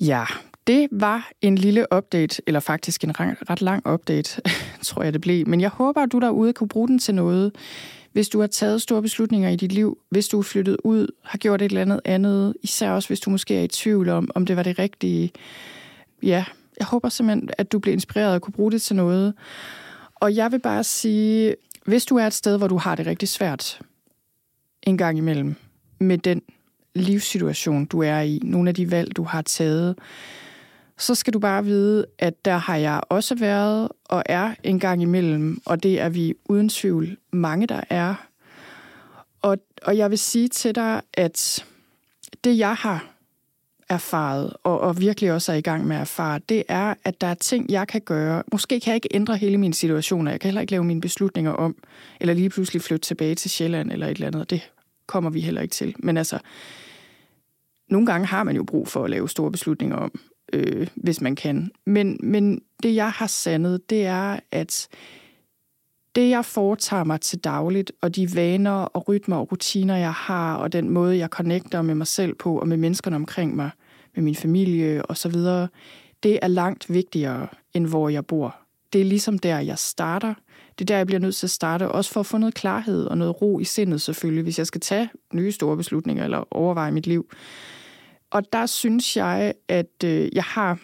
Ja, 0.00 0.24
det 0.66 0.88
var 0.90 1.30
en 1.42 1.58
lille 1.58 1.86
update, 1.96 2.42
eller 2.46 2.60
faktisk 2.60 3.04
en 3.04 3.20
ret 3.20 3.62
lang 3.62 3.86
update, 3.86 4.40
tror 4.82 5.02
jeg 5.02 5.12
det 5.12 5.20
blev. 5.20 5.46
Men 5.46 5.60
jeg 5.60 5.70
håber, 5.70 6.02
at 6.02 6.12
du 6.12 6.18
derude 6.18 6.52
kunne 6.52 6.68
bruge 6.68 6.88
den 6.88 6.98
til 6.98 7.14
noget. 7.14 7.52
Hvis 8.12 8.28
du 8.28 8.40
har 8.40 8.46
taget 8.46 8.82
store 8.82 9.02
beslutninger 9.02 9.48
i 9.48 9.56
dit 9.56 9.72
liv, 9.72 9.98
hvis 10.10 10.28
du 10.28 10.38
er 10.38 10.42
flyttet 10.42 10.76
ud, 10.84 11.06
har 11.22 11.38
gjort 11.38 11.62
et 11.62 11.64
eller 11.64 11.82
andet 11.82 12.00
andet, 12.04 12.54
især 12.62 12.90
også 12.90 13.08
hvis 13.08 13.20
du 13.20 13.30
måske 13.30 13.56
er 13.56 13.62
i 13.62 13.68
tvivl 13.68 14.08
om, 14.08 14.30
om 14.34 14.46
det 14.46 14.56
var 14.56 14.62
det 14.62 14.78
rigtige. 14.78 15.30
Ja, 16.22 16.44
jeg 16.78 16.86
håber 16.86 17.08
simpelthen, 17.08 17.50
at 17.58 17.72
du 17.72 17.78
bliver 17.78 17.92
inspireret 17.92 18.34
og 18.34 18.42
kunne 18.42 18.52
bruge 18.52 18.72
det 18.72 18.82
til 18.82 18.96
noget. 18.96 19.34
Og 20.24 20.36
jeg 20.36 20.52
vil 20.52 20.58
bare 20.58 20.84
sige, 20.84 21.56
hvis 21.86 22.06
du 22.06 22.16
er 22.16 22.26
et 22.26 22.32
sted, 22.32 22.58
hvor 22.58 22.68
du 22.68 22.76
har 22.76 22.94
det 22.94 23.06
rigtig 23.06 23.28
svært 23.28 23.80
en 24.82 24.98
gang 24.98 25.18
imellem 25.18 25.54
med 25.98 26.18
den 26.18 26.42
livssituation, 26.94 27.84
du 27.84 28.02
er 28.02 28.20
i, 28.20 28.40
nogle 28.42 28.68
af 28.68 28.74
de 28.74 28.90
valg, 28.90 29.16
du 29.16 29.22
har 29.22 29.42
taget, 29.42 29.98
så 30.98 31.14
skal 31.14 31.32
du 31.32 31.38
bare 31.38 31.64
vide, 31.64 32.06
at 32.18 32.44
der 32.44 32.56
har 32.56 32.76
jeg 32.76 33.00
også 33.08 33.34
været 33.34 33.88
og 34.04 34.22
er 34.26 34.54
en 34.62 34.80
gang 34.80 35.02
imellem, 35.02 35.60
og 35.66 35.82
det 35.82 36.00
er 36.00 36.08
vi 36.08 36.34
uden 36.48 36.68
tvivl 36.68 37.16
mange, 37.32 37.66
der 37.66 37.80
er. 37.90 38.14
Og, 39.42 39.58
og 39.82 39.96
jeg 39.96 40.10
vil 40.10 40.18
sige 40.18 40.48
til 40.48 40.74
dig, 40.74 41.02
at 41.14 41.64
det 42.44 42.58
jeg 42.58 42.74
har 42.74 43.13
erfaret, 43.88 44.52
og, 44.62 44.80
og 44.80 45.00
virkelig 45.00 45.32
også 45.32 45.52
er 45.52 45.56
i 45.56 45.60
gang 45.60 45.86
med 45.86 45.96
at 45.96 46.00
erfare, 46.00 46.40
det 46.48 46.62
er, 46.68 46.94
at 47.04 47.20
der 47.20 47.26
er 47.26 47.34
ting, 47.34 47.70
jeg 47.70 47.88
kan 47.88 48.00
gøre. 48.00 48.42
Måske 48.52 48.80
kan 48.80 48.90
jeg 48.90 48.94
ikke 48.94 49.08
ændre 49.14 49.36
hele 49.36 49.58
min 49.58 49.72
situation, 49.72 50.26
og 50.26 50.32
jeg 50.32 50.40
kan 50.40 50.48
heller 50.48 50.60
ikke 50.60 50.70
lave 50.70 50.84
mine 50.84 51.00
beslutninger 51.00 51.52
om, 51.52 51.76
eller 52.20 52.34
lige 52.34 52.50
pludselig 52.50 52.82
flytte 52.82 53.06
tilbage 53.06 53.34
til 53.34 53.50
Sjælland 53.50 53.92
eller 53.92 54.06
et 54.06 54.14
eller 54.14 54.26
andet. 54.26 54.50
Det 54.50 54.70
kommer 55.06 55.30
vi 55.30 55.40
heller 55.40 55.60
ikke 55.60 55.72
til. 55.72 55.94
Men 55.98 56.16
altså, 56.16 56.38
nogle 57.90 58.06
gange 58.06 58.26
har 58.26 58.44
man 58.44 58.56
jo 58.56 58.64
brug 58.64 58.88
for 58.88 59.04
at 59.04 59.10
lave 59.10 59.28
store 59.28 59.50
beslutninger 59.50 59.96
om, 59.96 60.20
øh, 60.52 60.88
hvis 60.94 61.20
man 61.20 61.36
kan. 61.36 61.70
Men, 61.86 62.18
men 62.22 62.60
det, 62.82 62.94
jeg 62.94 63.10
har 63.10 63.26
sandet, 63.26 63.90
det 63.90 64.06
er, 64.06 64.40
at 64.50 64.88
det, 66.14 66.30
jeg 66.30 66.44
foretager 66.44 67.04
mig 67.04 67.20
til 67.20 67.38
dagligt, 67.38 67.92
og 68.00 68.16
de 68.16 68.36
vaner 68.36 68.70
og 68.70 69.08
rytmer 69.08 69.36
og 69.36 69.52
rutiner, 69.52 69.96
jeg 69.96 70.12
har, 70.12 70.54
og 70.54 70.72
den 70.72 70.90
måde, 70.90 71.18
jeg 71.18 71.28
connecter 71.28 71.82
med 71.82 71.94
mig 71.94 72.06
selv 72.06 72.34
på, 72.34 72.58
og 72.58 72.68
med 72.68 72.76
menneskerne 72.76 73.16
omkring 73.16 73.56
mig, 73.56 73.70
med 74.14 74.24
min 74.24 74.34
familie 74.34 75.06
og 75.06 75.16
så 75.16 75.28
videre, 75.28 75.68
det 76.22 76.38
er 76.42 76.48
langt 76.48 76.92
vigtigere, 76.92 77.48
end 77.74 77.86
hvor 77.86 78.08
jeg 78.08 78.26
bor. 78.26 78.56
Det 78.92 79.00
er 79.00 79.04
ligesom 79.04 79.38
der, 79.38 79.58
jeg 79.58 79.78
starter. 79.78 80.34
Det 80.78 80.84
er 80.84 80.86
der, 80.86 80.96
jeg 80.96 81.06
bliver 81.06 81.20
nødt 81.20 81.36
til 81.36 81.46
at 81.46 81.50
starte, 81.50 81.88
også 81.88 82.12
for 82.12 82.20
at 82.20 82.26
få 82.26 82.38
noget 82.38 82.54
klarhed 82.54 83.04
og 83.04 83.18
noget 83.18 83.42
ro 83.42 83.58
i 83.58 83.64
sindet 83.64 84.00
selvfølgelig, 84.00 84.42
hvis 84.42 84.58
jeg 84.58 84.66
skal 84.66 84.80
tage 84.80 85.08
nye 85.32 85.52
store 85.52 85.76
beslutninger 85.76 86.24
eller 86.24 86.44
overveje 86.50 86.92
mit 86.92 87.06
liv. 87.06 87.30
Og 88.30 88.52
der 88.52 88.66
synes 88.66 89.16
jeg, 89.16 89.54
at 89.68 90.04
øh, 90.04 90.28
jeg 90.34 90.44
har 90.44 90.78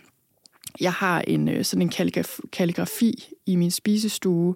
jeg 0.80 0.92
har 0.92 1.20
en 1.20 1.48
øh, 1.48 1.64
sådan 1.64 1.82
en 1.82 1.92
kalligrafi 2.52 3.24
i 3.46 3.56
min 3.56 3.70
spisestue 3.70 4.54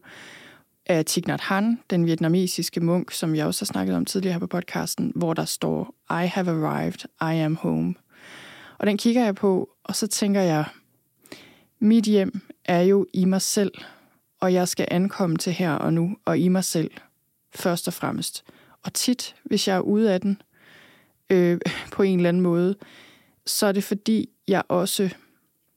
af 0.86 1.04
Thich 1.04 1.28
Nhat 1.28 1.40
Hanh, 1.40 1.80
den 1.90 2.06
vietnamesiske 2.06 2.80
munk, 2.80 3.12
som 3.12 3.34
jeg 3.34 3.46
også 3.46 3.64
har 3.64 3.66
snakket 3.66 3.96
om 3.96 4.04
tidligere 4.04 4.32
her 4.32 4.38
på 4.38 4.46
podcasten, 4.46 5.12
hvor 5.14 5.34
der 5.34 5.44
står, 5.44 5.94
I 6.10 6.26
have 6.26 6.48
arrived, 6.48 7.04
I 7.20 7.40
am 7.40 7.56
home. 7.56 7.94
Og 8.78 8.86
den 8.86 8.96
kigger 8.96 9.24
jeg 9.24 9.34
på, 9.34 9.70
og 9.84 9.96
så 9.96 10.06
tænker 10.06 10.40
jeg, 10.40 10.64
mit 11.78 12.04
hjem 12.04 12.40
er 12.64 12.80
jo 12.80 13.06
i 13.12 13.24
mig 13.24 13.42
selv, 13.42 13.72
og 14.40 14.52
jeg 14.52 14.68
skal 14.68 14.88
ankomme 14.90 15.36
til 15.36 15.52
her 15.52 15.72
og 15.72 15.92
nu, 15.92 16.16
og 16.24 16.38
i 16.38 16.48
mig 16.48 16.64
selv, 16.64 16.90
først 17.54 17.88
og 17.88 17.94
fremmest. 17.94 18.44
Og 18.82 18.92
tit, 18.92 19.34
hvis 19.44 19.68
jeg 19.68 19.76
er 19.76 19.80
ude 19.80 20.12
af 20.12 20.20
den, 20.20 20.42
øh, 21.30 21.60
på 21.92 22.02
en 22.02 22.18
eller 22.18 22.28
anden 22.28 22.42
måde, 22.42 22.76
så 23.46 23.66
er 23.66 23.72
det 23.72 23.84
fordi, 23.84 24.30
jeg 24.48 24.62
også 24.68 25.10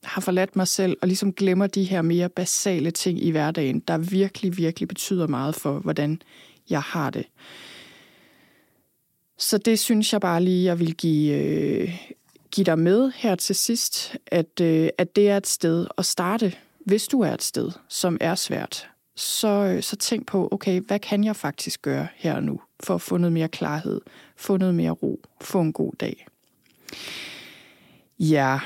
har 0.08 0.22
forladt 0.22 0.56
mig 0.56 0.68
selv 0.68 0.98
og 1.02 1.08
ligesom 1.08 1.34
glemmer 1.34 1.68
de 1.68 1.84
her 1.84 2.02
mere 2.02 2.30
basale 2.30 2.92
ting 2.92 3.24
i 3.24 3.32
hverdagen, 3.32 3.80
der 3.80 3.98
virkelig, 3.98 4.58
virkelig 4.58 4.88
betyder 4.88 5.28
meget 5.28 5.56
for, 5.56 5.80
hvordan 5.80 6.22
jeg 6.70 6.82
har 6.82 7.10
det. 7.10 7.26
Så 9.38 9.58
det 9.58 9.80
synes 9.80 10.14
jeg 10.14 10.22
bare 10.22 10.44
lige, 10.44 10.66
jeg 10.66 10.80
vil 10.80 10.96
give, 10.96 11.36
øh, 11.36 11.98
give 12.52 12.66
dig 12.66 12.80
med 12.80 13.12
her 13.16 13.36
til 13.36 13.56
sidst, 13.56 14.16
at, 14.28 14.62
øh, 14.62 14.90
at 14.98 15.16
det 15.16 15.30
er 15.30 15.38
et 15.38 15.48
sted 15.48 15.88
at 15.98 16.06
starte, 16.06 16.54
hvis 16.86 17.08
du 17.08 17.22
er 17.22 17.34
et 17.34 17.44
sted, 17.44 17.72
som 17.90 18.18
er 18.22 18.36
svært. 18.36 18.90
Så, 19.16 19.48
øh, 19.48 19.84
så 19.84 19.96
tænk 19.96 20.28
på, 20.28 20.50
okay, 20.52 20.82
hvad 20.82 21.00
kan 21.00 21.24
jeg 21.24 21.36
faktisk 21.36 21.82
gøre 21.82 22.08
her 22.16 22.36
og 22.36 22.44
nu, 22.44 22.62
for 22.80 22.96
at 22.96 23.02
få 23.02 23.18
noget 23.18 23.34
mere 23.34 23.48
klarhed, 23.48 24.02
få 24.36 24.58
noget 24.58 24.76
mere 24.76 24.92
ro, 24.92 25.22
få 25.42 25.62
en 25.62 25.74
god 25.74 25.94
dag. 26.00 26.28
Ja, 28.20 28.60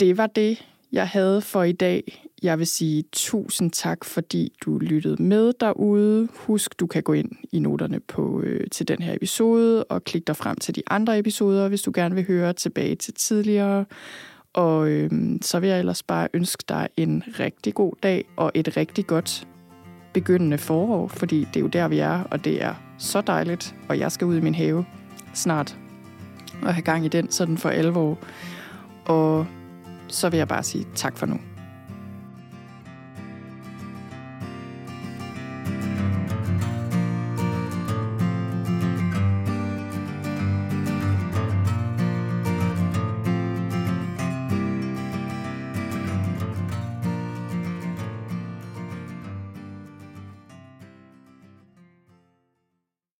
det 0.00 0.18
var 0.18 0.26
det, 0.26 0.64
jeg 0.92 1.08
havde 1.08 1.40
for 1.40 1.62
i 1.62 1.72
dag. 1.72 2.28
Jeg 2.42 2.58
vil 2.58 2.66
sige 2.66 3.04
tusind 3.12 3.70
tak, 3.70 4.04
fordi 4.04 4.52
du 4.64 4.78
lyttede 4.78 5.22
med 5.22 5.52
derude. 5.60 6.28
Husk, 6.34 6.80
du 6.80 6.86
kan 6.86 7.02
gå 7.02 7.12
ind 7.12 7.30
i 7.52 7.58
noterne 7.58 8.00
på, 8.00 8.42
øh, 8.42 8.66
til 8.70 8.88
den 8.88 9.02
her 9.02 9.14
episode 9.14 9.84
og 9.84 10.04
klikke 10.04 10.26
dig 10.26 10.36
frem 10.36 10.56
til 10.56 10.74
de 10.74 10.82
andre 10.86 11.18
episoder, 11.18 11.68
hvis 11.68 11.82
du 11.82 11.92
gerne 11.94 12.14
vil 12.14 12.26
høre 12.26 12.52
tilbage 12.52 12.94
til 12.94 13.14
tidligere. 13.14 13.84
Og 14.52 14.88
øh, 14.88 15.10
så 15.42 15.60
vil 15.60 15.68
jeg 15.68 15.78
ellers 15.78 16.02
bare 16.02 16.28
ønske 16.34 16.64
dig 16.68 16.88
en 16.96 17.22
rigtig 17.40 17.74
god 17.74 17.92
dag 18.02 18.24
og 18.36 18.52
et 18.54 18.76
rigtig 18.76 19.06
godt 19.06 19.48
begyndende 20.12 20.58
forår, 20.58 21.08
fordi 21.08 21.40
det 21.40 21.56
er 21.56 21.60
jo 21.60 21.66
der, 21.66 21.88
vi 21.88 21.98
er, 21.98 22.22
og 22.30 22.44
det 22.44 22.62
er 22.62 22.74
så 22.98 23.20
dejligt, 23.20 23.74
og 23.88 23.98
jeg 23.98 24.12
skal 24.12 24.26
ud 24.26 24.36
i 24.36 24.40
min 24.40 24.54
have 24.54 24.84
snart 25.34 25.76
og 26.62 26.74
have 26.74 26.82
gang 26.82 27.04
i 27.04 27.08
den 27.08 27.30
sådan 27.30 27.58
for 27.58 27.68
alvor. 27.68 28.18
Og 29.04 29.46
så 30.12 30.28
vil 30.28 30.38
jeg 30.38 30.48
bare 30.48 30.62
sige 30.62 30.86
tak 30.94 31.16
for 31.16 31.26
nu. 31.26 31.40